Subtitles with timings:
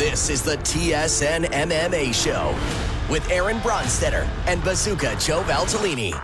[0.00, 2.58] This is the TSN MMA Show
[3.12, 6.18] with Aaron Bronsteter and Bazooka Joe Valtellini.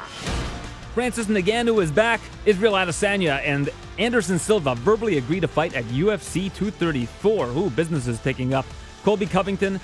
[0.94, 2.22] Francis Ngannou is back.
[2.46, 3.68] Israel Adesanya and
[3.98, 7.48] Anderson Silva verbally agree to fight at UFC 234.
[7.48, 8.64] Ooh, business is picking up.
[9.04, 9.78] Colby Covington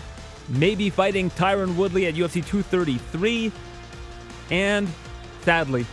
[0.48, 3.52] may be fighting Tyron Woodley at UFC 233.
[4.50, 4.88] And
[5.42, 5.84] sadly,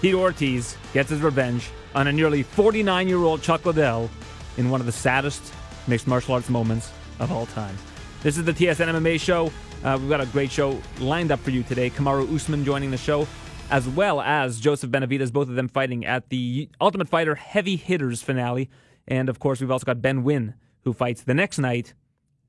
[0.00, 4.10] Tito Ortiz gets his revenge on a nearly 49 year old Chuck Liddell
[4.56, 5.54] in one of the saddest
[5.86, 7.76] mixed martial arts moments of all time.
[8.22, 9.52] This is the TSN MMA show.
[9.84, 11.90] Uh, we've got a great show lined up for you today.
[11.90, 13.26] Kamaru Usman joining the show,
[13.70, 18.22] as well as Joseph Benavidez, both of them fighting at the Ultimate Fighter Heavy Hitters
[18.22, 18.68] finale.
[19.06, 21.94] And of course, we've also got Ben Nguyen, who fights the next night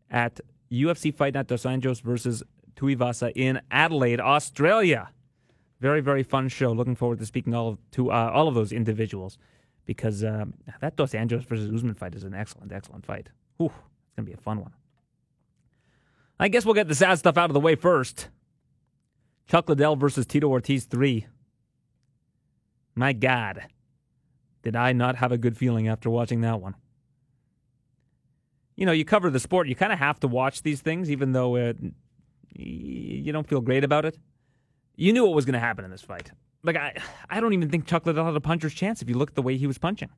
[0.10, 0.40] at
[0.72, 2.44] UFC Fight Night Dos Anjos versus
[2.76, 5.10] Tuivasa in Adelaide, Australia.
[5.80, 6.72] Very, very fun show.
[6.72, 9.38] Looking forward to speaking all of, to uh, all of those individuals
[9.86, 13.30] because um, that Dos Anjos versus Usman fight is an excellent, excellent fight.
[13.58, 13.72] Whew,
[14.18, 14.72] going to be a fun one.
[16.40, 18.30] I guess we'll get the sad stuff out of the way first.
[19.48, 21.26] Chuck Liddell versus Tito Ortiz 3.
[22.96, 23.68] My God,
[24.64, 26.76] did I not have a good feeling after watching that one?
[28.76, 31.32] You know, you cover the sport, you kind of have to watch these things, even
[31.32, 31.78] though it,
[32.54, 34.18] you don't feel great about it.
[34.96, 36.32] You knew what was going to happen in this fight.
[36.64, 36.96] Like, I,
[37.30, 39.42] I don't even think Chuck Liddell had a puncher's chance if you look at the
[39.44, 40.10] way he was punching.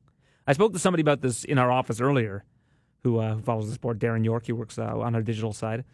[0.46, 2.44] I spoke to somebody about this in our office earlier
[3.02, 4.46] who, uh, follows the sport, Darren York.
[4.46, 5.84] He works uh, on our digital side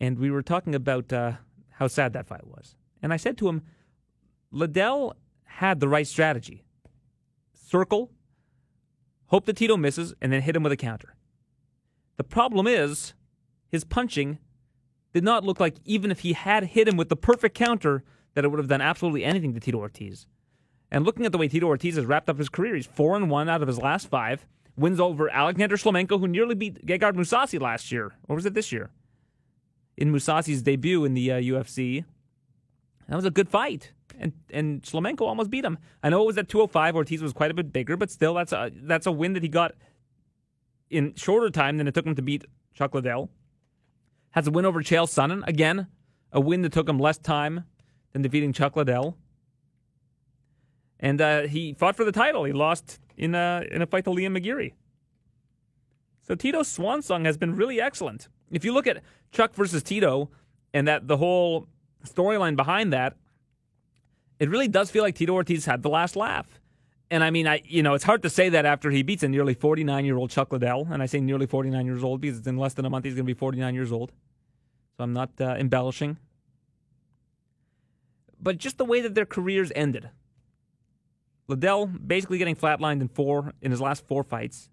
[0.00, 1.32] and we were talking about uh,
[1.72, 2.74] how sad that fight was.
[3.02, 3.62] And I said to him,
[4.50, 6.64] Liddell had the right strategy
[7.52, 8.10] circle,
[9.26, 11.14] hope that Tito misses, and then hit him with a counter.
[12.16, 13.12] The problem is,
[13.68, 14.38] his punching
[15.12, 18.02] did not look like, even if he had hit him with the perfect counter,
[18.34, 20.26] that it would have done absolutely anything to Tito Ortiz.
[20.90, 23.30] And looking at the way Tito Ortiz has wrapped up his career, he's 4 and
[23.30, 24.46] 1 out of his last five,
[24.80, 28.12] wins over Alexander Shlemenko, who nearly beat Gegard Mousasi last year.
[28.28, 28.90] Or was it this year?
[30.00, 32.04] in Mousasi's debut in the uh, UFC.
[33.08, 35.78] That was a good fight, and and Shlemenko almost beat him.
[36.02, 36.96] I know it was at 205.
[36.96, 39.48] Ortiz was quite a bit bigger, but still, that's a that's a win that he
[39.48, 39.74] got
[40.88, 43.30] in shorter time than it took him to beat Chuck Liddell.
[44.30, 45.88] Has a win over Chael Sonnen again,
[46.32, 47.64] a win that took him less time
[48.12, 49.16] than defeating Chuck Liddell.
[51.00, 52.44] And uh, he fought for the title.
[52.44, 54.74] He lost in a in a fight to Liam McGeary.
[56.22, 58.28] So Tito's swan song has been really excellent.
[58.50, 60.30] If you look at Chuck versus Tito
[60.72, 61.66] and that the whole
[62.06, 63.16] storyline behind that,
[64.38, 66.60] it really does feel like Tito Ortiz had the last laugh.
[67.10, 69.28] And I mean, I you know, it's hard to say that after he beats a
[69.28, 72.46] nearly 49 year old Chuck Liddell, and I say nearly 49 years old because it's
[72.46, 74.12] in less than a month he's going to be 49 years old.
[74.96, 76.18] So I'm not uh, embellishing.
[78.40, 80.08] But just the way that their careers ended.
[81.48, 84.70] Liddell basically getting flatlined in four in his last four fights.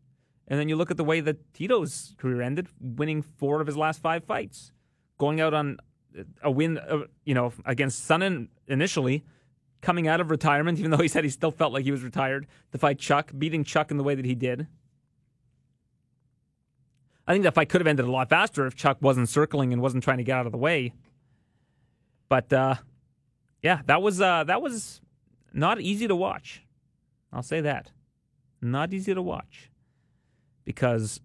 [0.47, 3.75] And then you look at the way that Tito's career ended, winning four of his
[3.75, 4.71] last five fights,
[5.17, 5.77] going out on
[6.41, 9.25] a win, uh, you know, against Sonnen initially,
[9.81, 12.47] coming out of retirement, even though he said he still felt like he was retired,
[12.71, 14.67] to fight Chuck, beating Chuck in the way that he did.
[17.27, 19.81] I think that fight could have ended a lot faster if Chuck wasn't circling and
[19.81, 20.93] wasn't trying to get out of the way.
[22.29, 22.75] But uh,
[23.61, 25.01] yeah, that was uh, that was
[25.53, 26.63] not easy to watch.
[27.33, 27.91] I'll say that.
[28.61, 29.69] Not easy to watch
[30.67, 31.21] because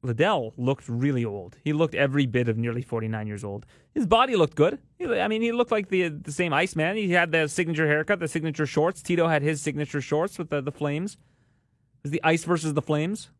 [0.00, 1.56] Liddell looked really old.
[1.64, 3.66] He looked every bit of nearly 49 years old.
[3.94, 4.78] His body looked good.
[5.04, 6.96] I mean, he looked like the the same Iceman.
[6.96, 9.02] He had the signature haircut, the signature shorts.
[9.02, 11.14] Tito had his signature shorts with the, the flames.
[11.14, 13.30] It was the ice versus the flames,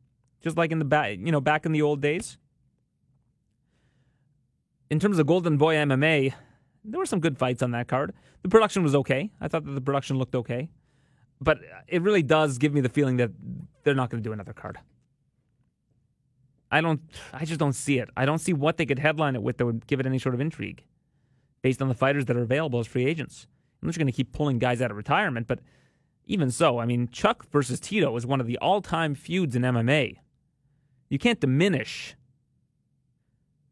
[0.43, 2.37] just like in the back, you know, back in the old days.
[4.91, 6.35] In terms of Golden Boy MMA,
[6.85, 8.13] there were some good fights on that card.
[8.43, 9.31] The production was okay.
[9.41, 10.71] I thought that the production looked okay
[11.41, 13.31] but it really does give me the feeling that
[13.83, 14.79] they're not going to do another card.
[16.71, 17.01] I don't.
[17.33, 18.11] I just don't see it.
[18.17, 20.35] I don't see what they could headline it with that would give it any sort
[20.35, 20.83] of intrigue,
[21.63, 23.47] based on the fighters that are available as free agents.
[23.83, 25.61] I'm just going to keep pulling guys out of retirement, but
[26.25, 30.17] even so, I mean, Chuck versus Tito is one of the all-time feuds in MMA.
[31.09, 32.17] You can't diminish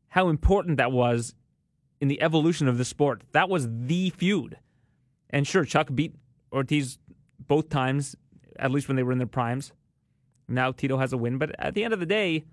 [0.09, 1.35] how important that was
[2.01, 3.23] in the evolution of the sport.
[3.33, 4.59] That was the feud,
[5.31, 6.15] and sure, Chuck beat
[6.53, 6.99] Ortiz
[7.47, 8.17] both times,
[8.59, 9.73] at least when they were in their primes.
[10.49, 12.45] Now Tito has a win, but at the end of the day,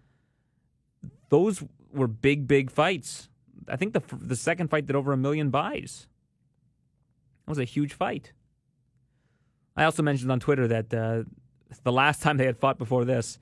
[1.30, 3.30] those were big, big fights.
[3.68, 6.08] I think the the second fight did over a million buys.
[7.46, 8.34] That was a huge fight.
[9.76, 11.24] I also mentioned on Twitter that uh,
[11.84, 13.40] the last time they had fought before this,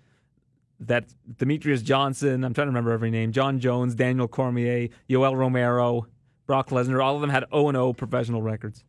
[0.79, 6.07] that Demetrious Johnson, I'm trying to remember every name, Jon Jones, Daniel Cormier, Yoel Romero,
[6.45, 8.83] Brock Lesnar, all of them had 0 0 professional records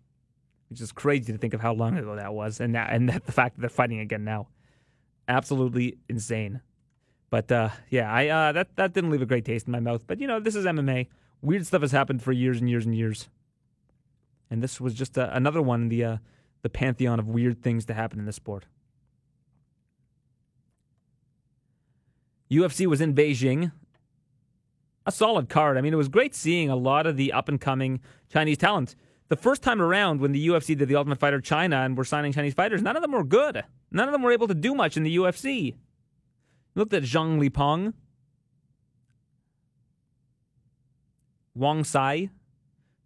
[0.71, 3.27] which is crazy to think of how long ago that was, and that, and that
[3.27, 4.49] the fact that they're fighting again now,
[5.29, 6.61] absolutely insane.
[7.29, 10.07] But uh, yeah, I uh, that that didn't leave a great taste in my mouth.
[10.07, 11.07] But you know, this is MMA.
[11.43, 13.29] Weird stuff has happened for years and years and years.
[14.51, 16.17] And this was just uh, another one in the uh,
[16.63, 18.67] the pantheon of weird things to happen in this sport.
[22.51, 23.73] UFC was in Beijing.
[25.07, 25.79] A solid card.
[25.79, 28.97] I mean, it was great seeing a lot of the up and coming Chinese talent.
[29.31, 32.33] The first time around when the UFC did the Ultimate Fighter China and were signing
[32.33, 33.63] Chinese fighters, none of them were good.
[33.93, 35.77] None of them were able to do much in the UFC.
[36.75, 37.95] Looked at Zhang Lipeng,
[41.55, 42.31] Wang Sai,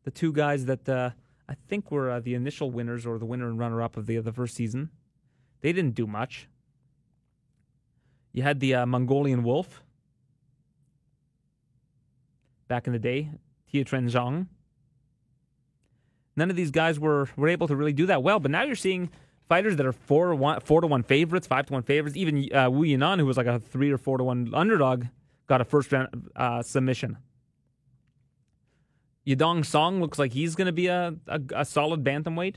[0.05, 1.11] the two guys that uh,
[1.47, 4.17] I think were uh, the initial winners or the winner and runner up of the,
[4.21, 4.88] the first season.
[5.61, 6.49] They didn't do much.
[8.32, 9.82] You had the uh, Mongolian Wolf
[12.67, 13.31] back in the day,
[13.71, 14.47] Tien Zhang.
[16.37, 18.75] None of these guys were, were able to really do that well, but now you're
[18.75, 19.11] seeing
[19.49, 22.17] fighters that are four to one, four to one favorites, five to one favorites.
[22.17, 25.07] Even uh, Wu Yanan, who was like a three or four to one underdog,
[25.47, 27.19] got a first round uh, submission.
[29.27, 32.57] Yadong Song looks like he's going to be a, a, a, solid bantamweight.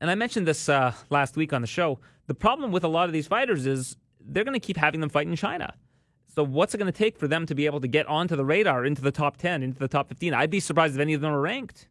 [0.00, 1.98] And I mentioned this uh, last week on the show.
[2.26, 5.10] The problem with a lot of these fighters is they're going to keep having them
[5.10, 5.74] fight in China.
[6.32, 8.44] So what's it going to take for them to be able to get onto the
[8.44, 10.32] radar, into the top 10, into the top 15?
[10.32, 11.88] I'd be surprised if any of them are ranked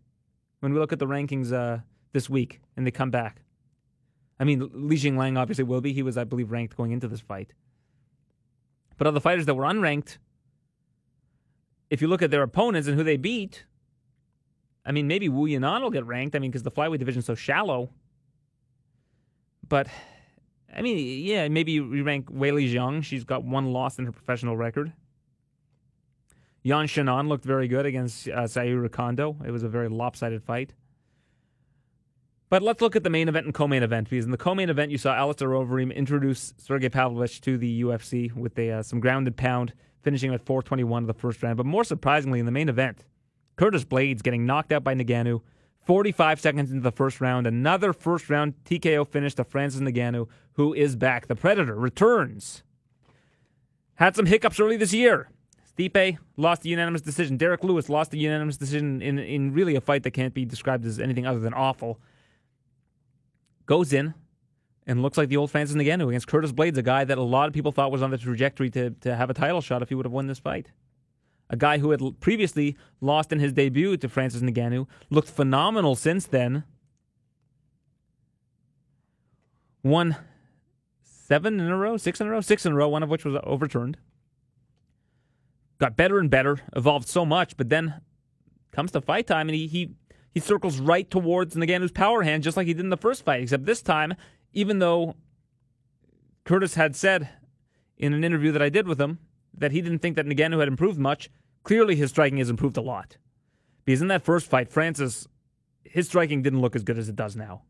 [0.59, 1.81] when we look at the rankings uh,
[2.13, 3.41] this week and they come back.
[4.39, 5.91] I mean, Li Jingliang obviously will be.
[5.91, 7.53] He was, I believe, ranked going into this fight.
[8.97, 10.17] But other fighters that were unranked,
[11.89, 13.65] if you look at their opponents and who they beat,
[14.85, 16.35] I mean, maybe Wu Yanan will get ranked.
[16.35, 17.89] I mean, because the flyweight division is so shallow.
[19.67, 19.87] But,
[20.75, 23.03] I mean, yeah, maybe you rank Weili Zhang.
[23.03, 24.93] She's got one loss in her professional record.
[26.63, 29.37] Yan Xiaonan looked very good against uh, Sayuri Kondo.
[29.45, 30.73] It was a very lopsided fight.
[32.49, 34.91] But let's look at the main event and co-main event because in the co-main event
[34.91, 39.37] you saw Alistair Overeem introduce Sergey Pavlovich to the UFC with a, uh, some grounded
[39.37, 41.57] pound, finishing at 421 of the first round.
[41.57, 43.05] But more surprisingly, in the main event,
[43.55, 45.41] Curtis Blaydes getting knocked out by Ngannou
[45.85, 47.45] 45 seconds into the first round.
[47.45, 51.27] Another first round TKO finish to Francis Ngannou, who is back.
[51.27, 52.63] The Predator returns.
[53.95, 55.29] Had some hiccups early this year.
[55.79, 57.37] Stipe lost the unanimous decision.
[57.37, 60.85] Derrick Lewis lost the unanimous decision in, in really a fight that can't be described
[60.85, 61.99] as anything other than awful
[63.65, 64.13] goes in
[64.87, 67.47] and looks like the old Francis Ngannou against Curtis Blaydes, a guy that a lot
[67.47, 69.95] of people thought was on the trajectory to, to have a title shot if he
[69.95, 70.71] would have won this fight.
[71.51, 76.25] A guy who had previously lost in his debut to Francis Ngannou, looked phenomenal since
[76.25, 76.63] then.
[79.83, 80.15] Won
[81.03, 83.23] seven in a row, six in a row, six in a row, one of which
[83.23, 83.97] was overturned.
[85.79, 88.01] Got better and better, evolved so much, but then
[88.71, 89.91] comes to fight time and he, he
[90.31, 93.41] he circles right towards Ngannou's power hand, just like he did in the first fight.
[93.41, 94.13] Except this time,
[94.53, 95.15] even though
[96.43, 97.29] Curtis had said
[97.97, 99.19] in an interview that I did with him
[99.57, 101.29] that he didn't think that Ngannou had improved much,
[101.63, 103.17] clearly his striking has improved a lot.
[103.85, 105.27] Because in that first fight, Francis,
[105.83, 107.63] his striking didn't look as good as it does now.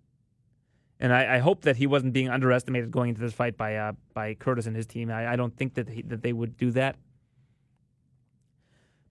[1.00, 3.94] And I, I hope that he wasn't being underestimated going into this fight by uh,
[4.14, 5.10] by Curtis and his team.
[5.10, 6.98] I, I don't think that he, that they would do that.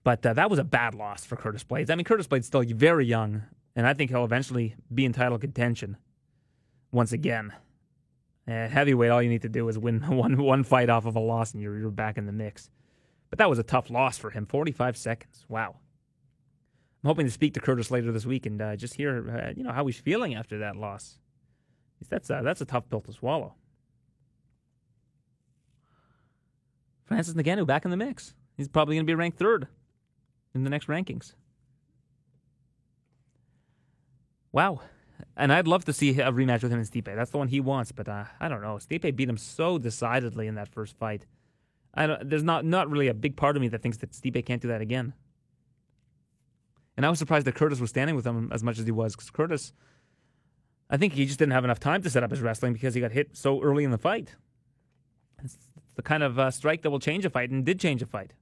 [0.09, 1.91] But uh, that was a bad loss for Curtis Blaydes.
[1.91, 3.43] I mean, Curtis Blaydes still very young,
[3.75, 5.97] and I think he'll eventually be in title contention
[6.91, 7.53] once again.
[8.47, 11.19] Uh, heavyweight, all you need to do is win one one fight off of a
[11.19, 12.71] loss, and you're you're back in the mix.
[13.29, 14.47] But that was a tough loss for him.
[14.47, 15.45] 45 seconds.
[15.47, 15.75] Wow.
[17.03, 19.63] I'm hoping to speak to Curtis later this week and uh, just hear uh, you
[19.63, 21.19] know how he's feeling after that loss.
[22.09, 23.53] That's uh, that's a tough pill to swallow.
[27.05, 28.33] Francis Ngannou back in the mix.
[28.57, 29.67] He's probably going to be ranked third
[30.53, 31.33] in the next rankings.
[34.51, 34.81] Wow.
[35.35, 37.13] And I'd love to see a rematch with him and Stipe.
[37.15, 38.75] That's the one he wants, but uh, I don't know.
[38.75, 41.25] Stipe beat him so decidedly in that first fight.
[41.93, 44.45] I don't, there's not, not really a big part of me that thinks that Stipe
[44.45, 45.13] can't do that again.
[46.95, 49.15] And I was surprised that Curtis was standing with him as much as he was,
[49.15, 49.73] because Curtis,
[50.89, 53.01] I think he just didn't have enough time to set up his wrestling because he
[53.01, 54.35] got hit so early in the fight.
[55.43, 55.57] It's
[55.95, 58.33] the kind of uh, strike that will change a fight and did change a fight.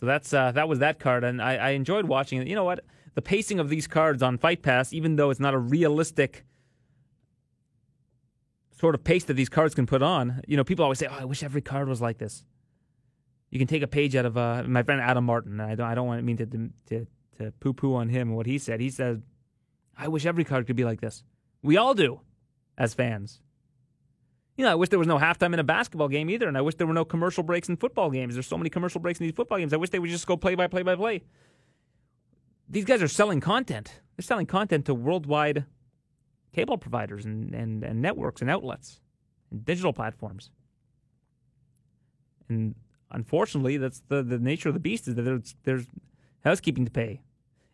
[0.00, 2.46] So that's uh, that was that card, and I, I enjoyed watching it.
[2.46, 2.84] You know what?
[3.14, 6.44] The pacing of these cards on Fight Pass, even though it's not a realistic
[8.78, 11.16] sort of pace that these cards can put on, you know, people always say, "Oh,
[11.18, 12.44] I wish every card was like this."
[13.50, 15.58] You can take a page out of uh, my friend Adam Martin.
[15.58, 17.06] I don't, I don't want to mean to to
[17.38, 18.80] to poo poo on him and what he said.
[18.80, 19.22] He said,
[19.96, 21.24] "I wish every card could be like this."
[21.60, 22.20] We all do,
[22.76, 23.40] as fans.
[24.58, 26.62] You know, I wish there was no halftime in a basketball game either, and I
[26.62, 28.34] wish there were no commercial breaks in football games.
[28.34, 29.72] There's so many commercial breaks in these football games.
[29.72, 31.22] I wish they would just go play by play by play.
[32.68, 34.00] These guys are selling content.
[34.16, 35.64] They're selling content to worldwide
[36.52, 39.00] cable providers and, and, and networks and outlets
[39.52, 40.50] and digital platforms.
[42.48, 42.74] And
[43.12, 45.86] unfortunately, that's the, the nature of the beast is that there's, there's
[46.44, 47.22] housekeeping to pay.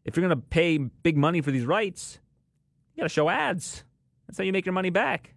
[0.04, 2.18] If you're going to pay big money for these rights,
[2.94, 3.84] you got to show ads.
[4.26, 5.34] That's how you make your money back.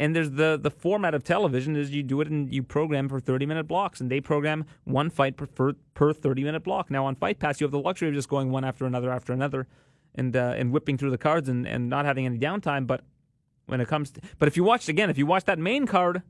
[0.00, 3.20] And there's the the format of television is you do it and you program for
[3.20, 6.90] 30 minute blocks, and they program one fight per per 30 minute block.
[6.90, 9.34] Now on Fight Pass, you have the luxury of just going one after another after
[9.34, 9.66] another,
[10.14, 12.86] and uh, and whipping through the cards and, and not having any downtime.
[12.86, 13.02] But
[13.66, 16.22] when it comes, to, but if you watched again, if you watched that main card,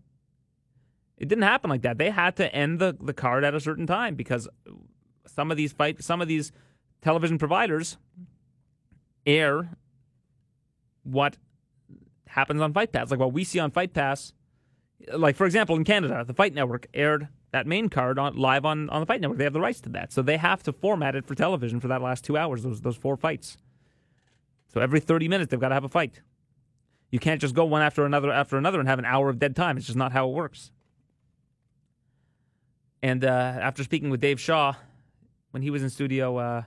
[1.17, 1.97] it didn't happen like that.
[1.97, 4.49] They had to end the, the card at a certain time because
[5.29, 6.51] some of these fight, some of these
[7.03, 7.99] television providers
[9.25, 9.77] air
[11.05, 11.37] what
[12.31, 13.11] happens on Fight Pass.
[13.11, 14.33] Like what we see on Fight Pass,
[15.13, 18.89] like for example in Canada, the Fight Network aired that main card on live on,
[18.91, 19.39] on the Fight Network.
[19.39, 21.89] They have the rights to that, so they have to format it for television for
[21.89, 22.63] that last two hours.
[22.63, 23.57] Those those four fights.
[24.73, 26.21] So every thirty minutes they've got to have a fight.
[27.11, 29.57] You can't just go one after another after another and have an hour of dead
[29.57, 29.77] time.
[29.77, 30.71] It's just not how it works.
[33.03, 34.75] And uh, after speaking with Dave Shaw
[35.51, 36.63] when he was in studio uh,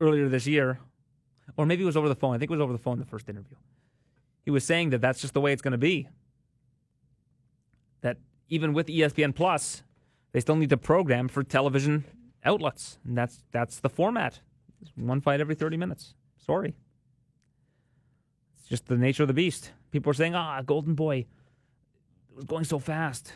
[0.00, 0.78] earlier this year,
[1.56, 2.34] or maybe it was over the phone.
[2.34, 3.56] I think it was over the phone the first interview
[4.44, 6.08] he was saying that that's just the way it's going to be.
[8.00, 8.18] That
[8.48, 9.82] even with ESPN Plus,
[10.32, 12.04] they still need to program for television
[12.44, 14.40] outlets, and that's that's the format.
[14.96, 16.14] one fight every 30 minutes.
[16.38, 16.74] Sorry.
[18.58, 19.72] It's just the nature of the beast.
[19.90, 23.34] People are saying, "Ah, Golden Boy, it was going so fast."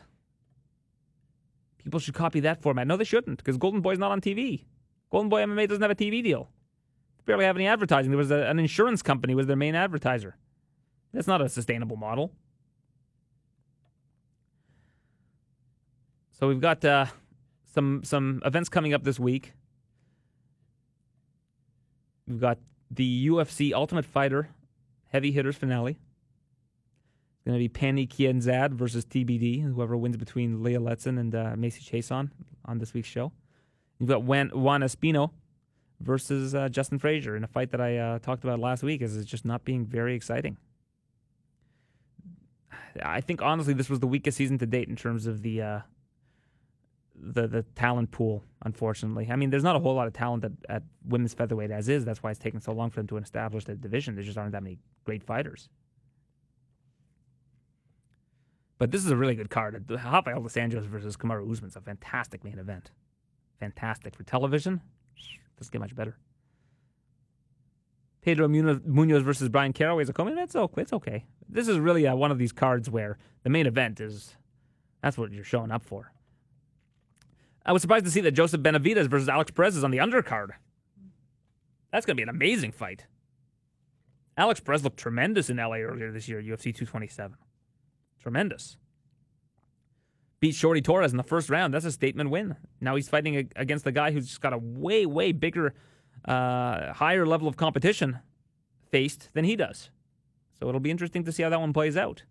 [1.79, 2.89] People should copy that format.
[2.89, 4.65] No, they shouldn't, because Golden Boy's not on TV.
[5.11, 6.51] Golden Boy MMA doesn't have a TV deal.
[7.19, 8.11] They barely have any advertising.
[8.11, 10.37] There was a, an insurance company was their main advertiser.
[11.17, 12.31] That's not a sustainable model.
[16.33, 17.07] So we've got uh,
[17.73, 19.55] some some events coming up this week.
[22.29, 22.59] We've got
[22.91, 24.51] the UFC Ultimate Fighter
[25.07, 25.93] Heavy Hitters finale.
[25.93, 31.55] It's going to be Pannie Kianzad versus TBD, whoever wins between Leah Letson and uh,
[31.57, 32.31] Macy Chiasson
[32.67, 33.33] on this week's show.
[33.99, 35.31] You've got Juan, Juan Espino
[36.01, 39.17] versus uh, Justin Frazier in a fight that I uh, talked about last week as
[39.17, 40.59] it's just not being very exciting.
[43.03, 45.81] I think honestly this was the weakest season to date in terms of the uh,
[47.15, 48.43] the the talent pool.
[48.65, 51.89] Unfortunately, I mean, there's not a whole lot of talent at, at women's featherweight as
[51.89, 52.05] is.
[52.05, 54.15] That's why it's taken so long for them to establish the division.
[54.15, 55.69] There just aren't that many great fighters.
[58.79, 59.89] But this is a really good card.
[59.89, 62.91] Rafael dos Anjos versus Kamaru Usman is a fantastic main event.
[63.59, 64.83] Fantastic for television.
[65.59, 66.19] Doesn't get much better.
[68.27, 70.53] Pedro Munhoz versus Bryan Caraway is a co-main event.
[70.53, 71.25] It's, it's okay.
[71.49, 74.35] This is really one of these cards where the main event is
[75.01, 76.11] that's what you're showing up for.
[77.65, 80.49] I was surprised to see that Joseph Benavidez versus Alex Perez is on the undercard.
[81.93, 83.07] That's going to be an amazing fight.
[84.37, 87.37] Alex Perez looked tremendous in LA earlier this year, UFC 227.
[88.21, 88.77] Tremendous.
[90.41, 91.73] Beat Shorty Torres in the first round.
[91.73, 92.57] That's a statement win.
[92.81, 95.75] Now he's fighting against the guy who's just got a way, way bigger
[96.27, 98.19] uh, higher level of competition
[98.91, 99.91] faced than he does.
[100.59, 102.25] So it'll be interesting to see how that one plays out.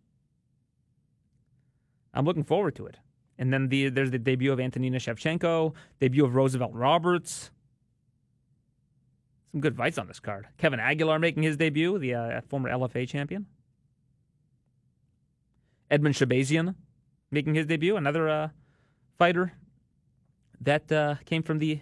[2.14, 2.98] I'm looking forward to it.
[3.38, 7.52] And then the, there's the debut of Antonina Shevchenko, debut of Roosevelt Roberts.
[9.52, 10.48] Some good fights on this card.
[10.58, 13.46] Kevin Aguilar making his debut, the uh, former LFA champion.
[15.92, 16.75] Edmen Shahbazyan
[17.32, 18.50] making his debut, another uh,
[19.18, 19.54] fighter
[20.62, 21.82] that uh, came from the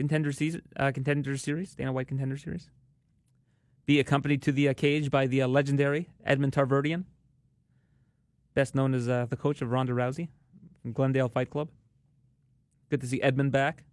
[0.00, 2.70] contender season, uh, contender series, Dana White contender series.
[3.84, 7.04] Be accompanied to the uh, cage by the uh, legendary Edmond Tarverdyan,
[8.54, 10.28] best known as uh, the coach of Ronda Rousey
[10.80, 11.68] from Glendale Fight Club.
[12.88, 13.84] Good to see Edmond back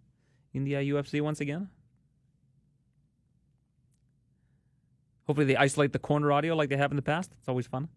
[0.53, 1.67] in the UFC uh, once again.
[5.25, 7.33] Hopefully, they isolate the corner audio like they have in the past.
[7.37, 7.89] It's always fun.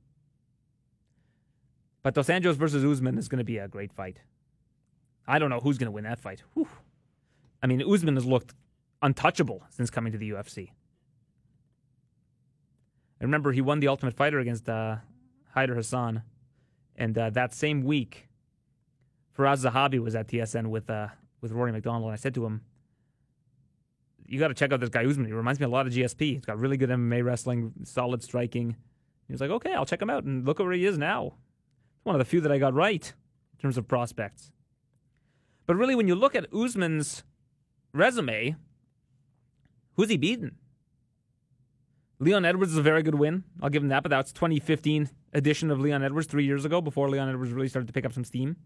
[2.03, 4.19] But Dos Anjos versus Usman is going to be a great fight.
[5.29, 6.43] I don't know who's going to win that fight.
[6.55, 6.67] Whew.
[7.63, 8.55] I mean, Usman has looked
[9.03, 10.71] untouchable since coming to the UFC.
[13.21, 14.97] I remember he won the Ultimate Fighter against uh,
[15.55, 16.23] Hayder Hassan,
[16.97, 18.29] and uh, that same week,
[19.37, 21.09] Firas Zahabi was at TSN with uh,
[21.43, 22.63] with Rory MacDonald, and I said to him,
[24.27, 25.27] "You got to check out this guy Usman.
[25.27, 26.35] He reminds me a lot of GSP.
[26.35, 28.77] He's got really good MMA wrestling, solid striking."
[29.27, 31.35] He was like, "Okay, I'll check him out." And look where he is now.
[32.05, 33.13] One of the few that I got right
[33.53, 34.51] in terms of prospects.
[35.67, 37.23] But really, when you look at Usman's
[37.93, 38.57] resume,
[39.95, 40.57] who's he beaten?
[42.19, 43.45] Leon Edwards is a very good win.
[43.63, 47.09] I'll give him that, but that's 2015 edition of Leon Edwards three years ago, before
[47.09, 48.57] Leon Edwards really started to pick up some steam.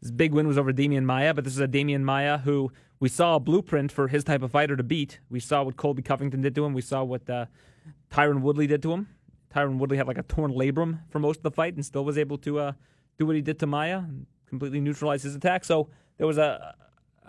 [0.00, 3.08] His big win was over Demian Maya, but this is a Demian Maya who we
[3.08, 5.20] saw a blueprint for his type of fighter to beat.
[5.28, 6.72] We saw what Colby Covington did to him.
[6.72, 7.46] We saw what uh,
[8.10, 9.08] Tyron Woodley did to him.
[9.54, 12.16] Tyron Woodley had like a torn labrum for most of the fight and still was
[12.16, 12.72] able to uh,
[13.18, 15.64] do what he did to Maya and completely neutralize his attack.
[15.64, 16.74] So there was a,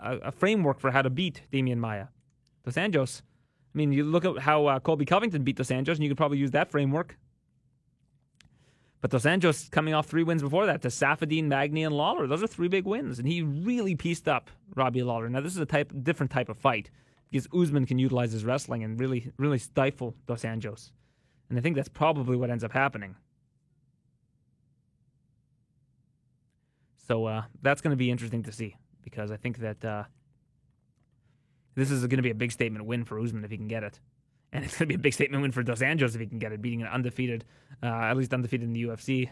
[0.00, 2.06] a, framework for how to beat Demian Maya.
[2.64, 3.22] Dos Anjos,
[3.74, 6.16] I mean, you look at how uh, Colby Covington beat Dos Anjos, and you could
[6.16, 7.16] probably use that framework.
[9.00, 12.26] But Dos Anjos coming off three wins before that to Saffiedine, Magny, and Lawler.
[12.26, 15.28] Those are three big wins, and he really pieced up Robbie Lawler.
[15.28, 16.90] Now this is a type different type of fight
[17.30, 20.90] because Usman can utilize his wrestling and really really stifle Dos Anjos,
[21.48, 23.16] and I think that's probably what ends up happening.
[27.08, 30.04] So uh, that's going to be interesting to see because I think that uh,
[31.74, 33.82] this is going to be a big statement win for Usman if he can get
[33.82, 34.00] it.
[34.52, 36.38] And it's going to be a big statement win for Dos Anjos if he can
[36.38, 37.44] get it, beating an undefeated,
[37.82, 39.30] uh, at least undefeated in the UFC,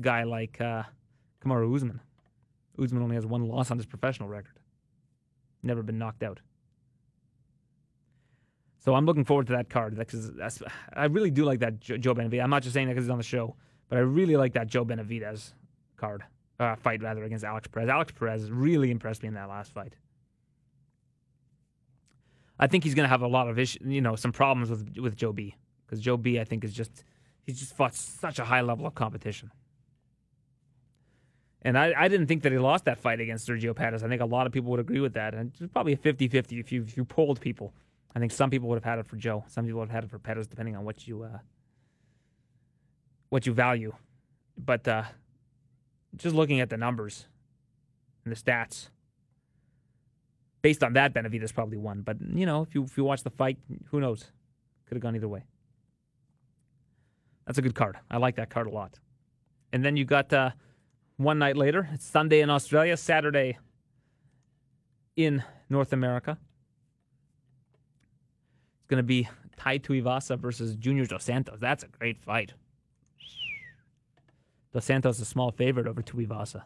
[0.00, 0.84] guy like uh,
[1.44, 2.00] Kamaru Usman.
[2.78, 4.58] Usman only has one loss on his professional record.
[5.62, 6.40] Never been knocked out.
[8.84, 10.30] So I'm looking forward to that card because
[10.92, 12.42] I really do like that Joe Benavidez.
[12.42, 13.56] I'm not just saying that because he's on the show,
[13.88, 15.54] but I really like that Joe Benavidez
[15.96, 16.22] card
[16.58, 17.88] uh, fight rather against Alex Perez.
[17.88, 19.94] Alex Perez really impressed me in that last fight.
[22.58, 24.98] I think he's going to have a lot of issues, you know, some problems with
[24.98, 25.54] with Joe B.
[25.84, 27.04] Because Joe B, I think, is just
[27.44, 29.50] he's just fought such a high level of competition.
[31.62, 34.02] And I, I didn't think that he lost that fight against Sergio Pettis.
[34.02, 35.34] I think a lot of people would agree with that.
[35.34, 37.74] And it's probably a 50 50 if you, if you polled people.
[38.14, 39.44] I think some people would have had it for Joe.
[39.48, 41.38] Some people would have had it for Pettis, depending on what you uh,
[43.28, 43.94] what you value.
[44.56, 45.02] But uh,
[46.16, 47.26] just looking at the numbers
[48.24, 48.88] and the stats,
[50.62, 52.02] based on that, Benavidez probably won.
[52.02, 53.58] But you know, if you if you watch the fight,
[53.90, 54.32] who knows?
[54.86, 55.42] Could have gone either way.
[57.46, 57.98] That's a good card.
[58.10, 58.98] I like that card a lot.
[59.72, 60.50] And then you got uh,
[61.16, 61.88] one night later.
[61.92, 63.58] It's Sunday in Australia, Saturday
[65.16, 66.38] in North America.
[68.78, 71.58] It's going to be Tai Tuivasa versus Junior Dos Santos.
[71.60, 72.52] That's a great fight.
[74.76, 76.64] Dos Santos a small favorite over Tuivasa.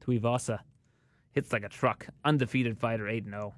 [0.00, 0.60] Tuivasa
[1.32, 2.06] hits like a truck.
[2.24, 3.54] Undefeated fighter, 8 0.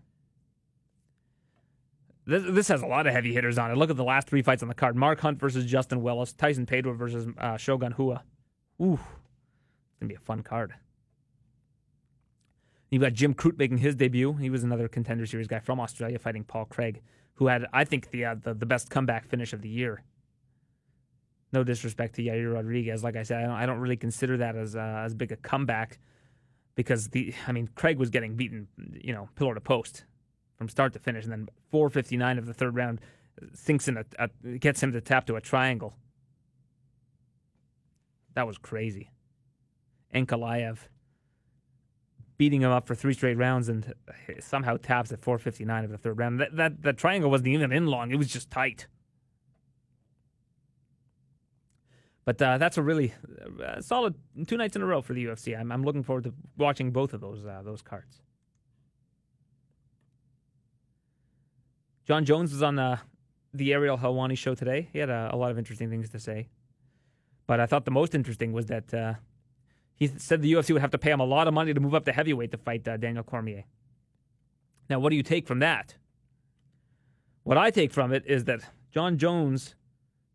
[2.24, 3.76] This, this has a lot of heavy hitters on it.
[3.76, 6.64] Look at the last three fights on the card Mark Hunt versus Justin Willis, Tyson
[6.64, 8.22] Pedro versus uh, Shogun Rua.
[8.80, 10.72] Ooh, it's going to be a fun card.
[12.90, 14.32] You've got Jim Crute making his debut.
[14.32, 17.02] He was another contender series guy from Australia fighting Paul Craig,
[17.34, 20.02] who had, I think, the, uh, the, the best comeback finish of the year.
[21.54, 23.04] No disrespect to Yair Rodriguez.
[23.04, 25.36] Like I said, I don't, I don't really consider that as, uh, as big a
[25.36, 26.00] comeback
[26.74, 30.04] because the I mean Craig was getting beaten, you know, pillar to post
[30.56, 33.00] from start to finish, and then 4:59 of the third round
[33.52, 35.94] sinks in a, a gets him to tap to a triangle.
[38.34, 39.12] That was crazy.
[40.12, 40.78] Ankalaev
[42.36, 43.94] beating him up for three straight rounds and
[44.40, 46.40] somehow taps at 4:59 of the third round.
[46.40, 48.88] That that that triangle wasn't even in long; it was just tight.
[52.24, 53.12] But uh, that's a really
[53.62, 54.14] uh, solid
[54.46, 55.58] two nights in a row for the UFC.
[55.58, 58.22] I'm, I'm looking forward to watching both of those uh, those cards.
[62.06, 62.98] Jon Jones was on the
[63.52, 64.88] the Ariel Helwani show today.
[64.92, 66.48] He had a, a, lot of interesting things to say,
[67.46, 69.14] but I thought the most interesting was that uh,
[69.94, 71.94] he said the UFC would have to pay him a lot of money to move
[71.94, 73.64] up to heavyweight to fight uh, Daniel Cormier.
[74.90, 75.94] Now, what do you take from that?
[77.44, 78.60] What I take from it is that
[78.90, 79.74] Jon Jones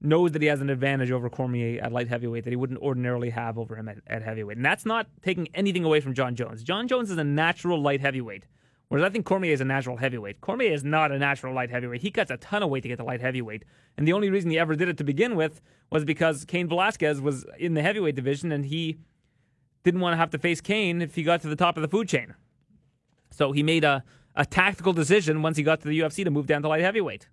[0.01, 3.31] knows that he has an advantage over Cormier at light heavyweight that he wouldn't ordinarily
[3.31, 4.57] have over him at, at, heavyweight.
[4.57, 6.63] And that's not taking anything away from Jon Jones.
[6.63, 8.45] Jon Jones is a natural light heavyweight,
[8.87, 10.39] whereas I think Cormier is a natural heavyweight.
[10.39, 12.01] Cormier is not a natural light heavyweight.
[12.01, 13.65] He cuts a ton of weight to get to light heavyweight.
[13.97, 15.59] And the only reason he ever did it to begin with
[15.91, 18.99] was because Cain Velasquez was in the heavyweight division and he
[19.83, 21.87] didn't want to have to face Cain if he got to the top of the
[21.89, 22.35] food chain.
[23.31, 24.03] So he made a,
[24.35, 27.27] a tactical decision once he got to the UFC to move down to light heavyweight.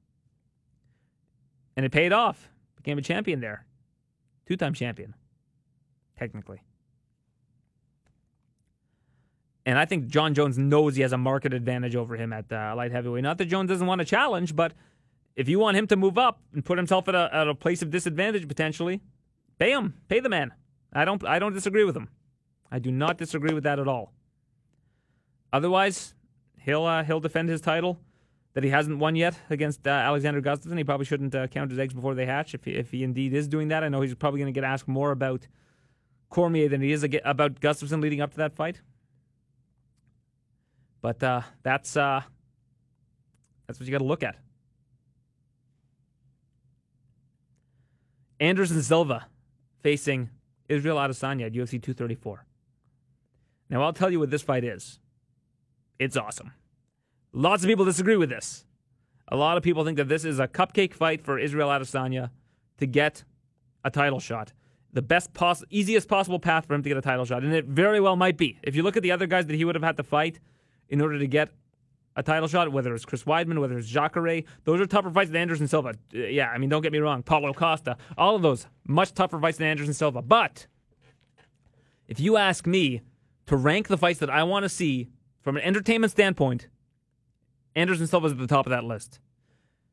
[1.76, 2.48] And it paid off
[2.86, 3.66] became a champion there.
[4.46, 5.14] Two time champion,
[6.16, 6.62] technically.
[9.64, 12.74] And I think Jon Jones knows he has a market advantage over him at uh,
[12.76, 13.24] light heavyweight.
[13.24, 14.72] Not that Jones doesn't want a challenge, but
[15.34, 17.82] if you want him to move up and put himself at a, at a place
[17.82, 19.00] of disadvantage potentially,
[19.58, 19.94] pay him.
[20.08, 20.52] Pay the man.
[20.92, 22.08] I don't I don't disagree with him.
[22.70, 24.12] I do not disagree with that at all.
[25.52, 26.14] Otherwise,
[26.60, 27.98] he'll uh, he'll defend his title
[28.56, 30.78] that he hasn't won yet against uh, Alexander Gustafsson.
[30.78, 33.34] He probably shouldn't uh, count his eggs before they hatch if he, if he indeed
[33.34, 33.84] is doing that.
[33.84, 35.46] I know he's probably going to get asked more about
[36.30, 38.80] Cormier than he is about Gustafsson leading up to that fight.
[41.02, 42.22] But uh, that's uh,
[43.66, 44.36] that's what you got to look at.
[48.40, 49.26] Anderson Silva
[49.82, 50.30] facing
[50.70, 52.46] Israel Adesanya at UFC 234.
[53.68, 54.98] Now I'll tell you what this fight is.
[55.98, 56.52] It's awesome.
[57.36, 58.64] Lots of people disagree with this.
[59.28, 62.30] A lot of people think that this is a cupcake fight for Israel Adesanya
[62.78, 63.24] to get
[63.84, 64.52] a title shot.
[64.92, 67.66] the best poss- easiest possible path for him to get a title shot, and it
[67.66, 68.58] very well might be.
[68.62, 70.40] If you look at the other guys that he would have had to fight
[70.88, 71.50] in order to get
[72.16, 75.42] a title shot, whether it's Chris Weidman, whether it's Jacare, those are tougher fights than
[75.42, 75.96] Anderson Silva.
[76.12, 79.58] Yeah, I mean, don't get me wrong, Paulo Costa, all of those much tougher fights
[79.58, 80.22] than Anderson Silva.
[80.22, 80.66] But
[82.08, 83.02] if you ask me
[83.48, 85.10] to rank the fights that I want to see
[85.42, 86.68] from an entertainment standpoint,
[87.76, 89.20] Anderson Silva's at the top of that list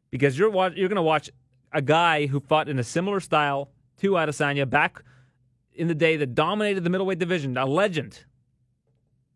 [0.09, 1.29] because you're you're going to watch
[1.71, 5.03] a guy who fought in a similar style to Adesanya back
[5.73, 8.25] in the day that dominated the middleweight division, a legend,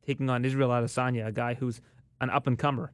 [0.05, 1.81] taking on Israel Adesanya, a guy who's
[2.21, 2.93] an up and comer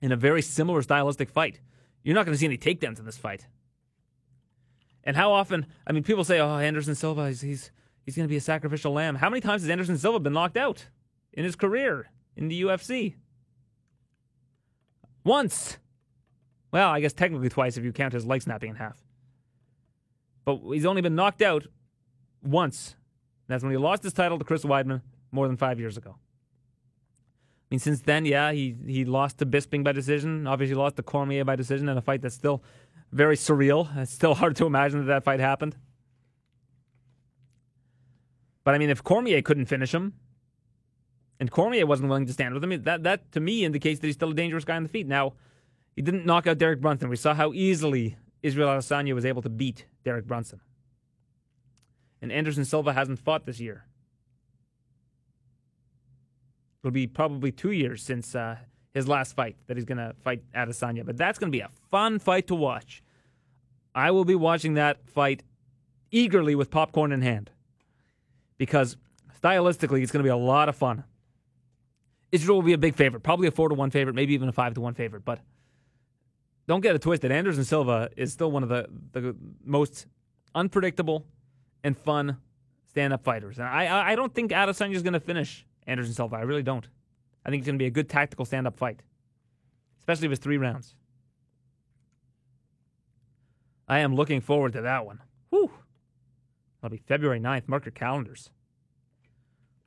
[0.00, 1.60] in a very similar stylistic fight.
[2.02, 3.46] You're not going to see any takedowns in this fight.
[5.04, 5.66] And how often?
[5.86, 7.70] I mean, people say, "Oh, Anderson Silva, he's he's,
[8.04, 10.56] he's going to be a sacrificial lamb." How many times has Anderson Silva been knocked
[10.56, 10.86] out
[11.32, 13.14] in his career in the UFC?
[15.24, 15.78] Once.
[16.72, 19.02] Well, I guess technically twice if you count his leg snapping in half.
[20.44, 21.66] But he's only been knocked out
[22.42, 22.96] once.
[23.46, 26.16] That's when he lost his title to Chris Weidman more than five years ago.
[26.16, 30.46] I mean, since then, yeah, he, he lost to Bisping by decision.
[30.46, 32.62] Obviously, lost to Cormier by decision in a fight that's still
[33.12, 33.94] very surreal.
[33.96, 35.76] It's still hard to imagine that that fight happened.
[38.64, 40.14] But I mean, if Cormier couldn't finish him,
[41.40, 44.16] and Cormier wasn't willing to stand with him, that that to me indicates that he's
[44.16, 45.06] still a dangerous guy on the feet.
[45.06, 45.34] Now,
[45.96, 47.08] he didn't knock out Derek Brunson.
[47.08, 50.60] We saw how easily Israel Adesanya was able to beat Derek Brunson.
[52.20, 53.84] And Anderson Silva hasn't fought this year.
[56.82, 58.56] It'll be probably two years since uh,
[58.94, 61.04] his last fight that he's going to fight Adesanya.
[61.04, 63.02] But that's going to be a fun fight to watch.
[63.94, 65.42] I will be watching that fight
[66.10, 67.50] eagerly with popcorn in hand
[68.58, 68.96] because
[69.42, 71.04] stylistically, it's going to be a lot of fun.
[72.32, 74.52] Israel will be a big favorite, probably a four to one favorite, maybe even a
[74.52, 75.24] five to one favorite.
[75.24, 75.40] But
[76.66, 77.30] don't get it twisted.
[77.30, 80.06] Anderson Silva is still one of the, the most
[80.54, 81.26] unpredictable
[81.84, 82.38] and fun
[82.88, 83.58] stand up fighters.
[83.58, 86.36] And I, I don't think Adesanya is going to finish Anderson Silva.
[86.36, 86.88] I really don't.
[87.44, 89.00] I think it's going to be a good tactical stand up fight,
[89.98, 90.94] especially if it's three rounds.
[93.88, 95.20] I am looking forward to that one.
[95.50, 95.70] Whew.
[96.80, 97.68] That'll be February 9th.
[97.68, 98.50] Mark your calendars.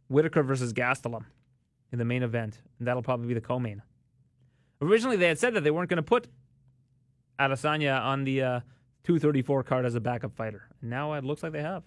[0.09, 1.25] Whitaker versus Gastelum
[1.95, 3.81] in the main event, and that'll probably be the co main.
[4.81, 6.27] Originally, they had said that they weren't going to put
[7.39, 8.59] Adesanya on the uh,
[9.05, 10.67] 234 card as a backup fighter.
[10.81, 11.83] Now it looks like they have.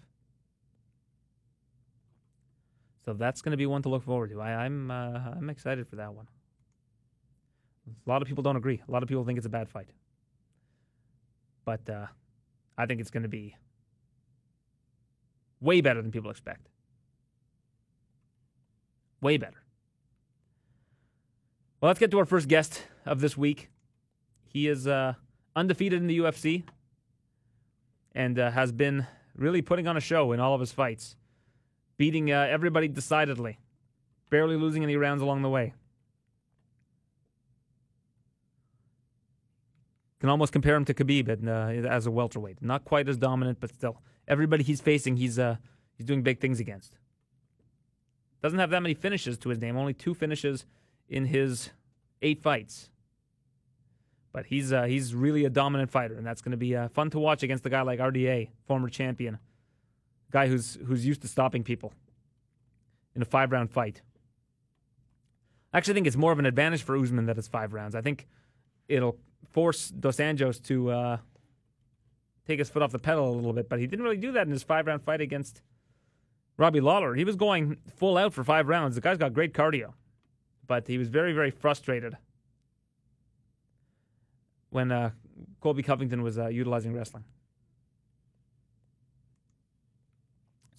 [3.05, 4.41] So that's going to be one to look forward to.
[4.41, 6.27] I, am I'm, uh, I'm excited for that one.
[8.07, 8.83] A lot of people don't agree.
[8.89, 9.89] A lot of people think it's a bad fight.
[11.67, 12.07] But uh,
[12.79, 13.57] I think it's going to be
[15.61, 16.69] way better than people expect.
[19.21, 19.63] Way better.
[21.81, 23.71] Well, let's get to our first guest of this week.
[24.43, 25.15] He is uh,
[25.55, 26.65] undefeated in the UFC,
[28.17, 31.15] and uh, has been really putting on a show in all of his fights,
[31.97, 33.61] beating uh, everybody decidedly,
[34.29, 35.73] barely losing any rounds along the way.
[40.19, 42.61] Can almost compare him to Khabib uh, as a welterweight.
[42.61, 45.59] Not quite as dominant, but still, everybody he's facing, he's uh,
[45.97, 46.99] he's doing big things against.
[48.43, 49.77] Doesn't have that many finishes to his name.
[49.77, 50.65] Only two finishes
[51.09, 51.71] in his
[52.23, 52.91] eight fights.
[54.33, 57.11] But he's uh, he's really a dominant fighter, and that's going to be uh, fun
[57.11, 59.39] to watch against a guy like RDA, former champion,
[60.31, 61.93] guy who's who's used to stopping people
[63.17, 64.03] in a five round fight.
[65.73, 67.95] I actually think it's more of an advantage for Usman that it's five rounds.
[67.95, 68.27] I think
[68.89, 69.19] it'll
[69.51, 71.17] force Dos Anjos to uh,
[72.47, 74.47] take his foot off the pedal a little bit, but he didn't really do that
[74.47, 75.63] in his five round fight against
[76.57, 77.15] Robbie Lawler.
[77.15, 78.95] He was going full out for five rounds.
[78.95, 79.93] The guy's got great cardio,
[80.69, 82.17] but he was very, very frustrated
[84.71, 85.11] when uh,
[85.61, 87.25] Colby Covington was uh, utilizing wrestling.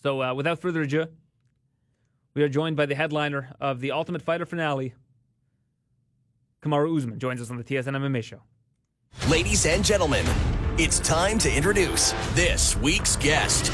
[0.02, 1.08] So, uh, without further ado,
[2.34, 4.94] we are joined by the headliner of the Ultimate Fighter finale.
[6.62, 8.42] Kamaru Usman joins us on the TSN MMA show.
[9.28, 10.26] Ladies and gentlemen,
[10.78, 13.74] it's time to introduce this week's guest.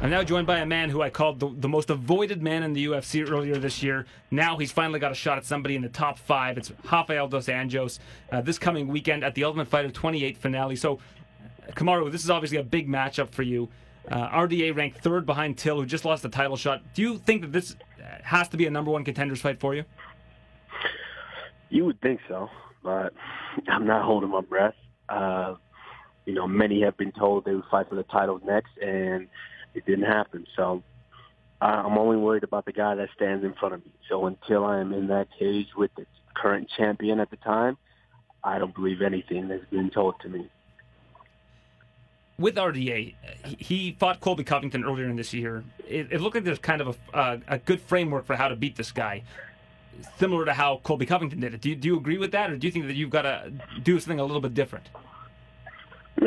[0.00, 2.72] I'm now joined by a man who I called the, the, most avoided man in
[2.72, 4.06] the UFC earlier this year.
[4.30, 6.56] Now he's finally got a shot at somebody in the top five.
[6.56, 7.98] It's Rafael Dos Anjos
[8.30, 10.76] uh, this coming weekend at the Ultimate Fighter 28 finale.
[10.76, 11.00] So,
[11.72, 13.68] Kamaru, this is obviously a big matchup for you.
[14.08, 16.80] Uh, RDA ranked third behind Till, who just lost the title shot.
[16.94, 17.74] Do you think that this
[18.22, 19.84] has to be a number one contenders fight for you?
[21.70, 22.48] You would think so,
[22.84, 23.12] but
[23.66, 24.76] I'm not holding my breath.
[25.08, 25.56] Uh,
[26.24, 29.26] you know, many have been told they would fight for the title next, and
[29.78, 30.46] it didn't happen.
[30.56, 30.82] So
[31.60, 33.92] I'm only worried about the guy that stands in front of me.
[34.08, 37.76] So until I am in that cage with the current champion at the time,
[38.44, 40.48] I don't believe anything that's been told to me.
[42.38, 43.14] with RDA,
[43.58, 45.64] he fought Colby Covington earlier in this year.
[45.88, 48.56] It, it looked like there's kind of a, uh, a good framework for how to
[48.56, 49.24] beat this guy,
[50.18, 51.60] similar to how Colby Covington did it.
[51.60, 53.52] Do you, do you agree with that, or do you think that you've got to
[53.82, 54.86] do something a little bit different?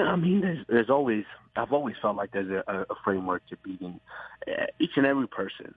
[0.02, 3.58] No, I mean, there's, there's always, I've always felt like there's a, a framework to
[3.58, 4.00] beating
[4.48, 5.76] uh, each and every person.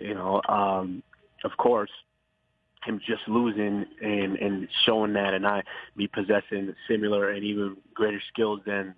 [0.00, 1.02] You know, um,
[1.44, 1.90] of course,
[2.84, 5.64] him just losing and and showing that, and I
[5.96, 8.94] me possessing similar and even greater skills than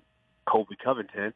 [0.47, 1.33] Colby Covington.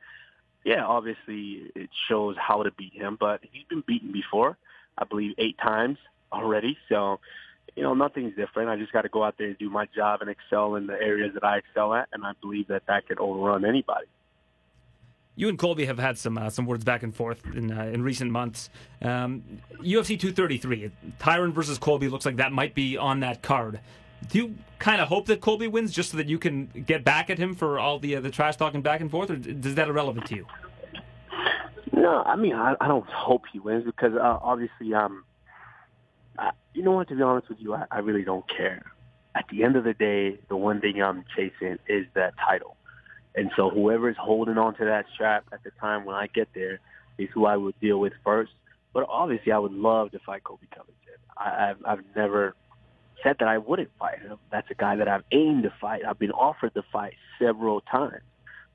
[0.64, 4.56] Yeah, obviously it shows how to beat him, but he's been beaten before.
[4.96, 5.98] I believe eight times
[6.32, 6.76] already.
[6.88, 7.18] So,
[7.76, 8.68] you know, nothing's different.
[8.68, 10.94] I just got to go out there and do my job and excel in the
[10.94, 14.06] areas that I excel at, and I believe that that could overrun anybody.
[15.36, 18.02] You and Colby have had some uh, some words back and forth in uh, in
[18.02, 18.70] recent months.
[19.02, 19.42] Um,
[19.80, 23.80] UFC 233, Tyron versus Colby looks like that might be on that card.
[24.28, 27.30] Do you kind of hope that Colby wins just so that you can get back
[27.30, 29.88] at him for all the uh, the trash talking back and forth, or is that
[29.88, 30.46] irrelevant to you?
[31.92, 35.24] No, I mean I, I don't hope he wins because uh, obviously um,
[36.38, 37.08] I, you know what?
[37.08, 38.82] To be honest with you, I, I really don't care.
[39.34, 42.76] At the end of the day, the one thing I'm chasing is that title.
[43.34, 46.48] And so whoever is holding on to that strap at the time when I get
[46.54, 46.78] there
[47.18, 48.52] is who I would deal with first.
[48.92, 50.94] But obviously, I would love to fight Colby Covington.
[51.36, 52.54] I, I've, I've never
[53.24, 54.38] said that I wouldn't fight him.
[54.52, 56.02] That's a guy that I've aimed to fight.
[56.08, 58.22] I've been offered the fight several times.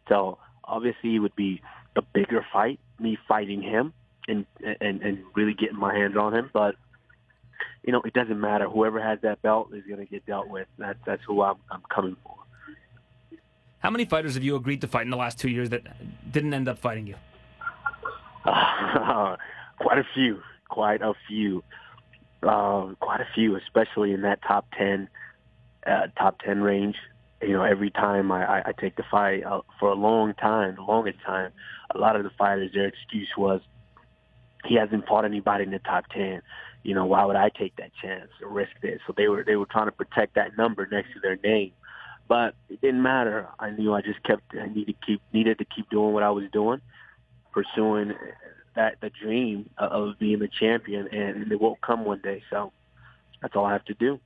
[0.10, 1.62] So obviously, it would be
[1.95, 3.93] a bigger fight, me fighting him
[4.28, 4.45] and
[4.82, 6.50] and and really getting my hands on him.
[6.54, 6.76] But
[7.84, 8.68] you know, it doesn't matter.
[8.68, 10.68] Whoever has that belt is going to get dealt with.
[10.78, 12.36] That's that's who I'm I'm coming for.
[13.80, 15.84] How many fighters have you agreed to fight in the last two years that
[16.32, 17.15] didn't end up fighting you?
[18.46, 19.38] Uh,
[19.80, 20.42] quite a few.
[20.70, 21.63] Quite a few.
[22.44, 25.10] Uh, quite a few, especially in that top ten,
[25.86, 26.96] uh, top ten range.
[27.42, 30.76] You know, every time I, I, I take the fight uh, for a long time,
[30.76, 31.52] the longest time,
[31.94, 33.62] a lot of the fighters, their excuse was,
[34.65, 36.42] he hasn't fought anybody in the top ten.
[36.84, 39.00] You know, why would I take that chance or risk this?
[39.06, 41.74] So they were they were trying to protect that number next to their name.
[42.28, 43.48] But it didn't matter.
[43.60, 46.30] I knew I just kept I needed to keep needed to keep doing what I
[46.30, 46.80] was doing,
[47.52, 48.13] pursuing
[48.76, 52.44] that the dream of being a champion, and it will come one day.
[52.50, 52.72] So
[53.42, 54.20] that's all I have to do.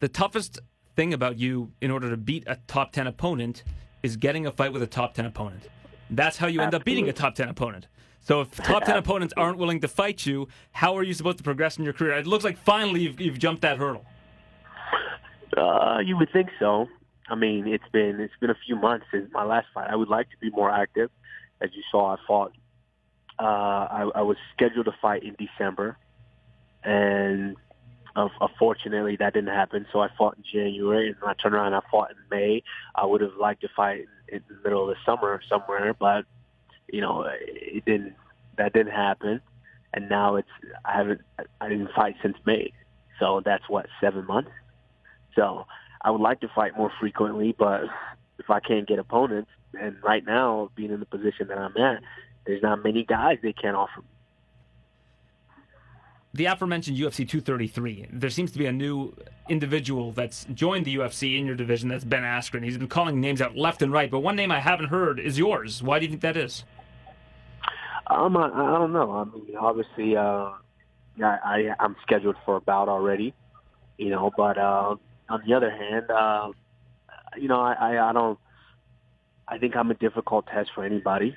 [0.00, 0.60] The toughest
[0.96, 3.62] thing about you, in order to beat a top ten opponent,
[4.02, 5.68] is getting a fight with a top ten opponent.
[6.10, 6.80] That's how you end Absolutely.
[6.80, 7.88] up beating a top ten opponent.
[8.28, 11.42] So if top ten opponents aren't willing to fight you, how are you supposed to
[11.42, 12.12] progress in your career?
[12.12, 14.04] It looks like finally you've, you've jumped that hurdle.
[15.56, 16.86] Uh, you would think so.
[17.30, 19.88] I mean, it's been it's been a few months since my last fight.
[19.90, 21.10] I would like to be more active.
[21.62, 22.52] As you saw, I fought.
[23.38, 25.96] Uh, I, I was scheduled to fight in December,
[26.84, 27.56] and
[28.14, 29.86] uh, unfortunately that didn't happen.
[29.90, 32.62] So I fought in January, and I turned around, and I fought in May.
[32.94, 36.26] I would have liked to fight in, in the middle of the summer somewhere, but
[36.88, 38.14] you know, it didn't.
[38.56, 39.40] That didn't happen,
[39.94, 40.48] and now it's
[40.84, 41.20] I haven't.
[41.60, 42.72] I didn't fight since May,
[43.20, 44.50] so that's what seven months.
[45.34, 45.66] So
[46.02, 47.82] I would like to fight more frequently, but
[48.38, 52.02] if I can't get opponents, and right now being in the position that I'm at,
[52.46, 54.06] there's not many guys they can't offer me.
[56.34, 59.14] The aforementioned UFC 233, there seems to be a new
[59.48, 61.88] individual that's joined the UFC in your division.
[61.88, 62.62] That's Ben Askren.
[62.62, 65.38] He's been calling names out left and right, but one name I haven't heard is
[65.38, 65.82] yours.
[65.82, 66.64] Why do you think that is?
[68.08, 69.12] Um, I, I don't know.
[69.12, 70.52] I mean, obviously, uh,
[71.22, 73.34] I, I I'm scheduled for a bout already,
[73.98, 74.96] you know, but uh,
[75.28, 76.50] on the other hand, uh,
[77.36, 78.38] you know, I, I, I don't.
[79.46, 81.36] I think I'm a difficult test for anybody,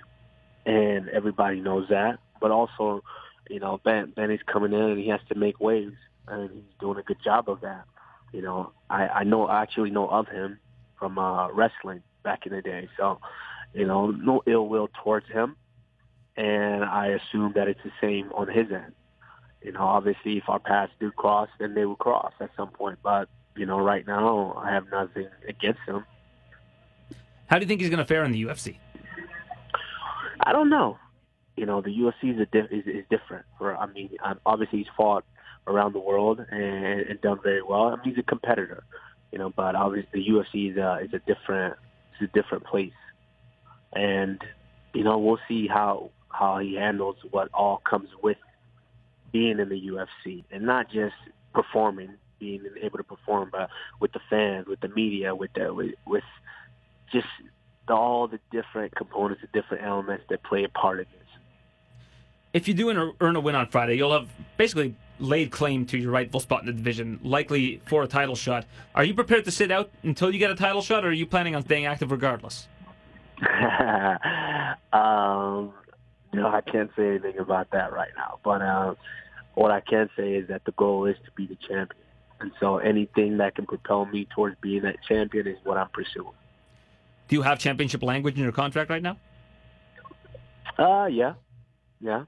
[0.66, 2.20] and everybody knows that.
[2.40, 3.04] But also,
[3.50, 5.96] you know, Ben Ben is coming in and he has to make waves,
[6.28, 7.84] and he's doing a good job of that.
[8.32, 10.58] You know, I, I know I actually know of him
[10.98, 13.20] from uh, wrestling back in the day, so
[13.74, 15.56] you know, no ill will towards him,
[16.38, 18.94] and I assume that it's the same on his end.
[19.62, 23.00] You know, obviously, if our paths do cross, then they will cross at some point,
[23.04, 26.06] but you know, right now I have nothing against him.
[27.48, 28.78] How do you think he's going to fare in the UFC?
[30.40, 30.98] I don't know.
[31.58, 33.46] You know, the UFC is a di- is, is different.
[33.58, 35.26] For I mean, um, obviously he's fought
[35.68, 37.84] around the world and, and done very well.
[37.84, 38.84] I mean, he's a competitor.
[39.32, 41.76] You know, but obviously the UFC is a is a different
[42.20, 42.92] is a different place,
[43.94, 44.42] and
[44.94, 48.38] you know we'll see how how he handles what all comes with
[49.32, 51.16] being in the UFC and not just
[51.54, 55.92] performing being able to perform, but with the fans, with the media, with the with,
[56.06, 56.24] with
[57.14, 57.28] just
[57.88, 61.22] the, all the different components, the different elements that play a part in this.
[62.54, 66.12] If you do earn a win on Friday, you'll have basically laid claim to your
[66.12, 68.66] rightful spot in the division, likely for a title shot.
[68.94, 71.26] Are you prepared to sit out until you get a title shot, or are you
[71.26, 72.68] planning on staying active regardless?
[74.92, 75.72] um,
[76.34, 78.40] no, I can't say anything about that right now.
[78.44, 78.96] But uh,
[79.56, 82.04] what I can say is that the goal is to be the champion.
[82.40, 86.34] And so anything that can propel me towards being that champion is what I'm pursuing.
[87.28, 89.18] Do you have championship language in your contract right now?
[90.78, 91.34] Uh, yeah,
[92.00, 92.26] yeah.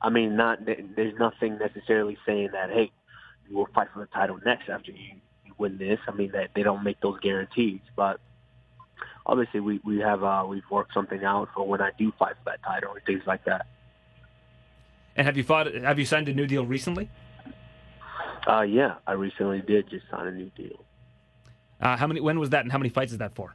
[0.00, 2.92] I mean, not there's nothing necessarily saying that hey,
[3.48, 5.98] you will fight for the title next after you, you win this.
[6.06, 8.20] I mean, that they don't make those guarantees, but
[9.26, 12.50] obviously we we have uh, we've worked something out for when I do fight for
[12.50, 13.66] that title and things like that.
[15.16, 15.72] And have you fought?
[15.74, 17.10] Have you signed a new deal recently?
[18.46, 20.84] Uh, yeah, I recently did just sign a new deal.
[21.80, 22.20] Uh, how many?
[22.20, 23.54] When was that, and how many fights is that for?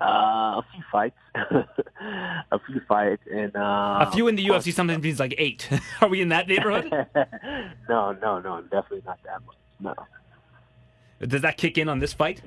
[0.00, 5.02] Uh, a few fights, a few fights, and uh, a few in the UFC sometimes
[5.02, 5.68] means like eight.
[6.00, 6.90] Are we in that neighborhood?
[7.88, 9.56] no, no, no, definitely not that much.
[9.80, 11.26] No.
[11.26, 12.42] Does that kick in on this fight?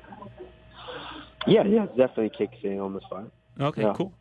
[1.47, 3.25] Yeah, yeah, definitely kicks in on this fight.
[3.59, 3.93] Okay, yeah.
[3.95, 4.13] cool.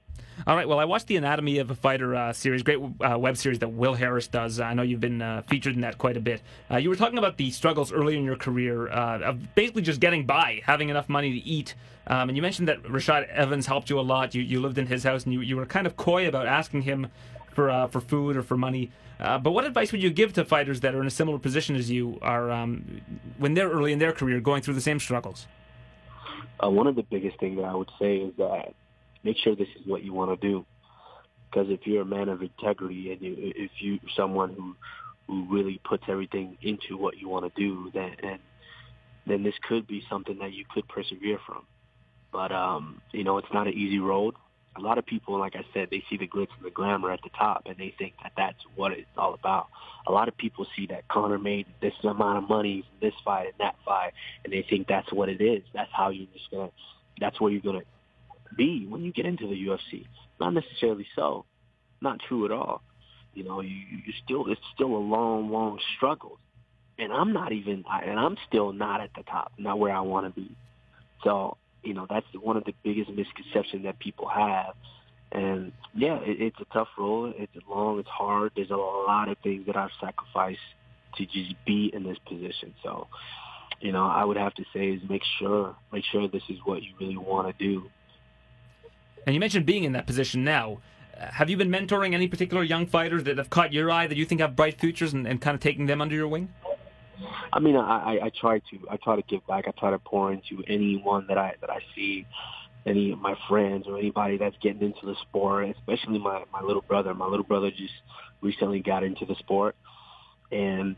[0.47, 0.67] All right.
[0.67, 3.69] Well, I watched the Anatomy of a Fighter uh, series, great uh, web series that
[3.69, 4.59] Will Harris does.
[4.59, 6.41] I know you've been uh, featured in that quite a bit.
[6.71, 10.01] Uh, you were talking about the struggles early in your career uh, of basically just
[10.01, 11.75] getting by, having enough money to eat.
[12.07, 14.35] Um, and you mentioned that Rashad Evans helped you a lot.
[14.35, 16.83] You, you lived in his house, and you, you were kind of coy about asking
[16.83, 17.09] him
[17.53, 18.91] for uh, for food or for money.
[19.19, 21.91] but what advice would you give to fighters that are in a similar position as
[21.91, 23.03] you are um,
[23.37, 25.47] when they're early in their career, going through the same struggles?
[26.69, 28.75] One of the biggest things that I would say is that
[29.25, 30.65] make sure this is what you want to do.
[31.51, 34.77] Because if you're a man of integrity and you, if you're someone who
[35.27, 38.41] who really puts everything into what you want to do, then and
[39.27, 41.65] then this could be something that you could persevere from.
[42.33, 44.35] But um, you know, it's not an easy road.
[44.77, 47.21] A lot of people, like I said, they see the glitz and the glamour at
[47.23, 49.67] the top, and they think that that's what it's all about.
[50.07, 53.47] A lot of people see that Conor made this amount of money from this fight
[53.47, 54.13] and that fight,
[54.45, 55.63] and they think that's what it is.
[55.75, 56.71] That's how you're just gonna.
[57.21, 57.83] That's where you're gonna
[58.57, 60.07] be when you get into the UFC.
[60.39, 61.45] Not necessarily so.
[62.01, 62.83] Not true at all.
[63.35, 66.39] You know, you you still it's still a long, long struggle,
[66.99, 70.33] and I'm not even, and I'm still not at the top, not where I want
[70.33, 70.57] to be.
[71.25, 74.75] So you know, that's one of the biggest misconceptions that people have.
[75.33, 77.33] And yeah, it, it's a tough role.
[77.37, 77.99] It's long.
[77.99, 78.53] It's hard.
[78.57, 80.59] There's a lot of things that I've sacrificed
[81.17, 82.75] to just be in this position.
[82.83, 83.07] So,
[83.81, 86.83] you know, I would have to say is make sure, make sure this is what
[86.83, 87.89] you really want to do.
[89.27, 90.79] And you mentioned being in that position now.
[91.19, 94.17] Uh, have you been mentoring any particular young fighters that have caught your eye that
[94.17, 96.49] you think have bright futures and, and kind of taking them under your wing?
[97.53, 97.81] I mean, I,
[98.17, 98.79] I, I try to.
[98.91, 99.65] I try to give back.
[99.67, 102.27] I try to pour into anyone that I that I see,
[102.87, 105.69] any of my friends or anybody that's getting into the sport.
[105.71, 107.15] Especially my my little brother.
[107.15, 107.93] My little brother just
[108.41, 109.77] recently got into the sport,
[110.51, 110.97] and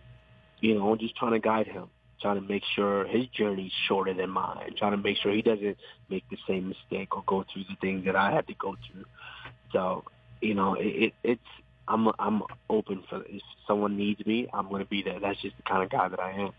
[0.61, 1.88] you know, I'm just trying to guide him,
[2.20, 5.76] trying to make sure his journey's shorter than mine, trying to make sure he doesn't
[6.08, 9.04] make the same mistake or go through the things that I had to go through.
[9.72, 10.04] So,
[10.40, 11.62] you know, it, it it's
[11.92, 15.20] I'm I'm open for if someone needs me, I'm going to be there.
[15.20, 16.52] That's just the kind of guy that I am.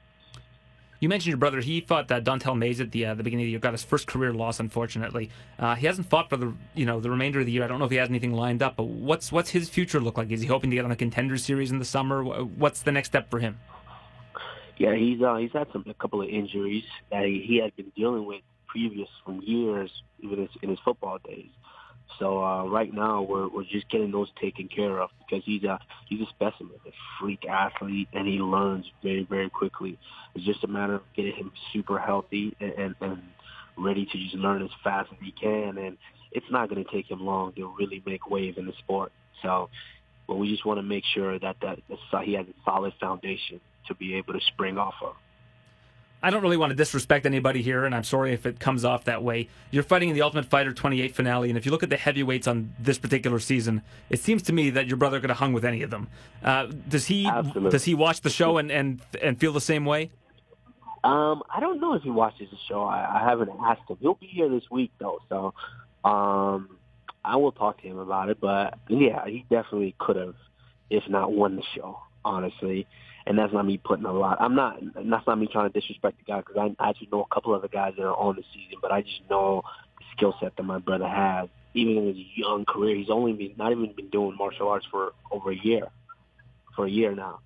[1.00, 1.60] You mentioned your brother.
[1.60, 3.60] He fought uh, Don'Tale Mayes at the uh, the beginning of the year.
[3.60, 5.32] Got his first career loss, unfortunately.
[5.60, 7.64] Uh, he hasn't fought for the you know the remainder of the year.
[7.64, 8.76] I don't know if he has anything lined up.
[8.78, 10.32] But what's what's his future look like?
[10.32, 12.24] Is he hoping to get on the contender series in the summer?
[12.24, 13.60] What's the next step for him?
[14.78, 17.92] Yeah, he's uh, he's had some a couple of injuries that he, he had been
[17.96, 19.92] dealing with previous from years,
[20.22, 21.50] even in his football days.
[22.20, 25.80] So uh, right now we're we're just getting those taken care of because he's a
[26.08, 29.98] he's a specimen, a freak athlete, and he learns very very quickly.
[30.36, 33.22] It's just a matter of getting him super healthy and, and, and
[33.78, 35.78] ready to just learn as fast as he can.
[35.78, 35.98] And
[36.32, 39.12] it's not going to take him long to really make wave in the sport.
[39.42, 39.70] So,
[40.28, 41.80] but we just want to make sure that, that
[42.24, 45.16] he has a solid foundation to be able to spring off of.
[46.24, 49.04] I don't really want to disrespect anybody here, and I'm sorry if it comes off
[49.04, 49.50] that way.
[49.72, 52.48] You're fighting in the Ultimate Fighter 28 finale, and if you look at the heavyweights
[52.48, 55.66] on this particular season, it seems to me that your brother could have hung with
[55.66, 56.08] any of them.
[56.42, 57.28] Uh, does he?
[57.28, 57.72] Absolutely.
[57.72, 60.12] Does he watch the show and, and and feel the same way?
[61.04, 62.84] Um, I don't know if he watches the show.
[62.84, 63.98] I, I haven't asked him.
[64.00, 65.54] He'll be here this week though, so
[66.10, 66.78] um,
[67.26, 68.40] I will talk to him about it.
[68.40, 70.36] But yeah, he definitely could have,
[70.90, 72.00] if not won the show.
[72.24, 72.88] Honestly,
[73.26, 74.38] and that's not me putting a lot.
[74.42, 74.80] I'm not.
[74.96, 77.56] That's not me trying to disrespect the guy because I I actually know a couple
[77.56, 79.62] of the guys that are on the season, but I just know
[79.98, 81.50] the skill set that my brother has.
[81.76, 85.14] Even in his young career, he's only been not even been doing martial arts for
[85.32, 85.88] over a year,
[86.76, 87.40] for a year now.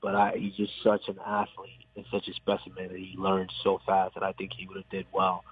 [0.00, 3.80] But I, he's just such an athlete and such a specimen, and he learns so
[3.86, 5.42] fast that I think he would have did well.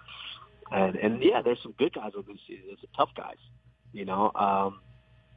[0.70, 2.64] And and yeah, there's some good guys on this season.
[2.66, 3.36] There's some tough guys,
[3.92, 4.30] you know.
[4.34, 4.80] Um,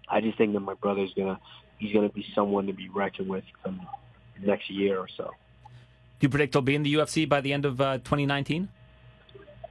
[0.09, 1.39] I just think that my brother's gonna
[1.79, 3.81] he's gonna be someone to be reckoned with from
[4.41, 5.31] next year or so.
[6.19, 8.69] Do you predict he'll be in the UFC by the end of uh, 2019?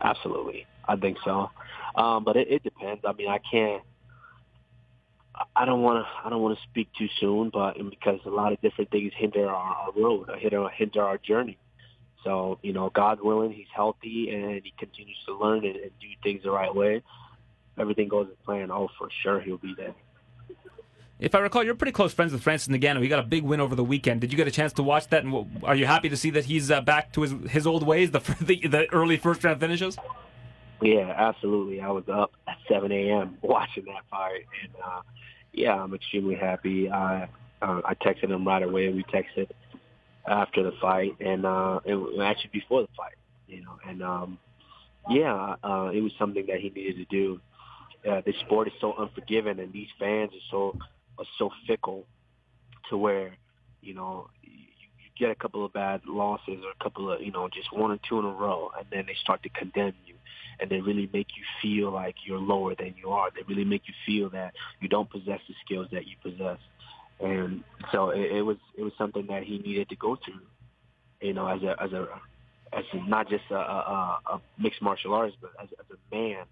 [0.00, 1.50] Absolutely, I think so.
[1.94, 3.02] Um, but it, it depends.
[3.06, 3.82] I mean, I can't.
[5.56, 6.26] I don't want to.
[6.26, 9.48] I don't want to speak too soon, but because a lot of different things hinder
[9.48, 11.58] our, our road, hinder hinder our journey.
[12.24, 16.06] So you know, God willing, he's healthy and he continues to learn and, and do
[16.22, 17.02] things the right way.
[17.78, 18.70] Everything goes as planned.
[18.70, 19.94] Oh, for sure, he'll be there.
[21.20, 23.00] If I recall, you're pretty close friends with Francis Ngannou.
[23.00, 24.20] He got a big win over the weekend.
[24.20, 25.24] Did you get a chance to watch that?
[25.24, 28.10] And are you happy to see that he's uh, back to his his old ways,
[28.10, 29.96] the, the the early first round finishes?
[30.82, 31.80] Yeah, absolutely.
[31.80, 33.38] I was up at 7 a.m.
[33.42, 35.02] watching that fight, and uh,
[35.52, 36.90] yeah, I'm extremely happy.
[36.90, 37.28] I
[37.62, 38.88] uh, I texted him right away.
[38.88, 39.50] We texted
[40.26, 43.14] after the fight, and uh, it actually before the fight,
[43.46, 43.78] you know.
[43.86, 44.38] And um,
[45.08, 47.40] yeah, uh, it was something that he needed to do.
[48.08, 50.76] Uh, the sport is so unforgiving, and these fans are so
[51.18, 52.04] are so fickle
[52.90, 53.36] to where
[53.80, 54.50] you know you,
[55.18, 57.98] get a couple of bad losses or a couple of you know just one or
[58.08, 60.14] two in a row, and then they start to condemn you
[60.60, 63.28] and they really make you feel like you're lower than you are.
[63.34, 66.58] They really make you feel that you don't possess the skills that you possess.
[67.20, 67.62] And
[67.92, 70.42] so it, it was it was something that he needed to go through,
[71.20, 72.06] you know, as a as a
[72.72, 76.44] as not just a, a, a mixed martial artist, but as, as a man,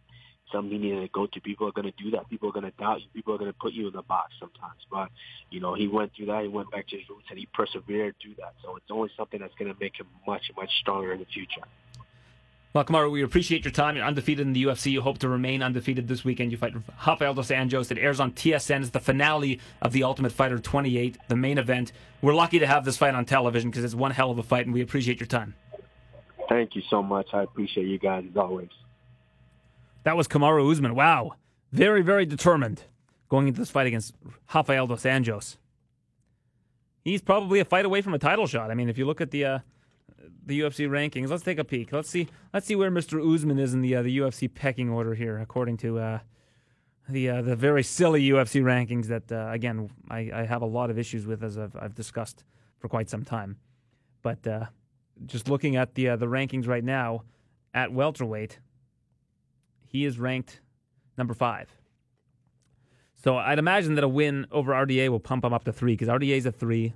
[0.52, 1.40] something he needed to go to.
[1.40, 2.28] People are going to do that.
[2.28, 3.08] People are going to doubt you.
[3.14, 4.80] People are going to put you in the box sometimes.
[4.90, 5.08] But
[5.50, 6.42] you know, he went through that.
[6.42, 8.54] He went back to his roots and he persevered through that.
[8.62, 11.62] So it's only something that's going to make him much much stronger in the future.
[12.74, 13.96] Well, Kamaru, we appreciate your time.
[13.96, 14.92] You're undefeated in the UFC.
[14.92, 16.52] You hope to remain undefeated this weekend.
[16.52, 16.72] You fight
[17.06, 17.90] Rafael dos Anjos.
[17.90, 18.80] It airs on TSN.
[18.80, 21.92] It's the finale of The Ultimate Fighter 28, the main event.
[22.22, 24.64] We're lucky to have this fight on television because it's one hell of a fight,
[24.64, 25.54] and we appreciate your time.
[26.48, 27.28] Thank you so much.
[27.34, 28.70] I appreciate you guys as always.
[30.04, 30.94] That was Kamaru Usman.
[30.94, 31.32] Wow.
[31.72, 32.84] Very, very determined
[33.28, 34.14] going into this fight against
[34.54, 35.56] Rafael dos Anjos.
[37.02, 38.70] He's probably a fight away from a title shot.
[38.70, 39.44] I mean, if you look at the.
[39.44, 39.58] Uh,
[40.44, 41.28] the UFC rankings.
[41.28, 41.92] Let's take a peek.
[41.92, 42.28] Let's see.
[42.52, 43.22] Let's see where Mr.
[43.34, 46.18] Usman is in the uh, the UFC pecking order here, according to uh,
[47.08, 50.90] the uh, the very silly UFC rankings that uh, again I, I, have a lot
[50.90, 52.44] of issues with as I've, I've discussed
[52.78, 53.56] for quite some time.
[54.22, 54.66] But uh,
[55.26, 57.24] just looking at the uh, the rankings right now
[57.74, 58.58] at welterweight,
[59.92, 60.60] he is ranked
[61.18, 61.68] number five.
[63.22, 66.08] So I'd imagine that a win over RDA will pump him up to three because
[66.08, 66.94] RDA is a three.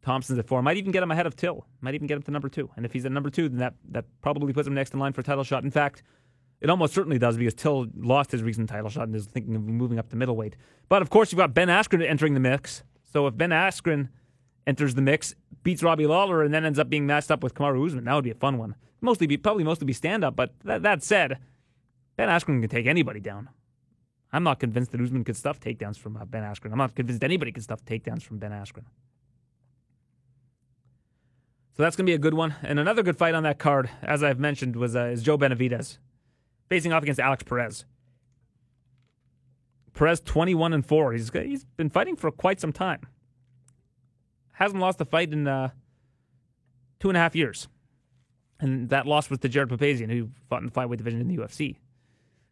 [0.00, 0.62] Thompson's at four.
[0.62, 1.66] Might even get him ahead of Till.
[1.80, 2.70] Might even get him to number two.
[2.76, 5.12] And if he's at number two, then that, that probably puts him next in line
[5.12, 5.64] for a title shot.
[5.64, 6.04] In fact,
[6.60, 9.62] it almost certainly does because Till lost his recent title shot and is thinking of
[9.62, 10.56] moving up to middleweight.
[10.88, 12.84] But of course, you've got Ben Askren entering the mix.
[13.12, 14.08] So if Ben Askren
[14.68, 15.34] enters the mix,
[15.64, 18.24] beats Robbie Lawler, and then ends up being matched up with Kamaru Usman, that would
[18.24, 18.76] be a fun one.
[19.00, 20.36] Mostly be probably mostly be stand up.
[20.36, 21.38] But that, that said,
[22.18, 23.48] Ben Askren can take anybody down.
[24.32, 26.72] I'm not convinced that Usman could stuff takedowns from uh, Ben Askren.
[26.72, 28.84] I'm not convinced anybody can stuff takedowns from Ben Askren.
[31.76, 32.56] So that's going to be a good one.
[32.64, 35.98] And another good fight on that card, as I've mentioned, was uh, is Joe Benavidez
[36.68, 37.84] facing off against Alex Perez.
[39.94, 41.12] Perez 21 and 4.
[41.12, 43.02] He's he's been fighting for quite some time.
[44.54, 45.68] Hasn't lost a fight in uh,
[46.98, 47.68] two and a half years.
[48.58, 51.36] And that loss was to Jared Papazian, who fought in the flyweight division in the
[51.36, 51.76] UFC.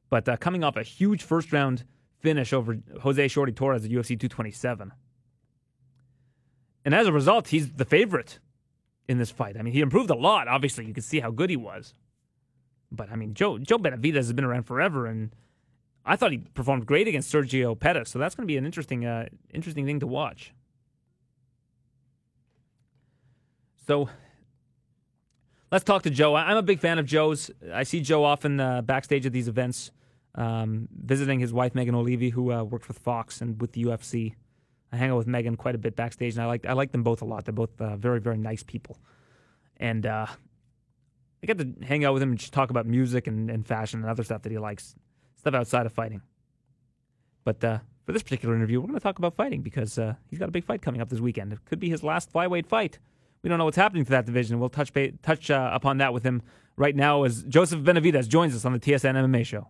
[0.09, 1.85] But uh, coming off a huge first round
[2.21, 4.93] finish over Jose Shorty Torres at UFC 227.
[6.85, 8.39] And as a result, he's the favorite
[9.09, 9.57] in this fight.
[9.59, 10.49] I mean, he improved a lot.
[10.49, 11.95] Obviously, you can see how good he was.
[12.91, 15.35] But I mean, Joe Joe Benavidez has been around forever, and
[16.05, 18.11] I thought he performed great against Sergio Pettis.
[18.11, 20.55] So that's going to be an interesting, uh, interesting thing to watch.
[23.87, 24.09] So
[25.71, 26.35] let's talk to Joe.
[26.35, 27.51] I'm a big fan of Joe's.
[27.73, 29.91] I see Joe often uh, backstage at these events,
[30.37, 34.35] um, visiting his wife Megan Olivi, who uh, works with Fox and with the UFC.
[34.93, 37.03] I hang out with Megan quite a bit backstage, and I like I like them
[37.03, 37.45] both a lot.
[37.45, 38.99] They're both uh, very very nice people,
[39.79, 40.27] and uh,
[41.43, 44.01] I get to hang out with him and just talk about music and, and fashion
[44.01, 44.95] and other stuff that he likes,
[45.37, 46.23] stuff outside of fighting.
[47.45, 50.39] But uh, for this particular interview, we're going to talk about fighting because uh, he's
[50.39, 51.53] got a big fight coming up this weekend.
[51.53, 52.99] It could be his last flyweight fight.
[53.43, 54.59] We don't know what's happening to that division.
[54.59, 56.43] We'll touch touch uh, upon that with him
[56.77, 59.69] right now as Joseph Benavidez joins us on the TSN MMA show.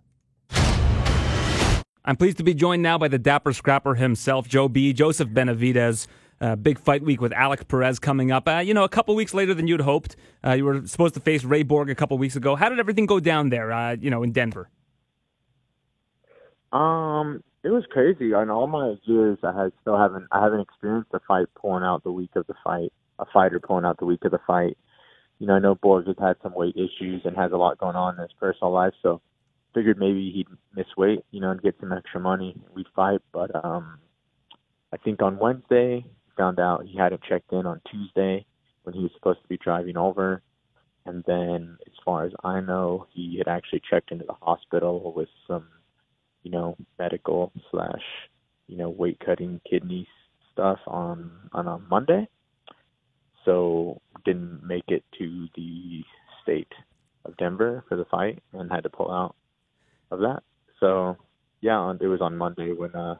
[2.07, 4.92] I'm pleased to be joined now by the dapper scrapper himself, Joe B.
[4.92, 6.07] Joseph Benavidez.
[6.40, 8.46] Uh, big fight week with Alex Perez coming up.
[8.46, 10.14] Uh, you know, a couple weeks later than you'd hoped.
[10.46, 12.54] Uh, you were supposed to face Ray Borg a couple weeks ago.
[12.54, 13.72] How did everything go down there?
[13.72, 14.68] Uh, you know, in Denver.
[16.72, 18.26] Um, it was crazy.
[18.32, 22.04] In all my years, I had still haven't I haven't experienced a fight pulling out
[22.04, 22.92] the week of the fight.
[23.18, 24.76] A fighter pulling out the week of the fight.
[25.38, 27.96] You know, I know Borg has had some weight issues and has a lot going
[27.96, 29.20] on in his personal life, so
[29.77, 32.57] figured maybe he'd miss weight, you know, and get some extra money.
[32.74, 33.99] We'd fight, but um,
[34.93, 36.05] I think on Wednesday
[36.37, 38.47] found out he hadn't checked in on Tuesday
[38.85, 40.43] when he was supposed to be driving over,
[41.07, 45.29] And then, as far as I know, he had actually checked into the hospital with
[45.47, 45.68] some,
[46.43, 48.03] you know, medical slash,
[48.66, 50.09] you know, weight cutting kidney
[50.53, 52.29] stuff on on a Monday.
[53.45, 56.03] So didn't make it to the
[56.43, 56.72] state
[57.24, 59.37] of Denver for the fight and had to pull out
[60.11, 60.42] of that.
[60.80, 61.16] So
[61.61, 63.16] yeah, it was on Monday when uh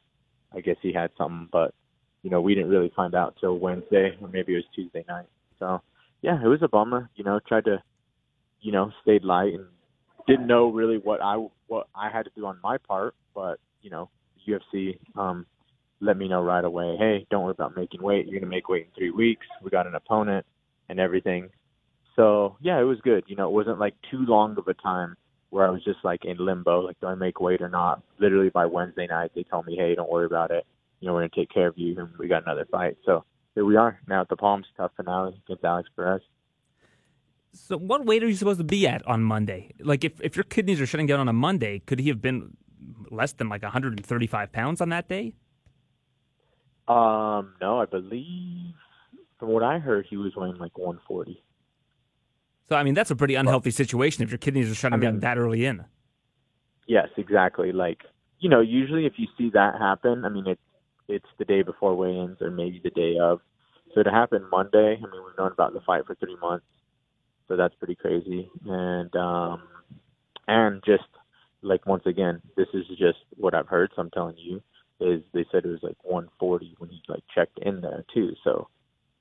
[0.55, 1.75] I guess he had something, but
[2.23, 5.27] you know, we didn't really find out till Wednesday or maybe it was Tuesday night.
[5.59, 5.81] So
[6.23, 7.11] yeah, it was a bummer.
[7.17, 7.83] You know, tried to,
[8.61, 9.67] you know, stayed light and
[10.27, 13.91] didn't know really what I what I had to do on my part, but you
[13.91, 14.11] know,
[14.47, 15.47] UFC um,
[16.01, 16.97] let me know right away.
[16.99, 18.27] Hey, don't worry about making weight.
[18.27, 19.47] You're gonna make weight in three weeks.
[19.63, 20.45] We got an opponent
[20.89, 21.49] and everything.
[22.17, 23.25] So yeah, it was good.
[23.27, 25.17] You know, it wasn't like too long of a time
[25.51, 28.03] where I was just like in limbo, like do I make weight or not?
[28.19, 30.67] Literally by Wednesday night, they told me, hey, don't worry about it.
[31.01, 32.97] You know, we're gonna take care of you, and we got another fight.
[33.05, 33.25] So
[33.55, 36.23] here we are now at the Palms tough finale against Alex Perez.
[37.53, 39.73] So, what weight are you supposed to be at on Monday?
[39.81, 42.55] Like, if, if your kidneys are shutting down on a Monday, could he have been
[43.11, 45.33] less than like 135 pounds on that day?
[46.87, 48.75] Um, no, I believe
[49.39, 51.43] from what I heard, he was weighing like 140.
[52.69, 55.11] So, I mean, that's a pretty unhealthy situation if your kidneys are shutting I mean,
[55.13, 55.85] down that early in.
[56.87, 57.73] Yes, exactly.
[57.73, 57.99] Like,
[58.39, 60.61] you know, usually if you see that happen, I mean, it's
[61.09, 63.41] it's the day before weigh-ins or maybe the day of.
[63.95, 66.67] So to happen Monday, I mean, we've known about the fight for three months,
[67.49, 68.51] so that's pretty crazy.
[68.67, 69.63] And um,
[70.49, 71.05] and just
[71.63, 73.93] like once again, this is just what I've heard.
[73.95, 74.63] So I'm telling you,
[75.01, 78.33] is they said it was like 140 when he like checked in there too.
[78.45, 78.69] So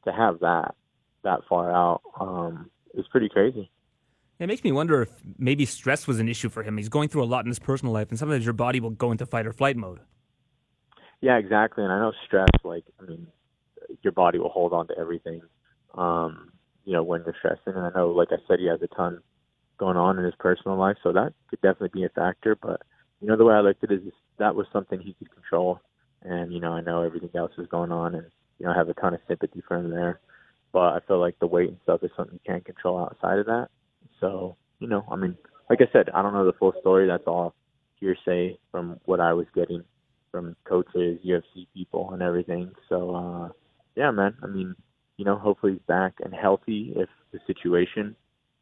[0.06, 0.76] to have that
[1.24, 3.70] that far out um, is pretty crazy.
[4.38, 6.78] It makes me wonder if maybe stress was an issue for him.
[6.78, 9.12] He's going through a lot in his personal life, and sometimes your body will go
[9.12, 10.00] into fight or flight mode.
[11.22, 11.84] Yeah, exactly.
[11.84, 13.28] And I know stress, like, I mean,
[14.02, 15.42] your body will hold on to everything,
[15.94, 16.52] um,
[16.84, 17.74] you know, when you're stressing.
[17.74, 19.22] And I know, like I said, he has a ton
[19.78, 22.56] going on in his personal life, so that could definitely be a factor.
[22.56, 22.82] But,
[23.22, 25.80] you know, the way I looked at it is that was something he could control.
[26.24, 28.26] And, you know, I know everything else is going on, and,
[28.60, 30.20] you know, I have a ton of sympathy for him there.
[30.76, 33.46] But I feel like the weight and stuff is something you can't control outside of
[33.46, 33.70] that.
[34.20, 35.38] So, you know, I mean,
[35.70, 37.08] like I said, I don't know the full story.
[37.08, 37.56] That's all
[38.02, 39.86] hearsay from what I was getting
[40.32, 42.74] from coaches, UFC people, and everything.
[42.90, 43.50] So, uh,
[43.96, 44.36] yeah, man.
[44.44, 44.76] I mean,
[45.16, 48.14] you know, hopefully he's back and healthy if the situation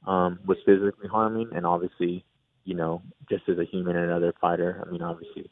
[0.05, 2.23] um, was physically harming, and obviously,
[2.63, 4.85] you know, just as a human and another fighter.
[4.85, 5.49] I mean, obviously,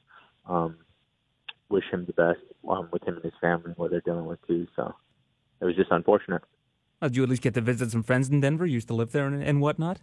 [0.47, 0.77] um,
[1.69, 4.45] wish him the best um, with him and his family, and what they're dealing with
[4.45, 4.67] too.
[4.75, 4.93] So,
[5.59, 6.43] it was just unfortunate.
[7.01, 8.65] Did you at least get to visit some friends in Denver?
[8.65, 9.99] You used to live there and, and whatnot.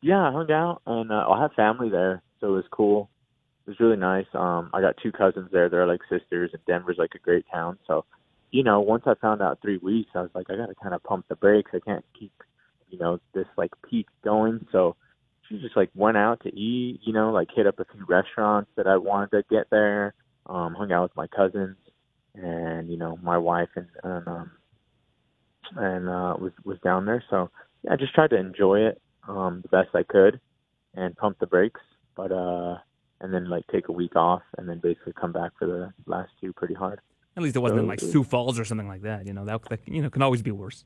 [0.00, 3.10] Yeah, I hung out, and uh, I have family there, so it was cool.
[3.66, 4.26] It was really nice.
[4.34, 7.78] Um, I got two cousins there; they're like sisters, and Denver's like a great town.
[7.86, 8.04] So,
[8.50, 10.94] you know, once I found out three weeks, I was like, I got to kind
[10.94, 11.70] of pump the brakes.
[11.74, 12.32] I can't keep,
[12.88, 14.66] you know, this like peak going.
[14.72, 14.96] So,
[15.48, 18.70] she just like went out to eat, you know, like hit up a few restaurants
[18.76, 20.14] that I wanted to get there.
[20.46, 21.76] Um, hung out with my cousins,
[22.34, 24.50] and you know, my wife and, and um,
[25.76, 27.22] and uh, was was down there.
[27.30, 27.50] So
[27.82, 30.40] yeah, I just tried to enjoy it um, the best I could
[30.94, 31.80] and pump the brakes,
[32.16, 32.78] but uh,
[33.20, 36.30] and then like take a week off and then basically come back for the last
[36.40, 37.00] two pretty hard.
[37.36, 39.26] At least it wasn't so, like Sioux Falls or something like that.
[39.26, 40.84] You know that, that you know can always be worse.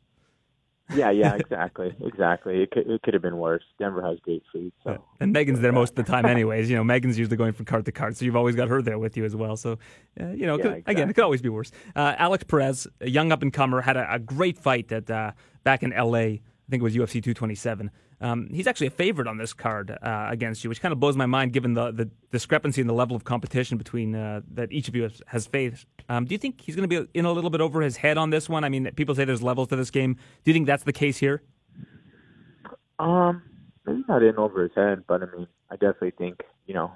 [0.94, 2.62] Yeah, yeah, exactly, exactly.
[2.62, 3.62] It could, it could have been worse.
[3.78, 5.02] Denver has great food, so.
[5.20, 6.68] And Megan's there most of the time, anyways.
[6.70, 8.98] You know, Megan's usually going from cart to cart, so you've always got her there
[8.98, 9.56] with you as well.
[9.56, 9.78] So,
[10.20, 10.94] uh, you know, yeah, could, exactly.
[10.94, 11.70] again, it could always be worse.
[11.94, 15.32] Uh, Alex Perez, a young up and comer, had a, a, great fight at uh,
[15.64, 16.24] back in L.A.
[16.24, 17.90] I think it was UFC 227.
[18.22, 21.16] Um, he's actually a favorite on this card uh, against you, which kind of blows
[21.16, 24.88] my mind given the, the discrepancy in the level of competition between uh, that each
[24.88, 25.86] of you has, has faced.
[26.08, 28.16] Um, do you think he's going to be in a little bit over his head
[28.16, 28.64] on this one?
[28.64, 30.14] I mean, people say there's levels to this game.
[30.14, 31.42] Do you think that's the case here?
[32.98, 33.42] Um,
[33.84, 36.92] maybe not in over his head, but I mean, I definitely think you know,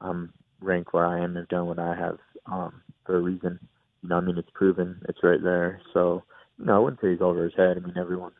[0.00, 1.36] I'm ranked where I am.
[1.36, 3.58] and done what I have um, for a reason.
[4.02, 5.00] You know, I mean, it's proven.
[5.08, 5.80] It's right there.
[5.92, 6.22] So,
[6.58, 7.76] you know, I wouldn't say he's over his head.
[7.76, 8.32] I mean, everyone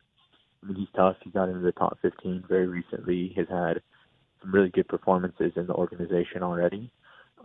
[0.75, 1.15] he's tough.
[1.23, 3.33] He got into the top 15 very recently.
[3.35, 3.81] Has had
[4.41, 6.91] some really good performances in the organization already.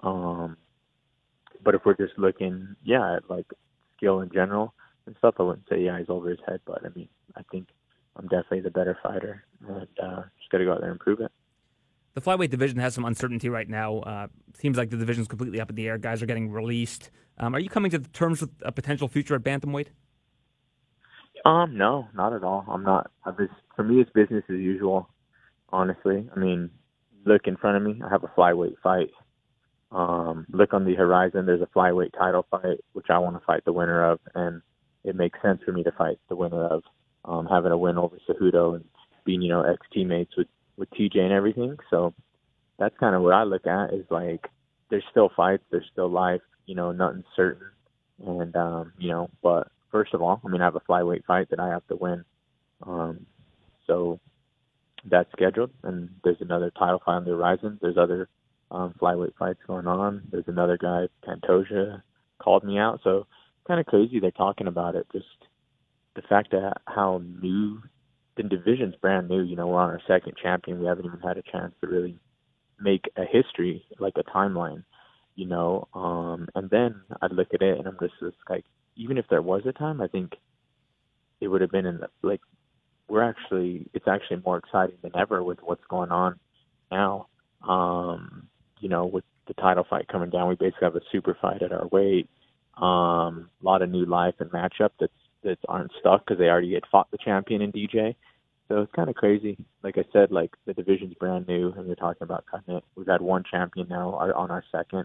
[0.03, 0.57] Um,
[1.65, 3.47] but if we're just looking, yeah, at like
[3.97, 4.75] skill in general
[5.07, 6.61] and stuff, I wouldn't say yeah he's over his head.
[6.67, 7.69] But I mean, I think
[8.17, 11.21] I'm definitely the better fighter, and uh, just got to go out there and prove
[11.21, 11.31] it.
[12.15, 14.01] The flyweight division has some uncertainty right now.
[14.01, 14.27] Uh,
[14.59, 15.97] seems like the division's completely up in the air.
[15.97, 17.11] Guys are getting released.
[17.39, 19.87] Um, are you coming to terms with a potential future at bantamweight?
[21.45, 22.65] Um, no, not at all.
[22.69, 23.11] I'm not.
[23.25, 25.09] I just, for me, it's business as usual.
[25.71, 26.71] Honestly, I mean,
[27.25, 28.01] look in front of me.
[28.05, 29.11] I have a flyweight fight.
[29.91, 31.47] Um, look on the horizon.
[31.47, 34.63] There's a flyweight title fight, which I want to fight the winner of, and
[35.05, 36.83] it makes sense for me to fight the winner of
[37.25, 38.85] um, having a win over Cejudo and
[39.25, 41.77] being you know ex teammates with with TJ and everything.
[41.91, 42.15] So
[42.79, 44.47] that's kind of what I look at is like
[44.91, 47.69] there's still fights, there's still life, you know, nothing's certain,
[48.27, 51.51] and um, you know, but first of all, I mean, I have a flyweight fight
[51.51, 52.25] that I have to win,
[52.85, 53.27] um,
[53.87, 54.19] so
[55.05, 57.79] that's scheduled, and there's another title fight on the horizon.
[57.81, 58.29] There's other
[58.73, 60.23] um, flyweight fights going on.
[60.33, 62.03] There's another guy, Pantoja,
[62.41, 63.01] called me out.
[63.05, 63.27] So
[63.67, 65.07] kind of crazy they're talking about it.
[65.13, 65.27] Just
[66.17, 67.81] the fact that how new
[68.37, 69.43] the division's brand new.
[69.43, 70.81] You know, we're on our second champion.
[70.81, 72.19] We haven't even had a chance to really
[72.81, 74.85] make a history, like a timeline.
[75.35, 78.65] You know, um, and then I look at it and I'm just, just like,
[78.97, 80.33] even if there was a time, I think
[81.41, 82.41] it would have been in the like
[83.09, 86.39] we're actually it's actually more exciting than ever with what's going on
[86.91, 87.27] now.
[87.67, 88.49] Um,
[88.81, 91.73] you know, with the title fight coming down, we basically have a super fight at
[91.73, 92.29] our weight.
[92.77, 95.13] Um, a lot of new life and matchup that's
[95.43, 98.15] that aren't stuck because they already had fought the champion in DJ.
[98.69, 99.59] So it's kind of crazy.
[99.83, 102.85] Like I said, like the division's brand new, and you're talking about cutting it.
[102.97, 105.05] We've had one champion now on our second.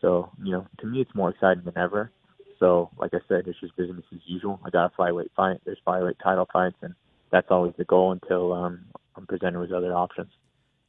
[0.00, 2.12] So you know, to me, it's more exciting than ever.
[2.58, 4.60] So like I said, it's just business as usual.
[4.64, 5.60] I got a flyweight fight.
[5.64, 6.94] There's flyweight title fights, and
[7.30, 8.84] that's always the goal until um,
[9.16, 10.30] I'm presented with other options.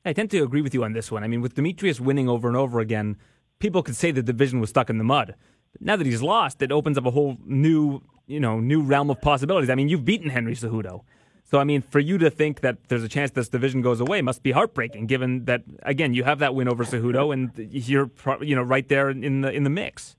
[0.06, 1.24] I tend to agree with you on this one.
[1.24, 3.18] I mean, with Demetrious winning over and over again,
[3.60, 5.36] people could say the division was stuck in the mud.
[5.74, 9.10] But now that he's lost, it opens up a whole new, you know, new realm
[9.10, 9.70] of possibilities.
[9.70, 11.04] I mean, you've beaten Henry Cejudo.
[11.44, 14.22] So, I mean, for you to think that there's a chance this division goes away
[14.22, 18.12] must be heartbreaking, given that again you have that win over Cejudo and you're,
[18.42, 20.16] you know, right there in the in the mix.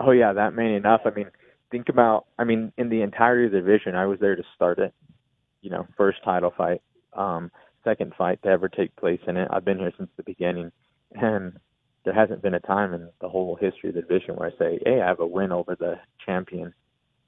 [0.00, 1.02] Oh yeah, that main enough.
[1.04, 1.30] I mean,
[1.70, 2.26] think about.
[2.38, 4.92] I mean, in the entirety of the division, I was there to start it.
[5.62, 6.82] You know, first title fight.
[7.14, 7.50] Um,
[7.84, 9.48] second fight to ever take place in it.
[9.50, 10.72] I've been here since the beginning,
[11.12, 11.52] and
[12.04, 14.80] there hasn't been a time in the whole history of the division where I say,
[14.84, 16.74] "Hey, I have a win over the champion,"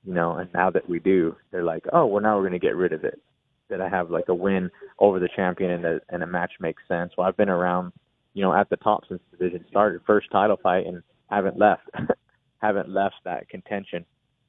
[0.04, 0.36] you know.
[0.36, 2.92] And now that we do, they're like, "Oh, well, now we're going to get rid
[2.92, 3.20] of it."
[3.68, 6.82] That I have like a win over the champion and a and a match makes
[6.88, 7.12] sense.
[7.16, 7.92] Well, I've been around,
[8.34, 11.82] you know, at the top since the division started, first title fight, and haven't left,
[12.58, 14.04] haven't left that contention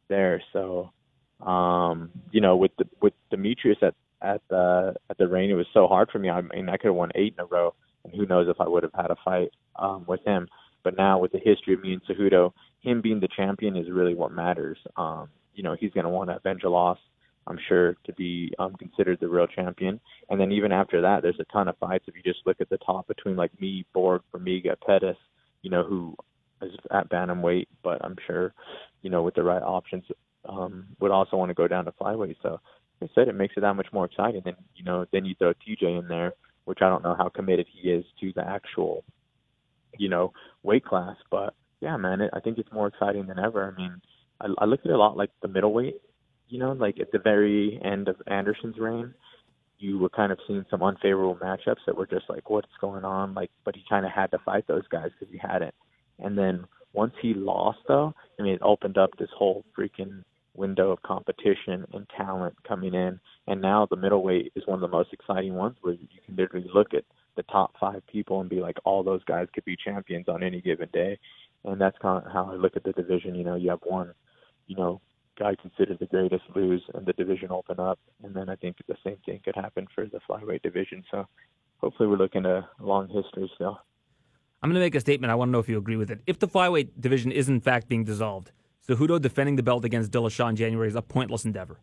[0.07, 0.41] there.
[0.53, 0.91] So,
[1.45, 5.49] um, you know, with the with Demetrious at at the at the Reign.
[5.49, 6.29] It was so hard for me.
[6.29, 8.67] I mean, I could have won eight in a row, and who knows if I
[8.67, 10.47] would have had a fight um, with him.
[10.83, 14.15] But now with the history of me and Cejudo, him being the champion is really
[14.15, 14.77] what matters.
[14.95, 16.99] Um, you know, he's going to want to avenge a loss.
[17.47, 19.99] I'm sure to be um, considered the real champion.
[20.29, 22.05] And then even after that, there's a ton of fights.
[22.07, 25.17] If you just look at the top between like me, Borg, Formiga, Pettis,
[25.61, 26.15] you know, who
[26.61, 28.53] is at bantamweight, but I'm sure,
[29.01, 30.05] you know, with the right options,
[30.47, 32.37] um, would also want to go down to flyweight.
[32.41, 32.59] So
[33.01, 34.41] like I said, it makes it that much more exciting.
[34.45, 36.33] And you know, then you throw TJ in there,
[36.65, 39.03] which I don't know how committed he is to the actual,
[39.97, 40.33] you know,
[40.63, 41.15] weight class.
[41.29, 43.71] But yeah, man, it, I think it's more exciting than ever.
[43.71, 44.01] I mean,
[44.41, 46.01] I, I look at it a lot like the middleweight.
[46.49, 49.13] You know, like at the very end of Anderson's reign,
[49.79, 53.33] you were kind of seeing some unfavorable matchups that were just like, what's going on?
[53.33, 55.75] Like, but he kind of had to fight those guys because he hadn't.
[56.19, 60.23] And then once he lost, though, I mean, it opened up this whole freaking
[60.55, 63.19] window of competition and talent coming in.
[63.45, 66.67] And now the middleweight is one of the most exciting ones where you can literally
[66.73, 67.03] look at
[67.35, 70.59] the top five people and be like, all those guys could be champions on any
[70.59, 71.17] given day.
[71.63, 73.35] And that's kind of how I look at the division.
[73.35, 74.13] You know, you have one,
[74.65, 74.99] you know,
[75.37, 77.99] guy considered the greatest lose and the division open up.
[78.23, 81.03] And then I think the same thing could happen for the flyweight division.
[81.11, 81.27] So
[81.77, 83.79] hopefully we're looking at a long history still.
[84.61, 85.31] I'm going to make a statement.
[85.31, 86.21] I want to know if you agree with it.
[86.25, 88.51] If the flyweight division is in fact being dissolved,
[88.87, 91.79] Cejudo defending the belt against Dillashaw in January is a pointless endeavor.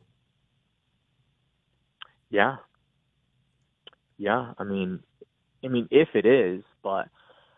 [2.31, 2.57] Yeah.
[4.17, 5.01] Yeah, I mean,
[5.65, 7.09] I mean, if it is, but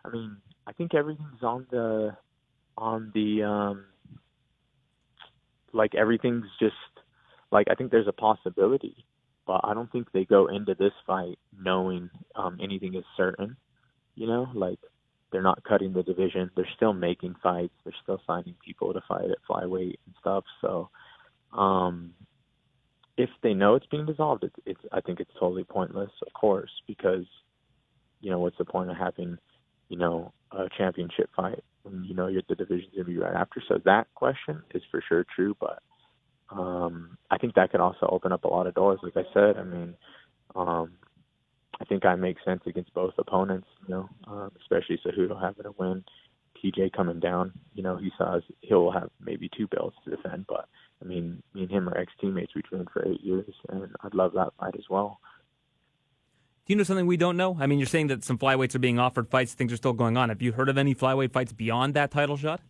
[0.05, 0.37] I mean,
[0.67, 2.17] I think everything's on the
[2.77, 3.85] on the um
[5.73, 6.75] like everything's just
[7.53, 9.05] like I think there's a possibility,
[9.47, 13.57] but I don't think they go into this fight knowing um anything is certain.
[14.15, 14.79] You know, like
[15.37, 16.51] they're not cutting the division.
[16.57, 17.75] They're still making fights.
[17.85, 20.45] They're still signing people to fight at flyweight and stuff.
[20.63, 20.89] So,
[21.53, 22.15] um,
[23.19, 26.71] if they know it's being dissolved, it's, it's I think it's totally pointless, of course,
[26.87, 27.27] because
[28.23, 29.37] you know what's the point of having
[29.91, 33.63] you know a championship fight when you know you're the division's gonna be right after.
[33.69, 35.83] So that question is for sure true, but
[36.51, 39.01] um, I think that could also open up a lot of doors.
[39.03, 39.95] Like I said, I mean,
[40.55, 40.93] um,
[41.81, 45.73] I think I make sense against both opponents, you know, um, especially Cejudo having a
[45.73, 46.05] win.
[46.65, 50.69] TJ coming down, you know, he says he'll have maybe two belts to defend, but
[51.03, 52.55] I mean, me and him are ex teammates.
[52.55, 55.21] We trained for eight years, and I'd love that fight as well.
[56.67, 57.57] Do you know something we don't know?
[57.61, 60.17] I mean, you're saying that some flyweights are being offered fights, things are still going
[60.17, 60.31] on.
[60.31, 62.61] Have you heard of any flyweight fights beyond that title shot?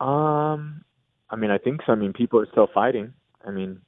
[0.00, 0.82] Um,
[1.28, 1.92] I mean, I think so.
[1.92, 3.12] I mean, people are still fighting.
[3.46, 3.80] I mean,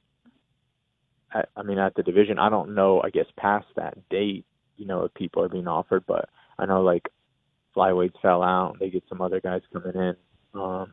[1.33, 3.01] I, I mean, at the division, I don't know.
[3.03, 4.45] I guess past that date,
[4.77, 7.09] you know, if people are being offered, but I know like
[7.75, 8.77] flyweights fell out.
[8.79, 10.15] They get some other guys coming in.
[10.59, 10.91] Um,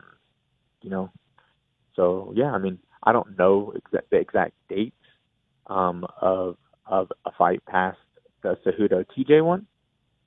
[0.81, 1.11] you know,
[1.95, 2.51] so yeah.
[2.51, 4.95] I mean, I don't know exa- the exact dates
[5.67, 7.97] um, of of a fight past
[8.43, 9.67] the Cejudo TJ one.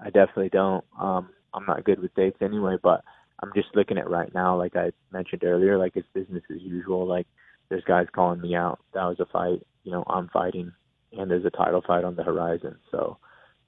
[0.01, 0.85] I definitely don't.
[0.99, 3.03] Um, I'm not good with dates anyway, but
[3.43, 7.07] I'm just looking at right now, like I mentioned earlier, like it's business as usual.
[7.07, 7.27] Like
[7.69, 8.81] there's guys calling me out.
[8.95, 9.62] That was a fight.
[9.85, 10.72] You know, I'm fighting,
[11.12, 12.76] and there's a title fight on the horizon.
[12.91, 13.18] So,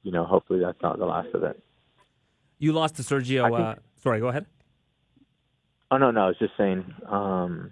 [0.03, 1.63] you know, hopefully that's not the last of it.
[2.59, 3.45] You lost to Sergio.
[3.45, 4.47] Think- Uh, sorry, go ahead.
[5.91, 6.85] Oh no, no, I was just saying.
[7.07, 7.71] Um,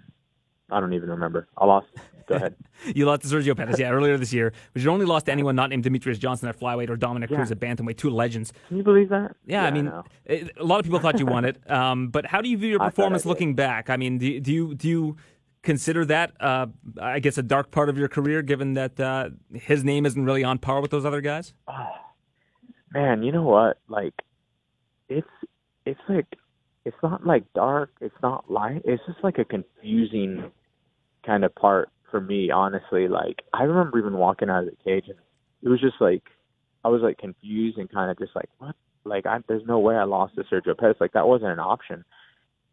[0.71, 1.47] I don't even remember.
[1.57, 1.87] I lost.
[2.27, 2.55] Go ahead.
[2.93, 5.55] You lost to Sergio Pettis, yeah, earlier this year, but you only lost to anyone
[5.55, 7.37] not named Demetrious Johnson at flyweight or Dominic Yeah.
[7.37, 8.51] Cruz at bantamweight, two legends.
[8.67, 9.35] Can you believe that?
[9.45, 9.91] Yeah, I mean,
[10.25, 11.57] it, a lot of people thought you won it.
[11.71, 13.89] Um, but how do you view your I I performance looking back?
[13.89, 15.15] I mean, do, you- do you do you
[15.65, 16.67] consider that, uh,
[17.01, 20.43] I guess, a dark part of your career, given that uh, his name isn't really
[20.43, 21.53] on par with those other guys?
[22.93, 23.77] man, you know what?
[23.89, 24.13] Like,
[25.09, 25.27] it's
[25.85, 26.25] it's like
[26.85, 27.91] it's not like dark.
[27.99, 28.81] It's not light.
[28.85, 30.51] It's just like a confusing
[31.25, 33.07] kind of part for me, honestly.
[33.07, 35.19] Like, I remember even walking out of the cage, and
[35.61, 36.23] it was just like
[36.83, 38.75] I was like confused and kind of just like, what?
[39.03, 40.97] Like, I, there's no way I lost to Sergio Pettis.
[40.99, 42.03] Like, that wasn't an option.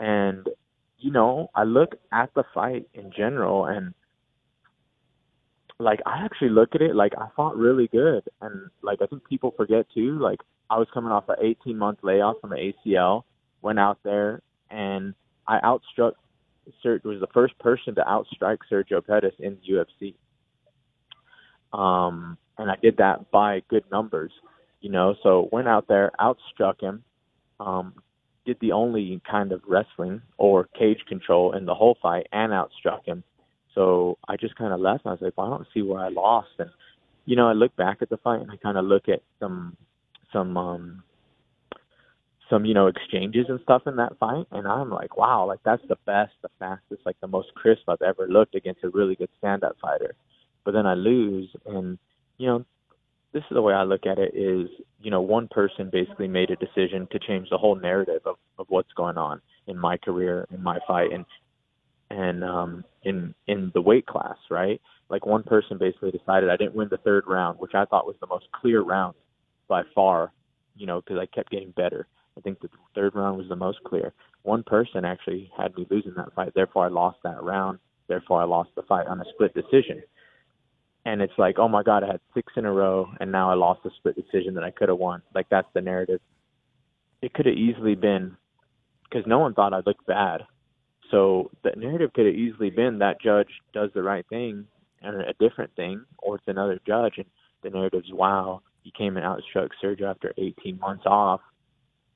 [0.00, 0.48] And
[1.02, 3.92] you know, I look at the fight in general, and
[5.78, 9.28] like I actually look at it like I fought really good, and like I think
[9.28, 10.18] people forget too.
[10.18, 10.40] Like
[10.70, 13.24] I was coming off an 18 month layoff from the ACL,
[13.60, 14.40] went out there
[14.70, 15.14] and
[15.46, 16.12] I outstruck.
[16.84, 20.14] Sergio was the first person to outstrike Sergio Pettis in the UFC.
[21.76, 24.30] Um, and I did that by good numbers,
[24.80, 25.16] you know.
[25.22, 27.02] So went out there, outstruck him,
[27.58, 27.94] um,
[28.44, 33.04] did the only kind of wrestling or cage control in the whole fight, and outstruck
[33.04, 33.22] him.
[33.74, 35.04] So I just kind of left.
[35.04, 36.50] And I was like, well, I don't see where I lost.
[36.58, 36.70] And
[37.24, 39.76] you know, I look back at the fight and I kind of look at some
[40.32, 41.02] some um
[42.50, 45.82] some you know exchanges and stuff in that fight, and I'm like, wow, like that's
[45.88, 49.30] the best, the fastest, like the most crisp I've ever looked against a really good
[49.38, 50.14] stand-up fighter.
[50.64, 51.98] But then I lose, and
[52.36, 52.64] you know,
[53.32, 54.68] this is the way I look at it: is
[55.00, 58.66] you know, one person basically made a decision to change the whole narrative of of
[58.68, 61.24] what's going on in my career, in my fight, and
[62.10, 64.80] and um in in the weight class, right?
[65.08, 68.16] Like one person basically decided I didn't win the third round, which I thought was
[68.20, 69.14] the most clear round
[69.68, 70.32] by far,
[70.76, 72.06] you know, because I kept getting better.
[72.36, 74.12] I think the third round was the most clear.
[74.42, 77.78] One person actually had me losing that fight, therefore I lost that round.
[78.08, 80.02] Therefore I lost the fight on a split decision.
[81.04, 83.54] And it's like, oh my God, I had six in a row, and now I
[83.54, 85.22] lost a split decision that I could have won.
[85.34, 86.20] Like that's the narrative.
[87.20, 88.36] It could have easily been
[89.04, 90.42] because no one thought I looked bad.
[91.10, 94.66] So the narrative could have easily been that judge does the right thing
[95.02, 97.26] and a different thing, or it's another judge, and
[97.62, 101.40] the narrative's wow, he came and outstruck Sergio after 18 months off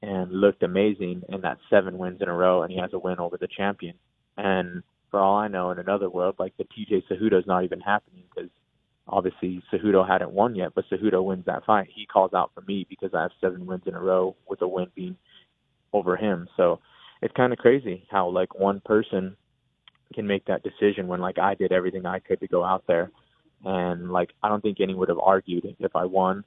[0.03, 3.18] and looked amazing, and that's seven wins in a row, and he has a win
[3.18, 3.95] over the champion.
[4.37, 8.24] And for all I know, in another world, like the TJ Cejudo's not even happening
[8.34, 8.51] because
[9.09, 11.88] obviously Cejudo hadn't won yet, but Cejudo wins that fight.
[11.94, 14.68] He calls out for me because I have seven wins in a row with a
[14.68, 15.16] win being
[15.92, 16.48] over him.
[16.57, 16.80] So
[17.22, 19.36] it's kind of crazy how like one person
[20.14, 23.11] can make that decision when like I did everything I could to go out there,
[23.64, 26.44] and like I don't think anyone would have argued if I won.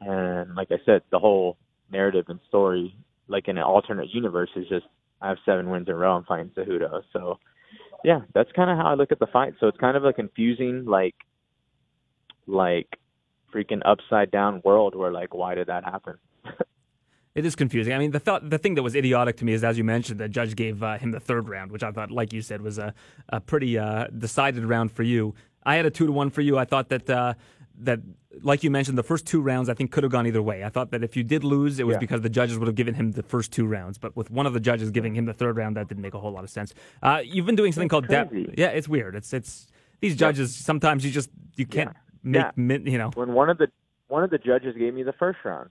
[0.00, 1.56] And like I said, the whole
[1.90, 2.94] narrative and story,
[3.28, 4.86] like in an alternate universe, is just
[5.20, 6.16] I have seven wins in a row.
[6.16, 7.02] I'm fighting Cejudo.
[7.12, 7.38] So
[8.04, 9.54] yeah, that's kind of how I look at the fight.
[9.60, 11.14] So it's kind of a confusing like
[12.46, 12.98] like
[13.52, 16.14] freaking upside down world where like why did that happen?
[17.34, 17.92] It is confusing.
[17.92, 20.18] I mean, the thought, the thing that was idiotic to me is, as you mentioned,
[20.18, 22.78] the judge gave uh, him the third round, which I thought, like you said, was
[22.78, 22.94] a,
[23.28, 25.34] a pretty uh, decided round for you.
[25.62, 26.56] I had a two to one for you.
[26.56, 27.34] I thought that uh,
[27.80, 28.00] that,
[28.40, 30.64] like you mentioned, the first two rounds I think could have gone either way.
[30.64, 31.98] I thought that if you did lose, it was Yeah.
[31.98, 33.98] because the judges would have given him the first two rounds.
[33.98, 36.18] But with one of the judges giving him the third round, that didn't make a
[36.18, 36.72] whole lot of sense.
[37.02, 38.32] Uh, you've been doing something called depth.
[38.56, 39.14] Yeah, it's weird.
[39.14, 39.66] It's it's
[40.00, 40.56] these judges.
[40.56, 41.94] Sometimes you just you can't
[42.26, 42.50] make Yeah.
[42.56, 43.10] min- you know.
[43.14, 43.68] When one of the
[44.08, 45.70] one of the judges gave me the first round.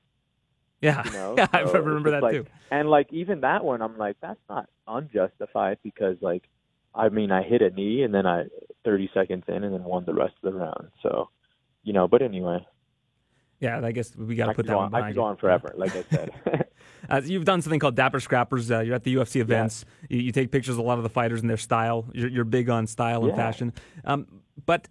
[0.81, 1.35] Yeah, you know.
[1.37, 2.45] yeah, I remember that just too.
[2.71, 6.43] And like even that one, I'm like, that's not unjustified because like,
[6.93, 8.45] I mean, I hit a knee and then I
[8.83, 10.89] 30 seconds in and then won the rest of the round.
[11.01, 11.29] So,
[11.83, 12.07] you know.
[12.07, 12.65] But anyway,
[13.59, 15.95] Yeah, I guess we got to put that on, I could go on forever, like
[15.95, 16.65] I said.
[17.09, 18.69] Uh, you've done something called Dapper Scrappers.
[18.69, 19.85] Uh, you're at the UFC events.
[20.09, 22.05] You, you take pictures of a lot of the fighters and their style.
[22.13, 23.73] You're, you're big on style and fashion.
[24.03, 24.27] Um,
[24.65, 24.87] but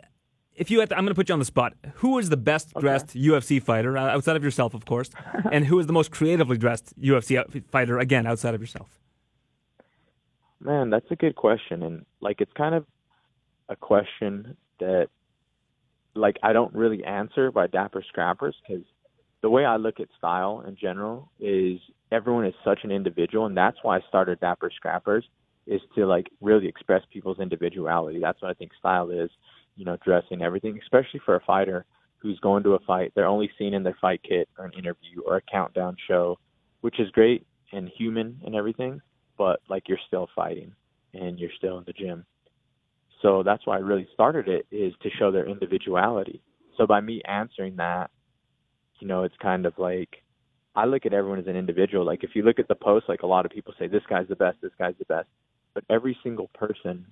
[0.57, 1.75] if you had to, I'm going to put you on the spot.
[1.97, 5.11] Who is the best dressed UFC fighter uh, outside of yourself, of course,
[5.53, 9.01] and who is the most creatively dressed UFC fighter again outside of yourself?
[10.61, 12.87] Man, that's a good question, and like it's kind of
[13.69, 15.09] a question that
[16.15, 18.85] like I don't really answer by Dapper Scrappers because
[19.43, 21.81] the way I look at style in general is
[22.11, 25.25] everyone is such an individual, and that's why I started Dapper Scrappers
[25.67, 28.21] is to like really express people's individuality.
[28.21, 29.31] That's what I think style is,
[29.77, 31.85] you know, dressing everything, especially for a fighter
[32.19, 33.13] who's going to a fight.
[33.15, 36.39] They're only seen in their fight kit or an interview or a countdown show,
[36.81, 39.01] which is great and human and everything,
[39.37, 40.73] but like you're still fighting
[41.13, 42.25] and you're still in the gym.
[43.21, 46.43] So that's why I really started it is to show their individuality.
[46.77, 48.11] So by me answering that,
[49.01, 50.23] you know, it's kind of like
[50.75, 52.05] I look at everyone as an individual.
[52.05, 54.29] Like if you look at the post, like a lot of people say this guy's
[54.29, 55.29] the best, this guy's the best,
[55.75, 57.07] but every single person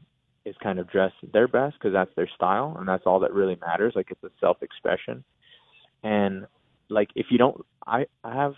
[0.45, 3.57] is kind of dressed their best because that's their style and that's all that really
[3.61, 3.93] matters.
[3.95, 5.25] Like it's a self-expression,
[6.03, 6.47] and
[6.89, 8.55] like if you don't, I I have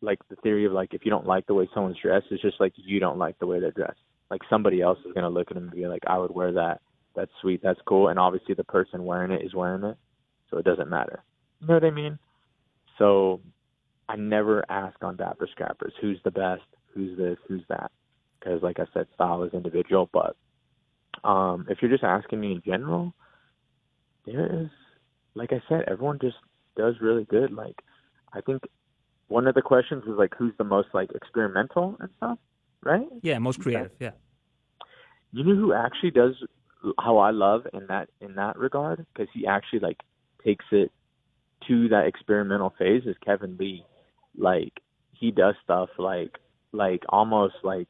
[0.00, 2.60] like the theory of like if you don't like the way someone's dressed, it's just
[2.60, 4.00] like you don't like the way they're dressed
[4.30, 6.80] like somebody else is gonna look at them and be like, I would wear that.
[7.14, 7.60] That's sweet.
[7.62, 8.08] That's cool.
[8.08, 9.96] And obviously the person wearing it is wearing it,
[10.50, 11.22] so it doesn't matter.
[11.60, 12.18] You know what I mean?
[12.98, 13.40] So
[14.08, 17.92] I never ask on Dapper Scrappers who's the best, who's this, who's that,
[18.40, 20.08] because like I said, style is individual.
[20.12, 20.36] But
[21.22, 23.14] um, if you're just asking me in general,
[24.26, 24.70] there is,
[25.34, 26.36] like I said, everyone just
[26.76, 27.52] does really good.
[27.52, 27.76] Like
[28.32, 28.62] I think
[29.28, 32.38] one of the questions is like who's the most like experimental and stuff
[32.84, 33.06] right?
[33.22, 33.90] Yeah, most creative.
[33.98, 34.10] Yeah.
[35.32, 36.34] You know who actually does
[36.98, 39.98] how I love in that in that regard because he actually like
[40.44, 40.92] takes it
[41.66, 43.84] to that experimental phase is Kevin Lee.
[44.36, 44.72] Like
[45.12, 46.38] he does stuff like
[46.72, 47.88] like almost like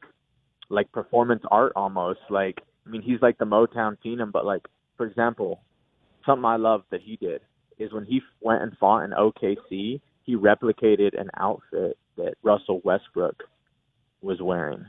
[0.69, 4.65] like performance art almost like I mean he's like the Motown Phenom but like
[4.97, 5.61] for example
[6.25, 7.41] something I love that he did
[7.77, 13.43] is when he went and fought in OKC he replicated an outfit that Russell Westbrook
[14.21, 14.85] was wearing.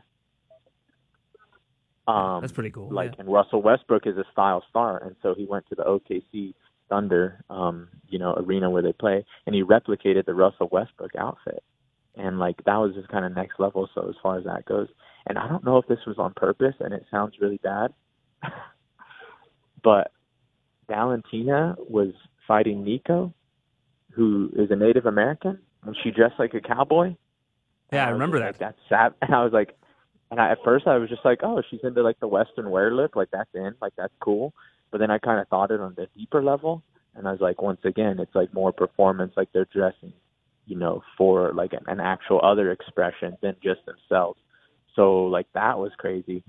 [2.08, 2.88] Um, That's pretty cool.
[2.90, 3.20] Like, yeah.
[3.20, 6.54] and Russell Westbrook is a style star, and so he went to the OKC
[6.88, 11.62] Thunder, um, you know, arena where they play, and he replicated the Russell Westbrook outfit,
[12.16, 13.88] and like that was just kind of next level.
[13.94, 14.88] So as far as that goes,
[15.26, 17.92] and I don't know if this was on purpose, and it sounds really bad,
[19.82, 20.12] but
[20.88, 22.12] Valentina was
[22.46, 23.34] fighting Nico,
[24.12, 27.14] who is a Native American, and she dressed like a cowboy.
[27.92, 28.46] Yeah, I, remember that.
[28.46, 29.14] Like, that's sad.
[29.22, 29.76] And I was like,
[30.30, 32.92] and I, at first I was just like, oh, she's into like the Western wear
[32.92, 34.54] look, like that's in, like that's cool.
[34.90, 36.82] But then I kind of thought it on the deeper level,
[37.14, 40.12] and I was like, once again, it's like more performance, like they're dressing,
[40.66, 44.40] you know, for like an, an actual other expression than just themselves.
[44.94, 46.42] So like that was crazy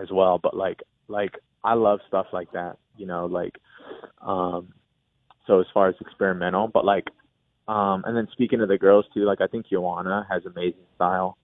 [0.00, 0.38] as well.
[0.38, 1.32] But like like
[1.64, 3.56] I love stuff like that, you know, like
[4.20, 4.68] um
[5.46, 7.06] so as far as experimental, but like
[7.68, 11.38] um, and then speaking of the girls too, like I think Joanna has amazing style.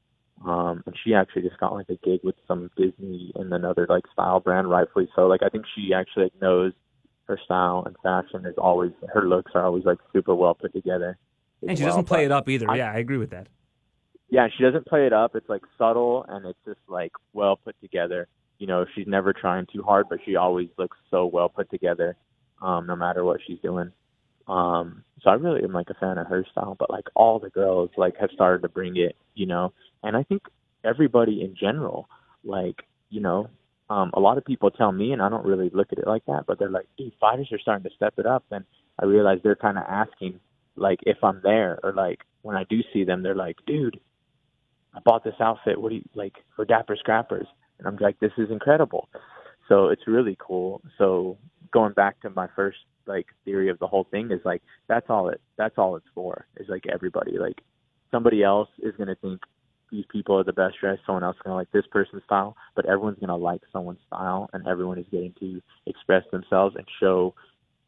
[0.44, 4.04] Um, and she actually just got like a gig with some Disney and another like
[4.12, 5.26] style brand, rightfully so.
[5.26, 6.72] Like I think she actually like, knows
[7.26, 11.18] her style and fashion is always her looks are always like super well put together.
[11.66, 11.92] And she well.
[11.92, 12.70] doesn't play it up either.
[12.70, 13.48] I, yeah, I agree with that.
[14.30, 15.34] Yeah, she doesn't play it up.
[15.34, 18.28] It's like subtle and it's just like well put together.
[18.58, 22.16] You know, she's never trying too hard, but she always looks so well put together,
[22.60, 23.92] um, no matter what she's doing.
[24.46, 27.50] Um, so I really am like a fan of her style, but like all the
[27.50, 30.42] girls like have started to bring it, you know, and I think
[30.84, 32.08] everybody in general,
[32.44, 33.48] like, you know,
[33.90, 36.24] um, a lot of people tell me, and I don't really look at it like
[36.26, 38.44] that, but they're like, dude, fighters are starting to step it up.
[38.50, 38.64] And
[38.98, 40.40] I realize they're kind of asking,
[40.78, 44.00] like, if I'm there, or like when I do see them, they're like, dude,
[44.94, 45.80] I bought this outfit.
[45.80, 47.46] What do you like for Dapper Scrappers?
[47.78, 49.08] And I'm like, this is incredible.
[49.68, 50.80] So it's really cool.
[50.96, 51.38] So
[51.72, 55.28] going back to my first like theory of the whole thing is like that's all
[55.28, 57.60] it that's all it's for is like everybody like
[58.10, 59.40] somebody else is to think
[59.90, 62.84] these people are the best dressed someone else is to like this person's style but
[62.84, 67.34] everyone's to like someone's style and everyone is getting to express themselves and show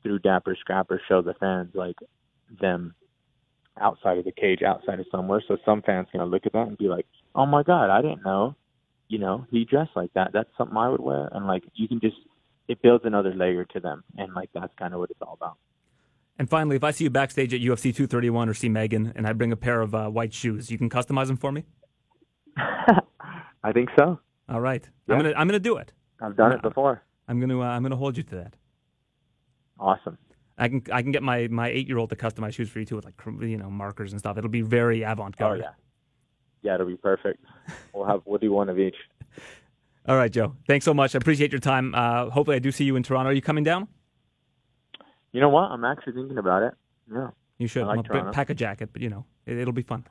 [0.02, 1.96] through dapper scrapper show the fans like
[2.60, 2.94] them
[3.80, 6.78] outside of the cage outside of somewhere so some fans to look at that and
[6.78, 8.54] be like oh my god i didn't know
[9.08, 12.00] you know he dressed like that that's something i would wear and like you can
[12.00, 12.16] just
[12.70, 15.56] it builds another layer to them, and like that's kind of what it's all about.
[16.38, 19.32] And finally, if I see you backstage at UFC 231 or see Megan, and I
[19.32, 21.64] bring a pair of uh, white shoes, you can customize them for me.
[22.56, 24.20] I think so.
[24.48, 25.16] All right, yeah.
[25.16, 25.92] I'm gonna I'm gonna do it.
[26.22, 27.02] I've done it before.
[27.26, 28.54] I'm gonna uh, I'm gonna hold you to that.
[29.80, 30.16] Awesome.
[30.60, 32.84] I can I can get my my eight year old to customize shoes for you
[32.84, 34.36] too with like you know markers and stuff.
[34.36, 35.60] It'll be very avant garde.
[35.60, 35.70] Oh yeah,
[36.62, 37.42] yeah, it'll be perfect.
[37.94, 38.96] we'll have we'll do one of each.
[40.06, 40.54] All right, Joe.
[40.68, 41.14] Thanks so much.
[41.14, 41.94] I appreciate your time.
[41.94, 43.30] Uh, hopefully, I do see you in Toronto.
[43.30, 43.88] Are you coming down?
[45.32, 45.70] You know what?
[45.70, 46.74] I'm actually thinking about it.
[47.10, 47.28] Yeah.
[47.58, 47.84] You should.
[47.84, 50.06] I like pack a jacket, but you know, it, will be fun.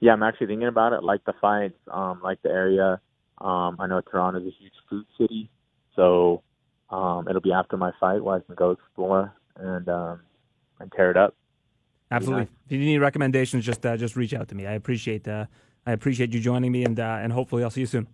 [0.00, 1.02] Yeah, I'm actually thinking about it.
[1.04, 3.00] Like the fights, um, like the area.
[3.38, 5.50] Um, I know Toronto's a huge food city,
[5.94, 6.42] so
[6.90, 10.20] um, it'll be after my fight where I can go explore and um,
[10.80, 11.34] and tear it up.
[12.10, 12.48] Absolutely.
[12.68, 14.66] If you need recommendations, just uh, just reach out to me.
[14.66, 15.46] I appreciate uh,
[15.86, 18.06] I appreciate you joining me, and uh, and hopefully I'll see you soon.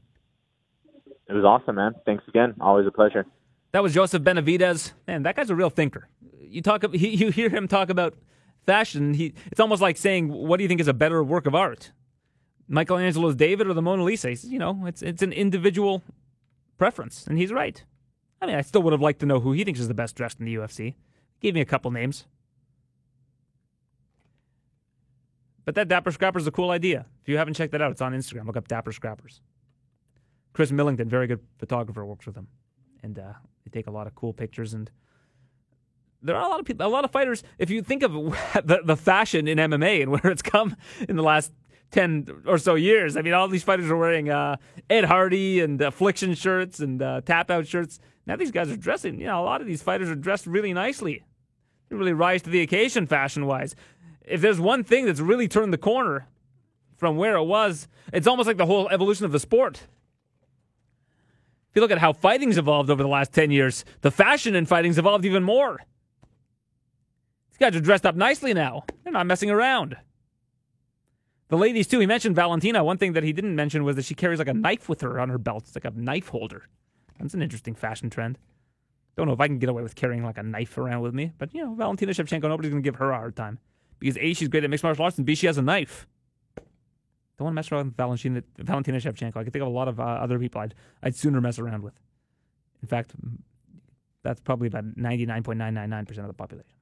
[1.29, 1.95] It was awesome, man.
[2.05, 2.55] Thanks again.
[2.61, 3.25] Always a pleasure.
[3.73, 4.93] That was Joseph Benavidez.
[5.07, 6.09] Man, that guy's a real thinker.
[6.41, 8.15] You talk, he, you hear him talk about
[8.67, 9.15] fashion.
[9.15, 11.93] He, it's almost like saying, "What do you think is a better work of art,
[12.69, 16.03] Michelangelo's David or the Mona Lisa?" He says, you know, it's it's an individual
[16.79, 17.85] preference, and he's right.
[18.43, 20.17] I mean, I still would have liked to know who he thinks is the best
[20.17, 20.95] dressed in the UFC.
[21.41, 22.27] Gave me a couple names.
[25.65, 27.07] But that Dapper Scrapper is a cool idea.
[27.23, 28.47] If you haven't checked that out, it's on Instagram.
[28.47, 29.41] Look up Dapper Scrappers.
[30.53, 32.49] Chris Millington, very good photographer, works with them,
[33.03, 33.35] and uh,
[33.65, 34.75] they take a lot of cool pictures.
[34.75, 34.91] And
[36.23, 37.45] there are a lot of people, a lot of fighters.
[37.59, 38.13] If you think of
[38.65, 40.77] the, the fashion in MMA and where it's come
[41.09, 41.53] in the last
[41.93, 43.17] 10 or so years.
[43.17, 44.57] I mean, all these fighters are wearing uh,
[44.89, 47.99] Ed Hardy and Affliction shirts and uh, tap out shirts.
[48.27, 50.73] Now these guys are dressing, you know, a lot of these fighters are dressed really
[50.73, 51.25] nicely.
[51.91, 53.75] Really rise to the occasion fashion wise
[54.31, 56.27] if there's one thing that's really turned the corner
[56.97, 59.87] from where it was, it's almost like the whole evolution of the sport.
[61.69, 64.67] If you look at how fighting's evolved over the last 10 years, the fashion in
[64.67, 65.81] fighting's evolved even more.
[67.51, 68.85] These guys are dressed up nicely now.
[69.03, 69.97] They're not messing around.
[71.49, 71.99] The ladies, too.
[71.99, 72.85] He mentioned Valentina.
[72.85, 75.19] One thing that he didn't mention was that she carries like a knife with her
[75.19, 75.65] on her belt.
[75.67, 76.65] It's like a knife holder.
[77.19, 78.39] That's an interesting fashion trend.
[79.17, 81.33] Don't know if I can get away with carrying like a knife around with me,
[81.39, 83.59] but you know, Valentina Shevchenko, nobody's to give her a hard time
[83.99, 86.07] because A, she's great at mixed martial arts, and B, she has a knife.
[86.57, 89.37] Don't want to mess around with Valentina, Valentina Shevchenko.
[89.37, 91.83] I can think of a lot of uh, other people I'd, I'd sooner mess around
[91.83, 91.95] with.
[92.83, 93.13] In fact,
[94.23, 96.73] that's probably about 99.999% of the population.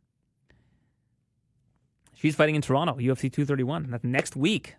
[2.15, 3.91] She's fighting in Toronto, UFC 231.
[3.91, 4.75] That's next week.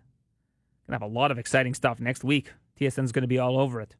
[0.86, 2.52] Gonna have a lot of exciting stuff next week.
[2.78, 3.96] TSN's gonna be all over it.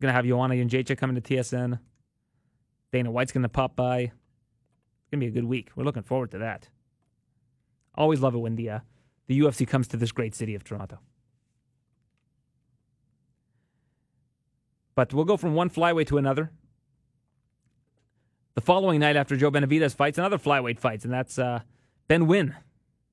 [0.00, 1.78] Gonna have Joanna Jędrzejczyk coming to TSN.
[2.92, 4.12] Dana White's gonna pop by It's
[5.10, 5.70] to be a good week.
[5.76, 6.68] We're looking forward to that.
[7.94, 8.78] Always love it when the, uh,
[9.26, 10.98] the UFC comes to this great city of Toronto.
[14.94, 16.50] But we'll go from one flyweight to another.
[18.54, 21.60] The following night after Joe Benavidez fights, another flyweight fights, and that's uh,
[22.08, 22.54] Ben Nguyen.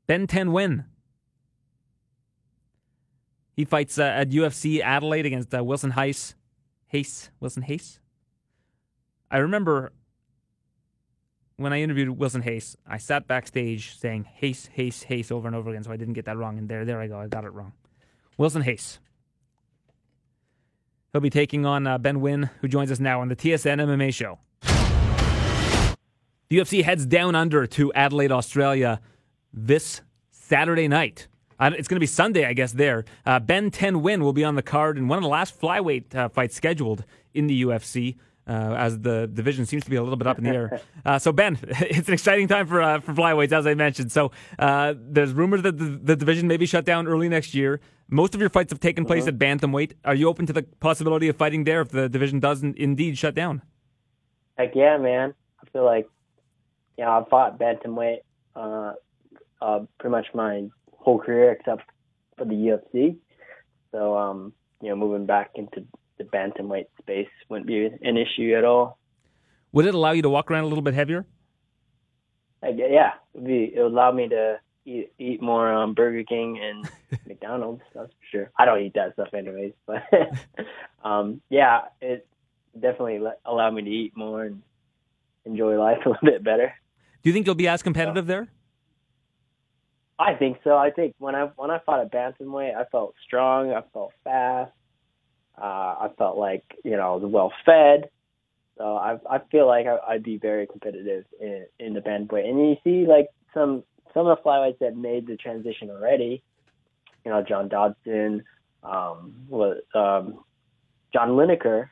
[0.08, 0.86] Ben 10 Nguyen.
[3.56, 6.36] He fights uh, at UFC Adelaide against uh, Wilson Reis.
[6.94, 7.30] Reis.
[7.40, 8.00] Wilson Reis.
[9.30, 9.92] I remember
[11.58, 15.72] when I interviewed Wilson Reis, I sat backstage saying Reis, Reis, Reis over and over
[15.72, 16.58] again, so I didn't get that wrong.
[16.58, 17.74] And there, there I go, I got it wrong.
[18.38, 19.00] Wilson Reis.
[21.12, 24.14] He'll be taking on uh, Ben Nguyen, who joins us now on the TSN MMA
[24.14, 24.40] show.
[26.50, 29.02] The UFC heads down under to Adelaide, Australia
[29.52, 31.28] this Saturday night.
[31.60, 33.06] Uh, it's going to be Sunday, I guess, there.
[33.26, 36.14] Uh, ben 10 Nguyen will be on the card and one of the last flyweight
[36.16, 37.04] uh, fights scheduled
[37.34, 38.16] in the UFC
[38.48, 40.82] uh, as the division seems to be a little bit up in the air.
[41.06, 44.12] Uh, so Ben, it's an exciting time for uh, for flyweights, as I mentioned.
[44.12, 47.80] So uh, there's rumors that the, the, division may be shut down early next year.
[48.10, 49.30] Most of your fights have taken place uh-huh.
[49.30, 49.94] at bantamweight.
[50.04, 53.18] Are you open to the possibility of fighting there if the division does not indeed
[53.18, 53.62] shut down?
[54.58, 55.34] Heck yeah, man!
[55.64, 56.10] I feel like
[56.98, 58.20] you know I've fought bantamweight
[58.54, 58.94] uh,
[59.62, 60.68] uh, pretty much my
[61.08, 61.84] whole career except
[62.38, 63.16] for the UFC.
[63.92, 64.52] So um,
[64.82, 65.86] you know, moving back into
[66.18, 68.98] the bantamweight space wouldn't be an issue at all.
[69.72, 71.26] Would it allow you to walk around a little bit heavier?
[72.62, 76.24] I, yeah, it would, be, it would allow me to eat, eat more um, Burger
[76.24, 76.90] King and
[77.26, 77.84] McDonald's.
[77.96, 78.52] That's for sure.
[78.58, 80.04] I don't eat that stuff anyways, but
[81.08, 82.28] um, yeah, it
[82.74, 84.62] definitely allowed me to eat more and
[85.46, 86.74] enjoy life a little bit better.
[87.24, 88.48] Do you think you'll be as competitive so, there?
[90.20, 90.76] I think so.
[90.76, 93.72] I think when I when I fought at bantamweight, I felt strong.
[93.72, 94.72] I felt fast.
[95.60, 98.10] Uh, I felt like you know I was well fed,
[98.78, 102.48] so I I feel like I, I'd be very competitive in in the bantamweight.
[102.50, 106.42] And you see like some some of the flyweights that made the transition already,
[107.24, 108.44] you know John Dodson,
[108.84, 110.44] um, was um,
[111.14, 111.90] John Lineker.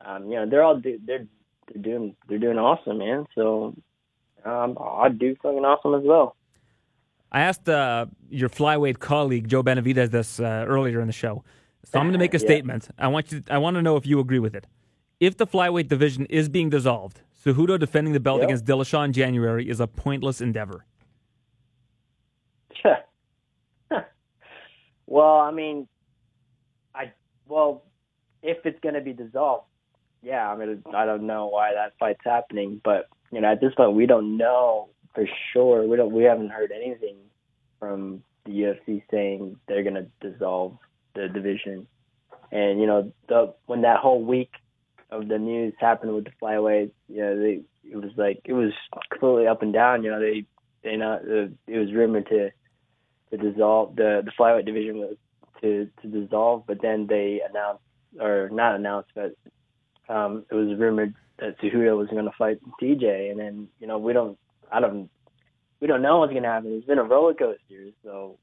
[0.00, 1.26] Um, you know they're all do, they're
[1.72, 3.26] they're doing they're doing awesome, man.
[3.34, 3.74] So
[4.46, 6.36] um, I'd do fucking awesome as well.
[7.34, 11.42] I asked uh, your flyweight colleague Joe Benavidez this uh, earlier in the show.
[11.84, 12.46] So I'm going to make a yeah.
[12.46, 12.88] statement.
[12.96, 13.42] I want you.
[13.50, 14.68] I want to know if you agree with it.
[15.18, 18.48] If the flyweight division is being dissolved, Cejudo defending the belt yep.
[18.48, 20.86] against Dillashaw in January is a pointless endeavor.
[25.06, 25.88] well, I mean,
[26.94, 27.12] I
[27.48, 27.82] well,
[28.44, 29.66] if it's going to be dissolved,
[30.22, 30.48] yeah.
[30.48, 33.94] I mean, I don't know why that fight's happening, but you know, at this point,
[33.94, 35.86] we don't know for sure.
[35.86, 36.12] We don't.
[36.12, 37.16] We haven't heard anything
[37.78, 40.78] from the UFC saying they're going to dissolve
[41.14, 41.86] the division.
[42.50, 44.52] And you know, the when that whole week
[45.10, 48.72] of the news happened with the flyweight, you know, they it was like it was
[49.10, 50.02] completely up and down.
[50.02, 50.44] You know, they
[50.82, 52.50] they not uh, it was rumored to
[53.30, 55.16] to dissolve the the flyweight division was
[55.60, 57.82] to to dissolve, but then they announced
[58.20, 59.34] or not announced, but
[60.08, 63.98] um, it was rumored that Cejudo was going to fight TJ, and then you know
[63.98, 64.38] we don't
[64.72, 65.08] I don't
[65.80, 66.72] we don't know what's going to happen.
[66.72, 68.38] It's been a roller coaster, so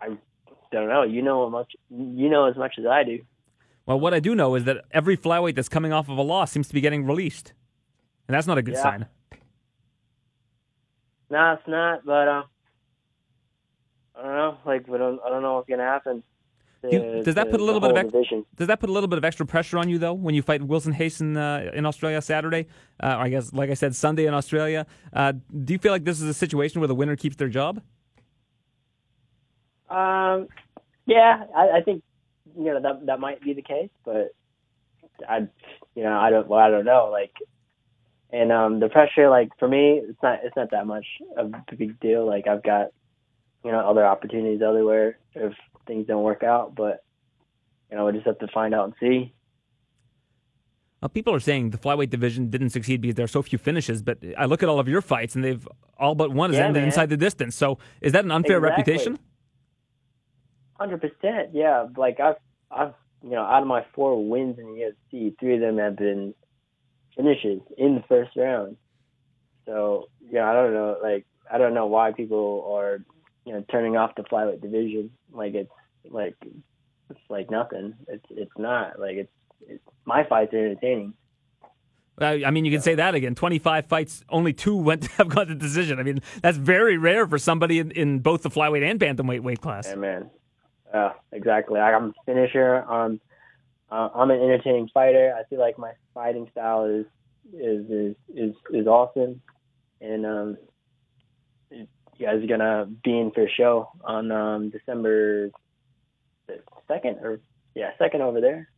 [0.00, 0.08] I
[0.70, 1.02] don't know.
[1.02, 3.20] You know much you know as much as I do.
[3.86, 6.52] Well, what I do know is that every flyweight that's coming off of a loss
[6.52, 7.54] seems to be getting released,
[8.28, 8.82] and that's not a good Yeah.
[8.82, 9.06] sign.
[11.30, 12.04] No, it's not.
[12.04, 12.42] But uh,
[14.16, 14.58] I don't know.
[14.64, 15.20] Like we don't.
[15.24, 16.22] I don't know what's gonna happen.
[16.82, 18.12] You- does that put a little bit of ex-
[18.56, 20.62] Does that put a little bit of extra pressure on you though when you fight
[20.62, 22.66] Wilson Reis in, uh, in Australia Saturday?
[23.02, 24.86] Uh, or I guess, like I said, Sunday in Australia.
[25.12, 25.32] Uh,
[25.64, 27.82] do you feel like this is a situation where the winner keeps their job?
[29.90, 30.46] Um,
[31.06, 32.02] yeah, I, I think
[32.56, 34.28] you know that that might be the case, but
[35.28, 35.48] I,
[35.94, 36.48] you know, I don't.
[36.48, 37.08] Well, I don't know.
[37.10, 37.32] Like,
[38.32, 40.38] and um, the pressure, like for me, it's not.
[40.44, 41.06] It's not that much
[41.36, 42.24] of a big deal.
[42.26, 42.88] Like I've got,
[43.64, 45.52] you know, other opportunities elsewhere if
[45.90, 46.74] things don't work out.
[46.76, 47.04] But
[47.90, 49.34] you know, we just have to find out and see.
[51.02, 54.02] Uh, people are saying the flyweight division didn't succeed because there are so few finishes,
[54.02, 55.66] but I look at all of your fights and they've
[55.98, 56.88] all but one has Yeah, ended man.
[56.88, 57.56] inside the distance.
[57.56, 58.70] So is that an unfair Exactly.
[58.76, 59.18] reputation?
[60.74, 61.86] Hundred percent, yeah.
[61.96, 62.36] Like I've,
[62.70, 65.96] I've, you know, out of my four wins in the UFC, three of them have
[65.96, 66.34] been
[67.16, 68.76] finishes in the first round.
[69.66, 70.96] So, yeah, I don't know.
[71.02, 72.98] Like, I don't know why people are,
[73.44, 75.10] you know, turning off the flyweight division.
[75.32, 75.70] Like, it's
[76.08, 76.36] like,
[77.10, 77.94] it's like nothing.
[78.08, 78.98] It's, it's not.
[78.98, 79.32] Like, it's,
[79.66, 81.14] it's my fights are entertaining.
[82.20, 83.34] Uh, I mean, you can say that again.
[83.34, 85.98] 25 fights, only two went have gone to decision.
[85.98, 89.60] I mean, that's very rare for somebody in, in both the flyweight and bantamweight weight
[89.60, 89.88] class.
[89.88, 90.30] Yeah, man.
[90.92, 91.80] Yeah, exactly.
[91.80, 92.84] Like, I'm a finisher.
[92.90, 93.20] Um,
[93.90, 95.34] uh, I'm an entertaining fighter.
[95.38, 97.06] I feel like my fighting style is
[97.52, 99.42] is is is, is awesome,
[100.00, 100.56] and um,
[101.70, 101.86] you
[102.20, 105.50] guys are gonna be in for a show on um December
[106.90, 107.40] second or
[107.74, 108.68] yeah second over there,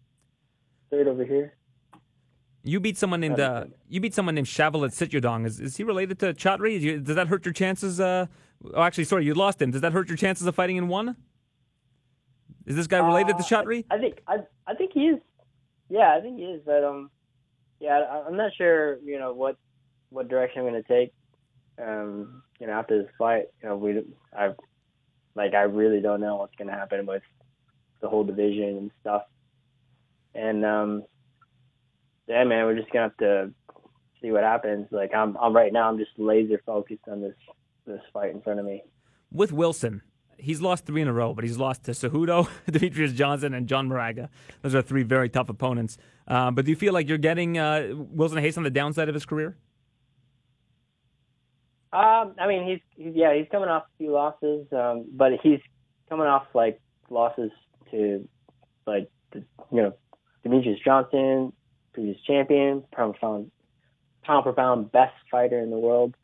[0.91, 1.55] third over here.
[2.65, 5.47] You beat someone named uh, you beat someone named Shavuot Sityodtong.
[5.47, 7.03] Is, is he related to Chatri?
[7.05, 7.99] Does that hurt your chances?
[8.01, 8.27] Uh,
[8.75, 9.71] oh, actually, sorry, you lost him.
[9.73, 11.17] Does that hurt your chances of fighting in one?
[12.67, 13.85] Is this guy related to Uh, Chatri?
[13.91, 14.37] I think I
[14.67, 15.19] I think he is.
[15.89, 16.63] Yeah, I think he is.
[16.65, 17.11] But um,
[17.81, 18.99] yeah, I- I'm not sure.
[19.03, 19.57] You know what
[20.11, 21.13] what direction I'm going to take.
[21.83, 24.03] Um, you know, after this fight, you know, we
[24.37, 24.51] I
[25.35, 27.23] like I really don't know what's going to happen with
[28.03, 29.23] the whole division and stuff.
[30.35, 31.05] And um,
[32.29, 33.53] yeah, man, we're just gonna have to
[34.21, 34.89] see what happens.
[34.91, 37.35] Like I'm, I'm right now, I'm just laser focused on this
[37.87, 38.83] this fight in front of me.
[39.31, 40.03] With Wilson,
[40.37, 43.89] he's lost three in a row, but he's lost to Cejudo, Demetrious Johnson, and John
[43.89, 44.29] Moraga.
[44.61, 45.97] Those are three very tough opponents.
[46.29, 49.15] Uh, but do you feel like you're getting uh, Wilson Reis on the downside of
[49.15, 49.57] his career?
[51.93, 55.61] Um, I mean, he's, he's yeah, he's coming off a few losses, um, but he's
[56.09, 56.81] coming off like
[57.11, 57.51] losses
[57.93, 58.29] to
[58.87, 59.95] like the, you know
[60.45, 61.53] Demetrious Johnson,
[61.93, 63.45] previous champion, pound for
[64.25, 66.15] pound, for pound best fighter in the world.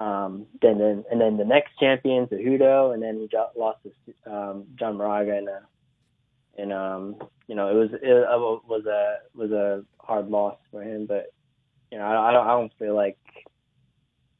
[0.00, 4.32] Um, then then and then the next champion, Cejudo, and then he jo- lost to
[4.32, 5.48] um, John Moraga, and
[6.56, 7.16] and um,
[7.48, 11.32] you know it was it was a was a hard loss for him, but
[11.90, 13.18] you know I, I don't I don't feel like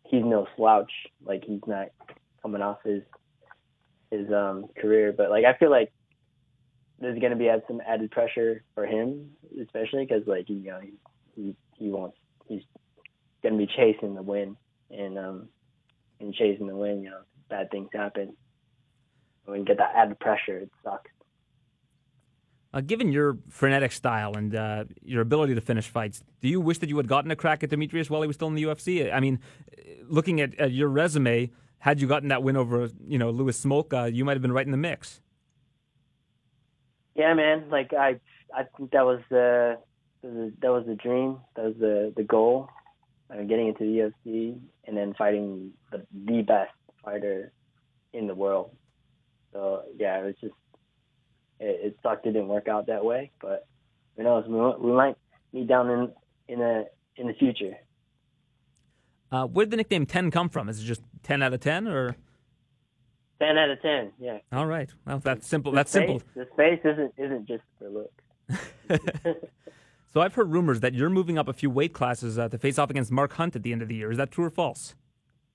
[0.05, 0.93] he's no slouch.
[1.24, 1.89] Like he's not
[2.43, 3.02] coming off his
[4.10, 5.93] his um career, but like I feel like
[7.00, 9.30] there's gonna be some added pressure for him,
[9.60, 10.92] especially because like you know he,
[11.34, 12.16] he he wants
[12.46, 12.62] he's
[13.42, 14.56] gonna be chasing the win,
[14.90, 15.48] and um
[16.20, 18.36] and chasing the win, you know bad things happen.
[19.44, 21.10] When you get that added pressure, it sucks.
[22.74, 26.78] Uh, given your frenetic style and uh, your ability to finish fights, do you wish
[26.78, 29.10] that you had gotten a crack at Demetrious while he was still in the UFC?
[29.10, 29.40] I mean,
[30.06, 34.12] looking at, at your resume, had you gotten that win over, you know, Louis Smolka,
[34.12, 35.22] you might have been right in the mix.
[37.19, 37.65] Yeah, man.
[37.69, 38.20] Like I,
[38.55, 39.78] I think that was the
[40.23, 41.39] that was, the dream.
[41.57, 42.70] That was the the goal.
[43.31, 46.70] Uh, getting into the UFC and then fighting the the best
[47.05, 47.53] fighter
[48.12, 48.70] in the world.
[49.53, 50.55] So yeah, it was just
[51.59, 52.24] it, it sucked.
[52.24, 53.66] It didn't work out that way, but
[54.16, 54.45] who knows?
[54.47, 55.16] We, we might
[55.53, 56.12] meet down in
[56.47, 56.86] in the
[57.16, 57.74] in the future.
[59.31, 60.70] Uh, where did the nickname 10 come from?
[60.70, 62.16] Is it just 10 out of 10 or?
[63.40, 64.12] Ten out of ten.
[64.19, 64.39] Yeah.
[64.52, 64.90] All right.
[65.06, 65.73] Well, that's simple.
[65.73, 66.23] The That's simple.
[66.35, 69.35] The space isn't isn't just for looks.
[70.12, 72.78] So I've heard rumors that you're moving up a few weight classes uh, to face
[72.78, 74.10] off against Mark Hunt at the end of the year.
[74.10, 74.94] Is that true or false?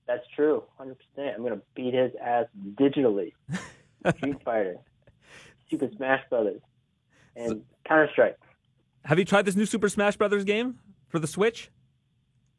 [0.06, 1.34] That's true, hundred percent.
[1.36, 3.32] I'm gonna beat his ass digitally.
[4.16, 4.76] Street Fighter.
[5.70, 6.60] Super Smash Brothers
[7.36, 8.38] and Counter Strike.
[9.04, 10.78] Have you tried this new Super Smash Brothers game
[11.08, 11.70] for the Switch?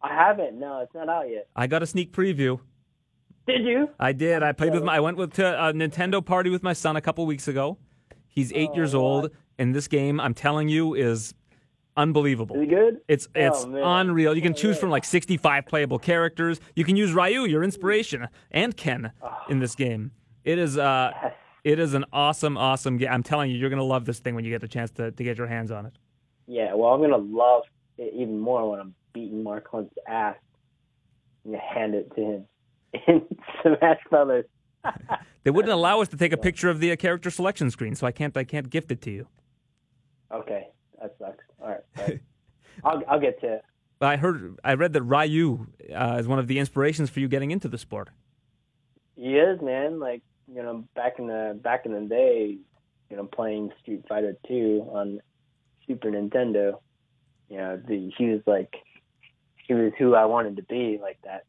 [0.02, 0.60] I haven't.
[0.60, 1.48] No, it's not out yet.
[1.56, 2.60] I got a sneak preview.
[3.48, 3.90] Did you?
[4.00, 4.42] I did.
[4.44, 4.96] I played with my.
[4.96, 7.78] I went with to a Nintendo party with my son a couple weeks ago.
[8.28, 11.34] He's eight Oh, years old, and this game, I'm telling you, is
[11.98, 12.56] unbelievable.
[12.58, 12.98] Is it good?
[13.08, 14.36] It's it's Oh, unreal.
[14.36, 16.60] You can choose from like 65 playable characters.
[16.76, 19.12] You can use Ryu, your inspiration, and Ken
[19.50, 20.12] in this game.
[20.44, 21.34] It is uh, Yes.
[21.64, 23.10] it is an awesome, awesome game.
[23.12, 25.24] I'm telling you, you're gonna love this thing when you get the chance to, to
[25.24, 25.94] get your hands on it.
[26.48, 26.74] Yeah.
[26.74, 27.64] Well, I'm gonna love
[27.98, 30.36] it even more when I'm beating Mark Hunt's ass.
[31.46, 32.46] I'm gonna hand it to him
[33.08, 33.22] in
[33.62, 34.46] Smash Brothers.
[35.44, 38.08] They wouldn't allow us to take a picture of the uh, character selection screen, so
[38.08, 39.28] I can't I can't gift it to you.
[40.32, 40.70] Okay,
[41.00, 41.44] that sucks.
[41.62, 41.82] All right.
[41.96, 42.20] sorry.
[42.84, 43.66] I'll I'll get to it.
[44.02, 47.52] I heard I read that Ryu uh, is one of the inspirations for you getting
[47.52, 48.10] into the sport.
[49.16, 50.00] He is, man.
[50.00, 52.58] Like you know, back in the back in the day,
[53.12, 55.22] you know, playing Street Fighter Two on
[55.86, 56.80] Super Nintendo.
[57.50, 58.74] You know, the, he was like,
[59.68, 61.46] he was who I wanted to be, like that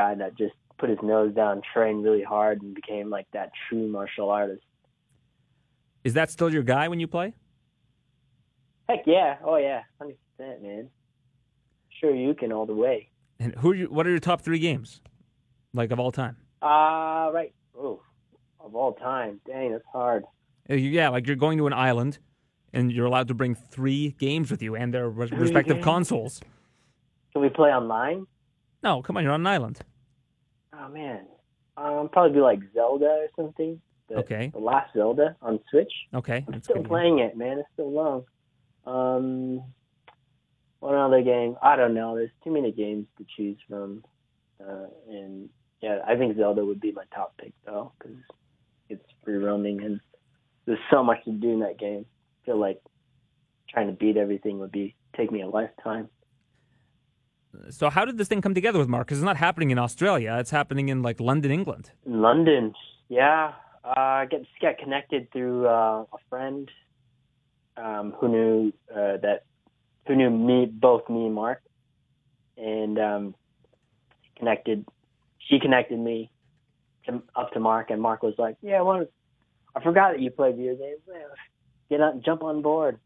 [0.00, 3.88] guy that just put his nose down, trained really hard, and became like that true
[3.88, 4.62] martial artist.
[6.04, 7.28] Is that still your guy when you play?
[8.88, 9.36] Heck yeah!
[9.44, 10.88] Oh yeah, hundred percent, man.
[12.00, 13.08] Sure, you can all the way.
[13.40, 15.00] And who are you, what are your top three games,
[15.74, 16.36] like of all time?
[16.62, 17.52] Uh right.
[17.78, 18.00] Oh,
[18.60, 19.40] of all time.
[19.46, 20.24] Dang, that's hard.
[20.70, 22.18] Uh, Yeah, like you're going to an island,
[22.72, 25.84] and you're allowed to bring three games with you and their Three respective games?
[25.84, 26.40] consoles.
[27.32, 28.26] Can we play online?
[28.86, 29.80] No, come on, you're on an island.
[30.72, 31.26] Oh man,
[31.76, 33.80] um, probably be like Zelda or something.
[34.08, 34.52] The, Okay.
[34.54, 35.92] The last Zelda on Switch.
[36.14, 36.82] Okay, I'm still good.
[36.82, 36.88] game.
[36.88, 37.58] playing it, man.
[37.58, 38.22] It's still long.
[38.86, 39.60] Um,
[40.78, 41.56] what other game?
[41.60, 42.14] I don't know.
[42.14, 44.04] There's too many games to choose from,
[44.60, 45.48] uh, and
[45.82, 48.16] yeah, I think Zelda would be my top pick though, because
[48.88, 50.00] it's free roaming and
[50.64, 52.06] there's so much to do in that game.
[52.06, 52.80] I feel like
[53.68, 56.08] trying to beat everything would be take me a lifetime.
[57.70, 59.06] So how did this thing come together with Mark?
[59.06, 61.90] Because it's not happening in Australia; it's happening in like London, England.
[62.04, 62.74] In London,
[63.08, 63.52] yeah.
[63.84, 66.68] Uh, I get just connected through uh, a friend
[67.76, 69.44] um, who knew uh, that
[70.06, 71.62] who knew me, both me and Mark,
[72.56, 73.34] and um,
[74.36, 74.84] connected.
[75.38, 76.30] She connected me
[77.06, 79.08] to, up to Mark, and Mark was like, "Yeah, I want.
[79.74, 81.00] I forgot that you play video games.
[81.88, 82.98] Get on, jump on board."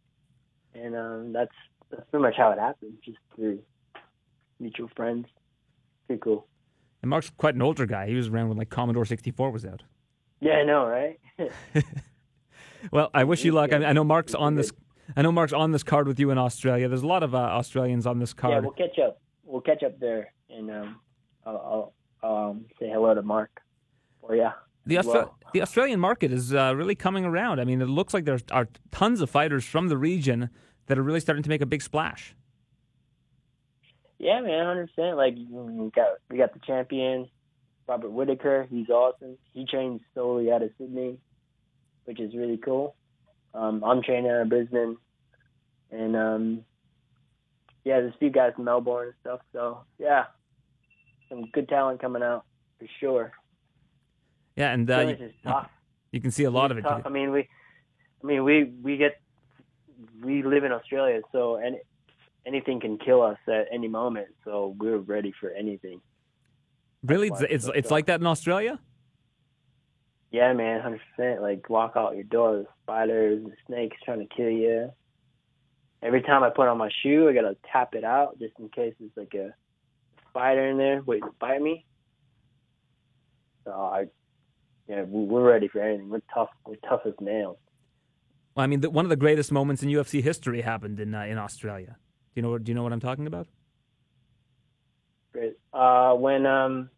[0.74, 1.52] And um, that's
[1.90, 3.60] that's pretty much how it happened, just through
[4.60, 5.26] mutual friends.
[6.06, 6.46] Pretty cool.
[7.02, 8.06] And Mark's quite an older guy.
[8.06, 9.82] He was around when like Commodore 64 was out.
[10.40, 11.18] Yeah, I know, right?
[12.90, 13.72] Well, I wish you luck.
[13.72, 13.84] I.
[13.84, 14.72] I know Mark's on this.
[15.16, 16.88] I know Mark's on this card with you in Australia.
[16.88, 18.54] There's a lot of uh, Australians on this card.
[18.54, 19.20] Yeah, we'll catch up.
[19.44, 21.00] We'll catch up there, and um,
[21.44, 21.92] I'll,
[22.22, 23.60] I'll um, say hello to Mark.
[24.22, 24.52] Or yeah,
[24.86, 25.38] The, Austra- well.
[25.52, 27.60] the Australian market is uh, really coming around.
[27.60, 30.50] I mean, it looks like there are tons of fighters from the region
[30.86, 32.34] that are really starting to make a big splash.
[34.20, 35.16] Yeah, man, hundred percent.
[35.16, 37.26] Like we got we got the champion,
[37.88, 38.66] Robert Whitaker.
[38.70, 39.38] He's awesome.
[39.54, 41.16] He trains solely out of Sydney,
[42.04, 42.94] which is really cool.
[43.54, 44.98] Um, I'm training out of Brisbane,
[45.90, 46.64] and um,
[47.82, 49.40] yeah, there's a few guys from Melbourne and stuff.
[49.54, 50.24] So yeah,
[51.30, 52.44] some good talent coming out
[52.78, 53.32] for sure.
[54.54, 55.70] Yeah, and uh, you, is tough.
[56.12, 56.82] you can see a lot of it.
[56.82, 57.02] tough.
[57.06, 57.48] I mean, we,
[58.22, 59.18] I mean, we we get
[60.22, 61.78] we live in Australia, so any,
[62.46, 64.28] anything can kill us at any moment.
[64.44, 66.00] So we're ready for anything.
[67.02, 68.78] Really, it's it's it's, so it's like that in Australia.
[70.30, 71.42] Yeah, man, hundred percent.
[71.42, 74.90] Like walk out your door, spiders and snakes trying to kill you.
[76.02, 78.94] Every time I put on my shoe, I gotta tap it out just in case
[78.98, 79.54] there's like a
[80.28, 81.84] spider in there waiting to bite me.
[83.64, 84.06] So I,
[84.88, 86.08] yeah, we- we're ready for anything.
[86.08, 86.48] We're tough.
[86.66, 87.58] We're tough as nails.
[88.54, 91.22] Well, I mean, the, one of the greatest moments in UFC history happened in uh,
[91.22, 91.96] in Australia.
[92.34, 92.50] Do you know?
[92.50, 93.46] what- Do you know what I'm talking about?
[95.32, 95.56] Great.
[95.72, 96.90] Uh, when um,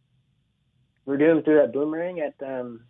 [1.04, 2.80] we're doing through that boomerang at um,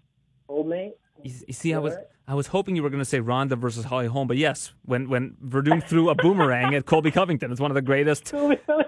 [0.48, 0.94] Old Mate.
[1.23, 1.94] You, you see, I was.
[2.28, 5.09] I was hoping you were going to say Ronda versus Holly Holm, but yes, when
[5.09, 8.32] when Werdum threw a boomerang at Colby Covington, it's one of the greatest.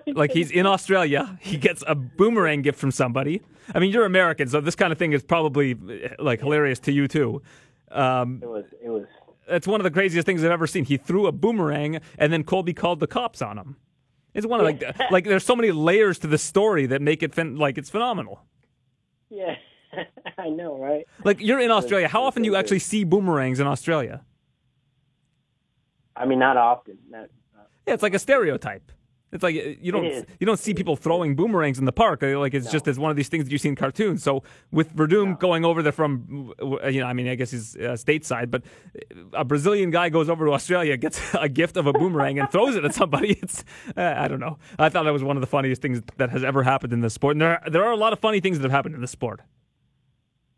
[0.06, 3.43] Like he's in Australia, he gets a boomerang gift from somebody.
[3.74, 5.74] I mean, you're American, so this kind of thing is probably
[6.20, 7.43] like hilarious to you too.
[7.90, 8.64] Um, It was.
[8.85, 9.06] It was.
[9.49, 10.85] It's one of the craziest things I've ever seen.
[10.85, 13.77] He threw a boomerang, and then Colby called the cops on him.
[14.35, 17.35] It's one of like like there's so many layers to the story that make it
[17.35, 18.43] fin- like it's phenomenal.
[19.31, 19.57] Yeah,
[20.39, 21.07] I know, right?
[21.23, 22.09] Like you're in Australia.
[22.09, 24.25] How often do you actually see boomerangs in Australia?
[26.16, 26.99] I mean, not often.
[27.09, 28.91] Not, not Yeah, it's like a stereotype.
[29.35, 32.23] It's like uh, you don't you don't see people throwing boomerangs in the park.
[32.23, 32.73] Uh, like it's no.
[32.73, 34.23] just as one of these things that you see in cartoons.
[34.23, 35.35] So with Werdum no.
[35.35, 38.62] going over there from, you know, I mean, I guess he's uh, stateside, but
[39.32, 42.77] a Brazilian guy goes over to Australia, gets a gift of a boomerang, and throws
[42.77, 43.39] it at somebody.
[43.44, 43.65] It's
[43.97, 44.59] uh, I don't know.
[44.78, 47.11] I thought that was one of the funniest things that has ever happened in the
[47.11, 47.35] sport.
[47.35, 49.09] And there are, there are a lot of funny things that have happened in the
[49.09, 49.40] sport.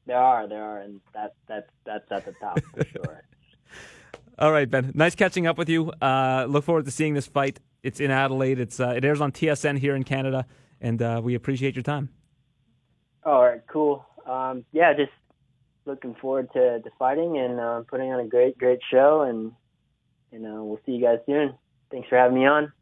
[0.06, 3.22] There are, there are, and that that's that's at the top for sure.
[4.38, 4.92] All right, Ben.
[4.94, 5.90] Nice catching up with you.
[6.02, 7.58] Uh, look forward to seeing this fight.
[7.82, 8.58] It's in Adelaide.
[8.58, 10.44] It's uh, it airs on TSN here in Canada,
[10.80, 12.10] and uh, we appreciate your time.
[13.24, 14.04] All right, cool.
[14.26, 15.12] Um, yeah, just
[15.86, 19.52] looking forward to, to fighting and uh, putting on a great great show, and
[20.30, 21.54] you know we'll see you guys soon.
[21.90, 22.72] Thanks for having me on.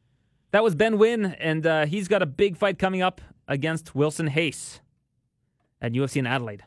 [0.50, 4.32] That was Ben Nguyen, and uh, he's got a big fight coming up against Wilson
[4.34, 4.80] Reis
[5.80, 6.64] at UFC in Adelaide.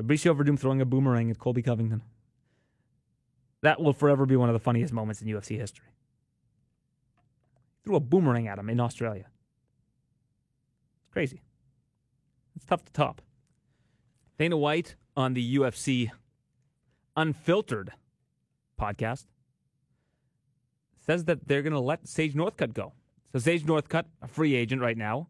[0.00, 2.02] Fabricio Werdum throwing a boomerang at Colby Covington.
[3.62, 5.86] That will forever be one of the funniest moments in UFC history.
[7.84, 9.26] Threw a boomerang at him in Australia.
[11.00, 11.42] It's crazy.
[12.54, 13.22] It's tough to top.
[14.38, 16.10] Dana White on the UFC
[17.16, 17.92] Unfiltered
[18.78, 19.24] podcast
[21.00, 22.92] says that they're going to let Sage Northcutt go.
[23.32, 25.28] So Sage Northcutt, a free agent right now,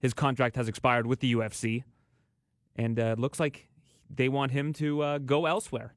[0.00, 1.84] his contract has expired with the UFC,
[2.76, 3.68] and uh, looks like
[4.08, 5.94] they want him to uh, go elsewhere.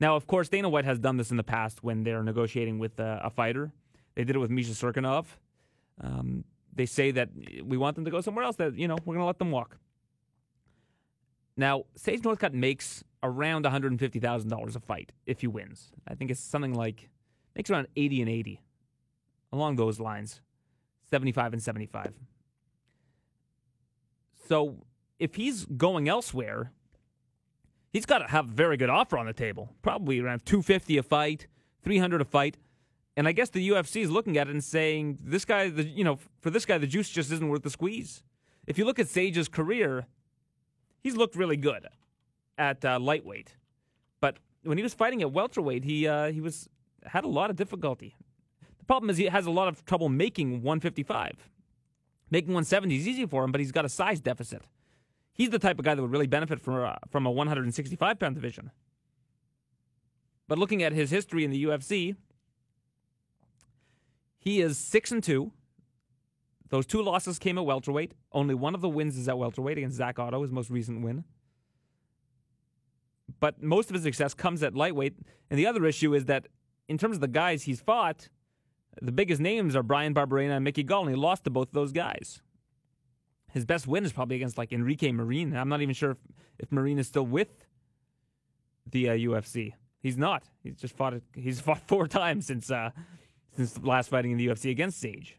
[0.00, 2.98] Now, of course, Dana White has done this in the past when they're negotiating with
[2.98, 3.70] uh, a fighter.
[4.14, 5.26] They did it with Misha Cirkunov.
[6.00, 6.44] Um,
[6.74, 7.28] they say that
[7.62, 8.56] we want them to go somewhere else.
[8.56, 9.76] That you know we're going to let them walk.
[11.56, 15.46] Now, Sage Northcutt makes around one hundred and fifty thousand dollars a fight if he
[15.46, 15.92] wins.
[16.08, 17.10] I think it's something like
[17.54, 18.62] makes around eighty and eighty,
[19.52, 20.40] along those lines,
[21.10, 22.14] seventy-five and seventy-five.
[24.48, 24.86] So
[25.18, 26.72] if he's going elsewhere,
[27.92, 29.70] he's got to have a very good offer on the table.
[29.82, 31.46] Probably around 250 a fight,
[31.82, 32.56] 300 a fight.
[33.16, 36.04] And I guess the UFC is looking at it and saying, this guy, the, you
[36.04, 38.22] know, for this guy, the juice just isn't worth the squeeze.
[38.66, 40.06] If you look at Sage's career,
[41.02, 41.88] he's looked really good
[42.56, 43.56] at uh, lightweight.
[44.20, 46.68] But when he was fighting at welterweight, he uh, he was
[47.04, 48.14] had a lot of difficulty.
[48.78, 51.48] The problem is he has a lot of trouble making 155.
[52.30, 54.62] Making 170 is easy for him, but he's got a size deficit.
[55.32, 58.34] He's the type of guy that would really benefit from, uh, from a 165 pound
[58.34, 58.70] division.
[60.48, 62.16] But looking at his history in the UFC,
[64.38, 65.52] he is 6 and 2.
[66.70, 68.14] Those two losses came at welterweight.
[68.32, 71.24] Only one of the wins is at welterweight against Zak Ottow, his most recent win.
[73.38, 75.14] But most of his success comes at lightweight.
[75.50, 76.46] And the other issue is that
[76.88, 78.28] in terms of the guys he's fought,
[79.00, 81.74] the biggest names are Bryan Barberena and Mickey Gall, and he lost to both of
[81.74, 82.42] those guys.
[83.52, 85.56] His best win is probably against like Enrique Marin.
[85.56, 86.18] I'm not even sure if,
[86.58, 87.66] if Marin is still with
[88.90, 89.72] the uh, UFC.
[90.00, 90.44] He's not.
[90.62, 91.14] He's just fought.
[91.34, 92.90] He's fought four times since uh,
[93.56, 95.36] since last fighting in the UFC against Sage.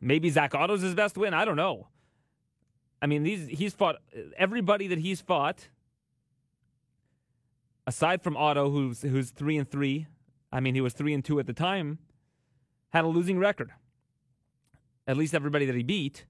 [0.00, 1.34] Maybe Zach Ottow's his best win.
[1.34, 1.88] I don't know.
[3.00, 3.96] I mean, these he's fought
[4.36, 5.68] everybody that he's fought,
[7.86, 10.06] aside from Ottow, who's who's three and three.
[10.50, 11.98] I mean, he was three and two at the time.
[12.90, 13.70] Had a losing record
[15.08, 16.26] at least everybody that he beat.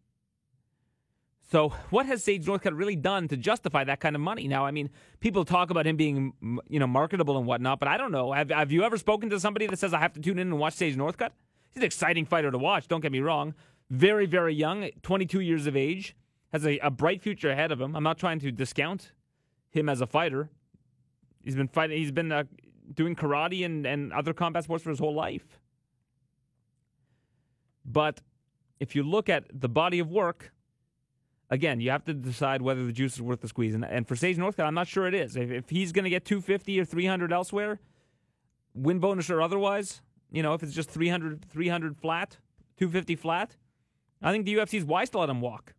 [1.51, 4.47] So, what has Sage Northcutt really done to justify that kind of money?
[4.49, 4.91] Now, I mean,
[5.21, 6.35] people talk about him being,
[6.69, 8.33] you know, marketable and whatnot, but I don't know.
[8.33, 10.59] Have, have you ever spoken to somebody that says I have to tune in and
[10.59, 11.31] watch Sage Northcutt?
[11.71, 12.87] He's an exciting fighter to watch.
[12.87, 13.55] Don't get me wrong.
[13.91, 16.15] Very, very young, 22 years of age,
[16.53, 17.97] has a, a bright future ahead of him.
[17.97, 19.13] I'm not trying to discount
[19.71, 20.51] him as a fighter.
[21.43, 21.97] He's been fighting.
[21.97, 22.45] He's been uh,
[22.95, 25.59] doing karate and, and other combat sports for his whole life.
[27.87, 28.21] But
[28.81, 30.53] if you look at the body of work,
[31.51, 33.75] again, you have to decide whether the juice is worth the squeeze.
[33.75, 35.37] And, and for Sage Northcutt, I'm not sure it is.
[35.37, 37.81] If, if he's going to get 250 or 300 elsewhere,
[38.75, 42.39] win bonus or otherwise, you know, if it's just 300, 300 flat,
[42.77, 43.57] 250 flat,
[44.23, 45.75] I think the UFC is wise to let him walk.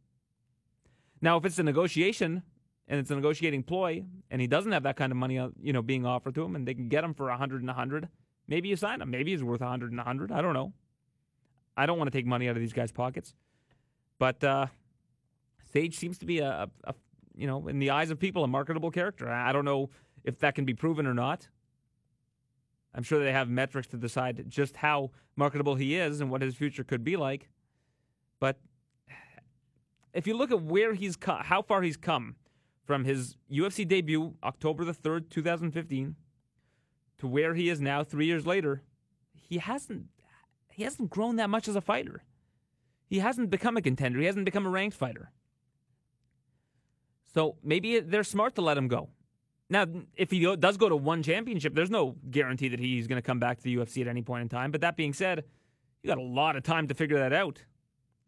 [1.21, 2.43] Now, if it's a negotiation
[2.87, 5.73] and it's a negotiating ploy, and he doesn't have that kind of money, uh, you
[5.73, 8.09] know, being offered to him, and they can get him for 100 and 100,
[8.47, 9.11] maybe you sign him.
[9.11, 10.31] Maybe he's worth 100 and 100.
[10.31, 10.73] I don't know.
[11.79, 13.33] I don't want to take money out of these guys' pockets.
[14.17, 14.67] But uh,
[15.71, 16.95] Sage seems to be a, a, a,
[17.33, 19.29] you know, in the eyes of people, a marketable character.
[19.29, 19.89] I don't know
[20.25, 21.47] if that can be proven or not.
[22.93, 26.53] I'm sure they have metrics to decide just how marketable he is and what his
[26.53, 27.47] future could be like.
[28.41, 28.59] But
[30.13, 32.35] if you look at where he's co- how far he's come
[32.83, 36.15] from his UFC debut, October the 3rd, 2015,
[37.19, 38.81] to where he is now 3 years later,
[39.33, 40.07] he hasn't
[40.79, 42.23] he hasn't grown that much as a fighter.
[43.09, 44.17] He hasn't become a contender.
[44.17, 45.29] He hasn't become a ranked fighter.
[47.33, 49.09] So maybe they're smart to let him go.
[49.69, 53.25] Now, if he does go to one championship, there's no guarantee that he's going to
[53.25, 54.71] come back to the UFC at any point in time.
[54.71, 55.43] But that being said,
[56.01, 57.61] you got a lot of time to figure that out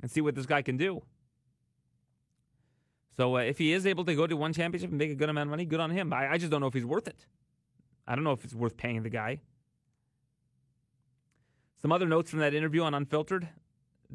[0.01, 1.03] and see what this guy can do.
[3.15, 5.29] So uh, if he is able to go to one championship and make a good
[5.29, 6.11] amount of money, good on him.
[6.11, 7.27] I, I just don't know if he's worth it.
[8.05, 9.39] I don't know if it's worth paying the guy.
[11.81, 13.47] Some other notes from that interview on Unfiltered.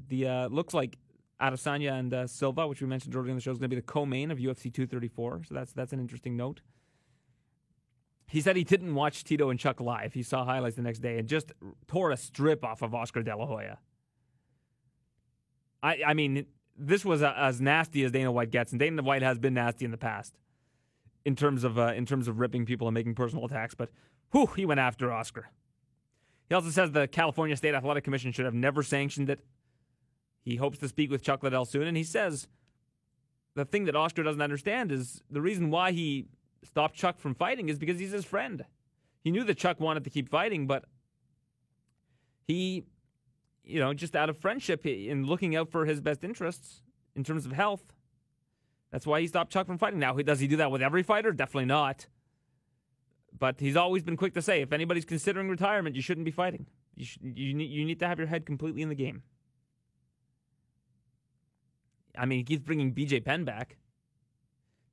[0.09, 0.98] The uh, looks like
[1.40, 3.80] Adesanya and uh, Silva, which we mentioned earlier in the show, is going to be
[3.80, 5.43] the co-main of UFC 234.
[5.48, 6.60] So that's that's an interesting note.
[8.28, 10.12] He said he didn't watch Tito and Chuck live.
[10.12, 11.52] He saw highlights the next day and just
[11.86, 13.78] tore a strip off of Oscar De La Hoya.
[15.82, 16.47] I I mean,
[16.78, 19.84] this was a, as nasty as Dana White gets, and Dana White has been nasty
[19.84, 20.34] in the past
[21.24, 23.74] in terms of uh, in terms of ripping people and making personal attacks.
[23.74, 23.90] But
[24.30, 25.51] whew, he went after Oscar.
[26.48, 29.40] He also says the California State Athletic Commission should have never sanctioned it.
[30.43, 32.47] He hopes to speak with Chuck Liddell soon, and he says
[33.55, 36.27] the thing that Oscar doesn't understand is the reason why he
[36.62, 38.64] stopped Chuck from fighting is because he's his friend.
[39.24, 40.85] He knew that Chuck wanted to keep fighting, but
[42.47, 42.85] he,
[43.64, 46.82] you know, just out of friendship and looking out for his best interests
[47.16, 47.82] in terms of health,
[48.93, 49.98] that's why he stopped Chuck from fighting.
[49.98, 51.32] Now, does he do that with every fighter?
[51.32, 52.06] Definitely not.
[53.38, 56.66] But he's always been quick to say if anybody's considering retirement, you shouldn't be fighting.
[56.94, 59.22] You, should, you, need, you need to have your head completely in the game.
[62.16, 63.76] I mean, he keeps bringing BJ Penn back.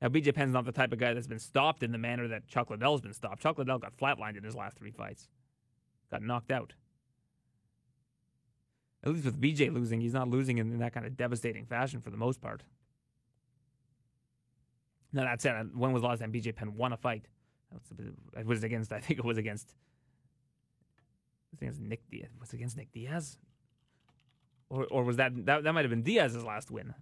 [0.01, 2.47] Now, BJ Penn's not the type of guy that's been stopped in the manner that
[2.47, 3.41] Chuck Liddell's been stopped.
[3.41, 5.29] Chuck Liddell got flatlined in his last three fights,
[6.11, 6.73] got knocked out.
[9.05, 12.01] At least with BJ losing, he's not losing in, in that kind of devastating fashion
[12.01, 12.63] for the most part.
[15.13, 17.27] Now, that said, when was the last time BJ Penn won a fight?
[18.37, 19.73] It was against, I think it was against,
[21.61, 22.29] it was Nick Diaz.
[22.39, 23.37] Was it against Nick Diaz?
[24.69, 26.93] Or, or was that, that, that might have been Diaz's last win?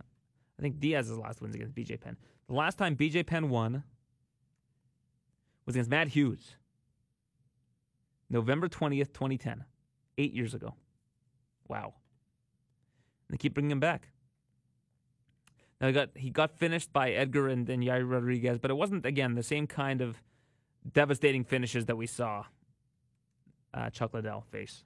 [0.60, 2.18] I think Diaz's last wins against BJ Penn.
[2.48, 3.84] The last time BJ Penn won
[5.66, 6.56] was against Matt Hughes,
[8.30, 9.66] November 20th, 2010,
[10.18, 10.76] eight years ago.
[11.68, 11.94] Wow.
[13.28, 14.10] And they keep bringing him back.
[15.80, 19.04] Now he got he got finished by Edgar and then Yair Rodriguez, but it wasn't
[19.04, 20.22] again the same kind of
[20.90, 22.46] devastating finishes that we saw
[23.74, 24.84] uh, Chuck Liddell face.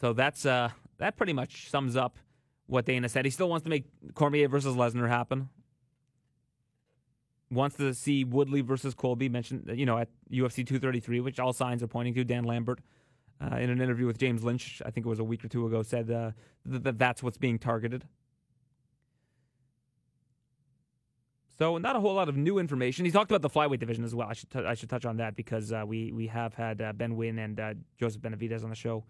[0.00, 2.18] So that's uh, that pretty much sums up
[2.66, 3.24] what Dana said.
[3.24, 5.48] He still wants to make Cormier versus Lesnar happen.
[7.50, 11.82] Wants to see Woodley versus Colby mentioned, you know, at UFC 233, which all signs
[11.82, 12.24] are pointing to.
[12.24, 12.80] Dan Lambert,
[13.40, 15.66] uh, in an interview with James Lynch, I think it was a week or two
[15.66, 16.30] ago, said uh,
[16.64, 18.04] that that's what's being targeted.
[21.62, 23.04] So not a whole lot of new information.
[23.04, 24.26] He talked about the flyweight division as well.
[24.28, 26.92] I should t- I should touch on that because uh, we we have had uh,
[26.92, 29.04] Ben Nguyen and uh, Joseph Benavidez on the show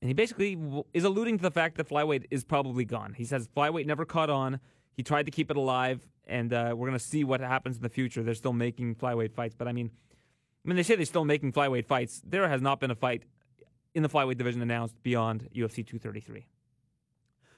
[0.00, 0.58] and he basically
[0.92, 3.14] is alluding to the fact that flyweight is probably gone.
[3.14, 4.60] He says flyweight never caught on.
[4.92, 7.82] He tried to keep it alive, and uh, we're going to see what happens in
[7.82, 8.22] the future.
[8.22, 9.90] They're still making flyweight fights, but I mean,
[10.64, 12.22] I mean, they say they're still making flyweight fights.
[12.24, 13.24] There has not been a fight
[13.94, 16.46] in the flyweight division announced beyond UFC 233.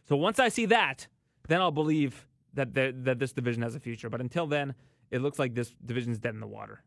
[0.08, 1.08] So once I see that,
[1.48, 4.10] then I'll believe that that this division has a future.
[4.10, 4.74] But until then,
[5.10, 6.82] it looks like this division is dead in the water.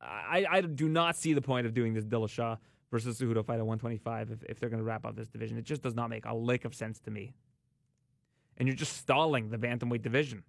[0.00, 2.58] I, I do not see the point of doing this Dillashaw
[2.90, 5.56] versus Cejudo fight at 125 if, if they're going to wrap up this division.
[5.56, 7.32] It just does not make a lick of sense to me.
[8.58, 10.44] And you're just stalling the bantamweight division.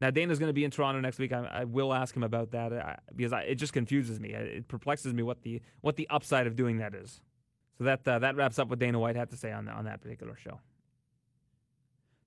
[0.00, 1.32] Now Dana's going to be in Toronto next week.
[1.32, 4.30] I, I will ask him about that uh, because I, it just confuses me.
[4.30, 7.20] It perplexes me what the what the upside of doing that is.
[7.78, 10.02] So that uh, that wraps up what Dana White had to say on on that
[10.02, 10.60] particular show.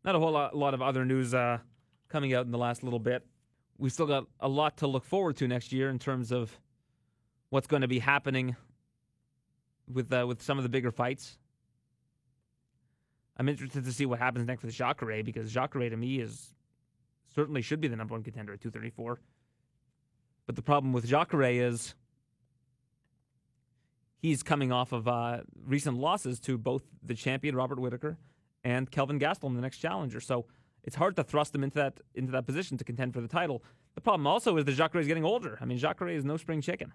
[0.03, 1.59] Not a whole lot, lot of other news uh,
[2.07, 3.25] coming out in the last little bit.
[3.77, 6.57] We've still got a lot to look forward to next year in terms of
[7.49, 8.55] what's going to be happening
[9.91, 11.37] with uh, with some of the bigger fights.
[13.37, 16.53] I'm interested to see what happens next with Jacare because Jacare to me is
[17.33, 19.21] certainly should be the number one contender at 234.
[20.45, 21.93] But the problem with Jacare is
[24.21, 28.17] he's coming off of uh, recent losses to both the champion Robert Whitaker
[28.69, 30.19] and Kelvin Gastelum, the next challenger.
[30.19, 30.45] So
[30.83, 33.63] it's hard to thrust him into that into that position to contend for the title.
[33.95, 35.57] The problem also is that Jacare is getting older.
[35.61, 36.93] I mean, Jacare is no spring chicken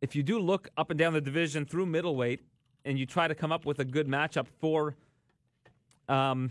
[0.00, 2.40] if you do look up and down the division through middleweight
[2.84, 4.94] and you try to come up with a good matchup for
[6.08, 6.50] um,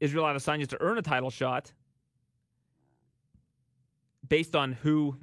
[0.00, 1.72] Israel Adesanya to earn a title shot
[4.26, 5.16] based on who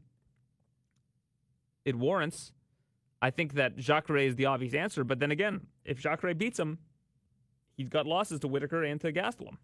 [1.85, 2.51] it warrants,
[3.21, 5.03] I think that Jacare is the obvious answer.
[5.03, 6.79] But then again, if Jacare beats him,
[7.75, 9.57] he's got losses to Whitaker and to Gastelum.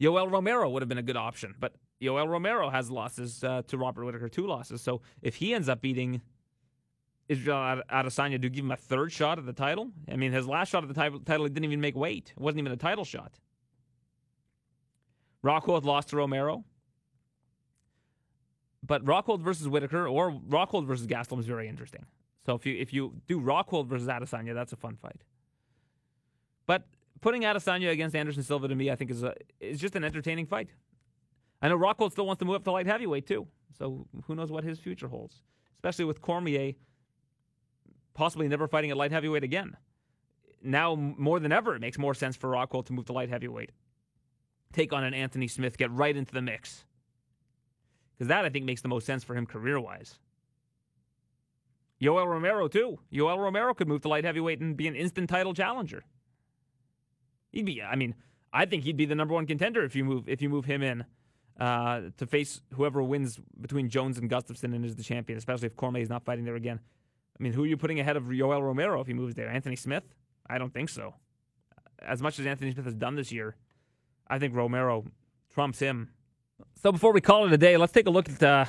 [0.00, 3.76] Yoel Romero would have been a good option, but Yoel Romero has losses uh, to
[3.76, 4.80] Robert Whitaker, two losses.
[4.80, 6.20] So if he ends up beating
[7.28, 9.90] Israel Adesanya, do you give him a third shot at the title?
[10.10, 12.32] I mean, his last shot at the title, title he didn't even make weight.
[12.36, 13.32] It wasn't even a title shot.
[15.44, 16.64] Rockhold lost to Romero.
[18.82, 22.06] But Rockhold versus Whitaker or Rockhold versus Gastelum is very interesting.
[22.46, 25.22] So if you if you do Rockhold versus Adesanya, that's a fun fight.
[26.66, 26.84] But
[27.20, 30.46] putting Adesanya against Anderson Silva to me, I think is a, is just an entertaining
[30.46, 30.70] fight.
[31.60, 34.50] I know Rockhold still wants to move up to light heavyweight too, so who knows
[34.50, 35.42] what his future holds,
[35.76, 36.74] especially with Cormier
[38.14, 39.76] possibly never fighting at light heavyweight again.
[40.62, 43.70] Now more than ever, it makes more sense for Rockhold to move to light heavyweight,
[44.72, 46.84] take on an Anthony Smith, get right into the mix,
[48.18, 50.18] because that I think makes the most sense for him career wise.
[52.02, 52.98] Yoel Romero too.
[53.12, 56.04] Yoel Romero could move to light heavyweight and be an instant title challenger.
[57.50, 57.82] He'd be.
[57.82, 58.14] I mean,
[58.52, 60.82] I think he'd be the number one contender if you move if you move him
[60.82, 61.04] in
[61.58, 65.76] uh, to face whoever wins between Jones and Gustafsson and is the champion, especially if
[65.76, 66.80] Cormier is not fighting there again.
[67.38, 69.48] I mean, who are you putting ahead of Yoel Romero if he moves there?
[69.48, 70.04] Anthony Smith?
[70.48, 71.14] I don't think so.
[72.00, 73.56] As much as Anthony Smith has done this year,
[74.28, 75.04] I think Romero
[75.52, 76.10] trumps him.
[76.82, 78.64] So before we call it a day, let's take a look at uh,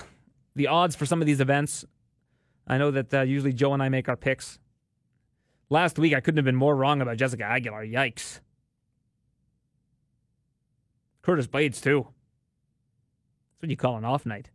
[0.56, 1.86] the odds for some of these events.
[2.68, 4.60] I know that uh, usually Joe and I make our picks.
[5.70, 7.86] Last week, I couldn't have been more wrong about Jessica Aguilar.
[7.86, 8.40] Yikes.
[11.22, 12.08] Curtis Blaydes, too.
[13.52, 14.50] That's what you call an off night.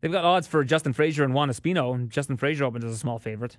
[0.00, 2.98] They've got odds for Justin Frazier and Juan Espino, and Justin Frazier opens as a
[2.98, 3.56] small favorite.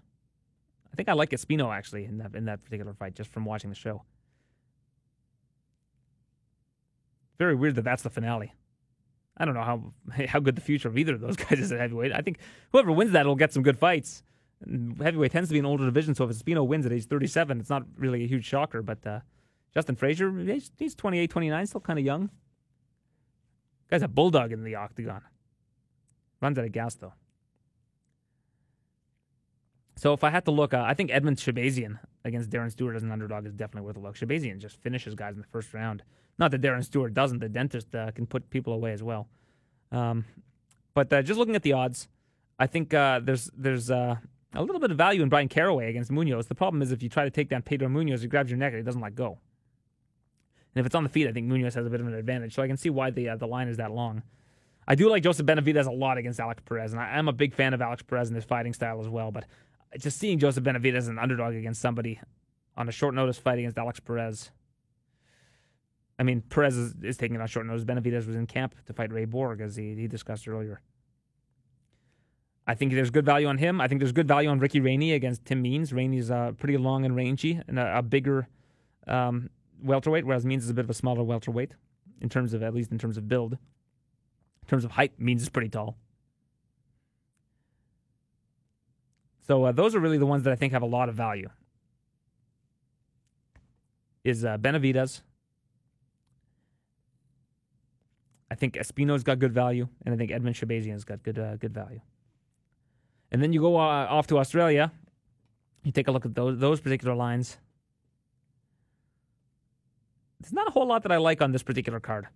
[0.94, 3.72] I think I like Espino actually in that in that particular fight, just from watching
[3.72, 4.04] the show.
[7.38, 8.54] Very weird that that's the finale.
[9.38, 9.94] I don't know how
[10.28, 12.14] how good the future of either of those guys is at heavyweight.
[12.14, 12.40] I think
[12.72, 14.24] whoever wins that will get some good fights.
[15.02, 17.70] Heavyweight tends to be an older division, so if Espino wins at age 37, it's
[17.70, 18.82] not really a huge shocker.
[18.82, 19.20] But uh,
[19.74, 22.30] Justin Frazier, he's, he's 28, 29, still kind of young.
[23.90, 25.22] Guy's a bulldog in the octagon.
[26.42, 27.14] Runs out of gas, though.
[29.98, 33.04] So if I had to look, uh, I think Edmen Shahbazyan against Darren Stewart as
[33.04, 34.16] an underdog is definitely worth a look.
[34.16, 36.04] Shahbazyan just finishes guys in the first round.
[36.38, 37.40] Not that Darren Stewart doesn't.
[37.40, 39.28] The dentist uh, can put people away as well.
[39.92, 40.26] Um,
[40.94, 42.08] but uh, just looking at the odds,
[42.60, 44.18] I think uh, there's there's uh,
[44.54, 46.48] a little bit of value in Bryan Caraway against Munhoz.
[46.48, 48.74] The problem is if you try to take down Pedro Munhoz, he grabs your neck
[48.74, 49.40] and he doesn't let go.
[50.74, 52.54] And if it's on the feet, I think Munhoz has a bit of an advantage.
[52.54, 54.24] So I can see why the uh, the line is that long.
[54.88, 57.54] I do like Joseph Benavidez a lot against Alex Perez, and I am a big
[57.54, 59.32] fan of Alex Perez and his fighting style as well.
[59.32, 59.46] But
[59.98, 62.20] just seeing Joseph Benavidez as an underdog against somebody
[62.78, 64.52] on a short notice fight against Alex Perez.
[66.18, 67.84] I mean, Perez is, is taking it on short notice.
[67.84, 70.82] Benavidez was in camp to fight Ray Borg, as he, he discussed earlier.
[72.68, 73.80] I think there's good value on him.
[73.80, 75.94] I think there's good value on Ricky Rainey against Tim Means.
[75.94, 78.48] Rainey's uh, pretty long and rangy and a, a bigger
[79.08, 79.50] um,
[79.84, 81.74] welterweight, whereas Means is a bit of a smaller welterweight
[82.22, 83.54] in terms of, at least in terms of build.
[83.54, 85.98] In terms of height, Means is pretty tall.
[89.46, 91.50] So uh, those are really the ones that I think have a lot of value.
[94.24, 95.22] Is uh, Benavidez.
[98.50, 101.74] I think Espino's got good value, and I think Edmen Shahbazyan's got good uh, good
[101.74, 102.02] value.
[103.32, 104.92] And then you go uh, off to Australia.
[105.84, 107.58] You take a look at those those particular lines.
[110.40, 112.28] There's not a whole lot that I like on this particular card.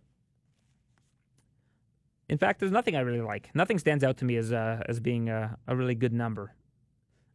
[2.28, 3.50] In fact, there's nothing I really like.
[3.54, 6.54] Nothing stands out to me as uh, as being a, a, really good number.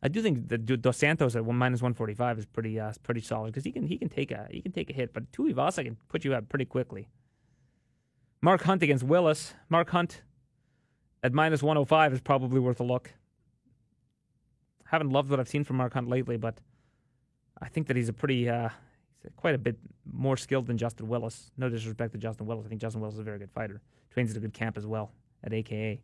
[0.03, 2.93] I do think that Dos Santos at one minus one forty five is pretty uh,
[3.03, 5.31] pretty solid because he can he can take a he can take a hit, but
[5.33, 7.09] Tuivasa can put you out pretty quickly.
[8.45, 9.55] Mark Hunt against Willis.
[9.71, 10.21] Mark Hunt
[11.23, 13.15] at 105 is probably worth a look.
[14.85, 16.59] Haven't loved what I've seen from Mark Hunt lately, but
[17.63, 18.69] I think that he's a pretty uh,
[19.23, 21.53] he's quite a bit more skilled than Justin Willis.
[21.57, 23.81] No disrespect to Justin Willis, I think Justin Willis is a very good fighter
[24.13, 25.11] trains at a good camp as well
[25.43, 26.03] at AKA.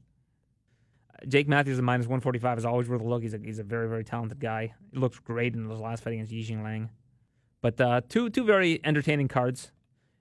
[1.29, 3.21] Jake Matthews at minus 145 is always worth a look.
[3.23, 4.73] He's a, he's a very, very talented guy.
[4.91, 6.89] He looked great in his last fight against Li Jingliang.
[7.61, 9.73] But uh, two two very entertaining cards.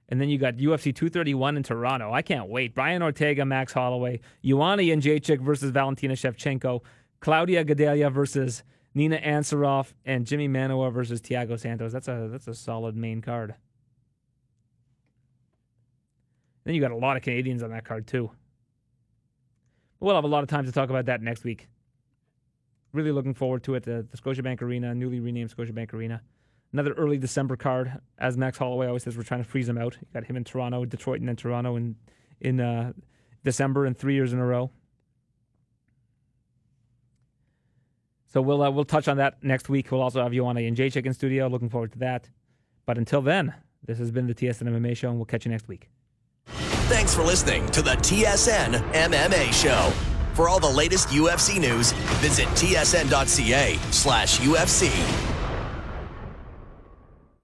[0.10, 2.12] And then you got UFC 231 in Toronto.
[2.12, 2.74] I can't wait.
[2.74, 6.82] Brian Ortega, Max Holloway, Joanna Jędrzejczyk versus Valentina Shevchenko,
[7.20, 8.64] Claudia Gadelha versus
[8.96, 11.94] Nina Ansaroff, and Jimi Manuwa versus Thiago Santos.
[11.94, 13.54] That's a that's a solid main card.
[16.64, 18.32] Then you got a lot of Canadians on that card too.
[20.00, 21.68] We'll have a lot of time to talk about that next week.
[22.94, 23.84] Really looking forward to it.
[23.84, 26.22] The, the Scotiabank Arena, newly renamed Scotiabank Arena.
[26.72, 28.00] Another early December card.
[28.18, 29.98] As Max Holloway always says, we're trying to freeze him out.
[30.00, 31.96] You got him in Toronto, Detroit, and then Toronto in
[32.42, 32.94] in uh,
[33.44, 34.72] December and three years in a row.
[38.28, 39.92] So we'll uh, we'll touch on that next week.
[39.92, 41.48] We'll also have Joanna and Jay in studio.
[41.48, 42.30] Looking forward to that.
[42.86, 43.54] But until then,
[43.86, 45.90] this has been the TSN MMA show, and we'll catch you next week.
[46.90, 49.92] Thanks for listening to the TSN MMA Show.
[50.34, 51.92] For all the latest UFC news,
[52.22, 55.39] visit tsn.ca slash UFC.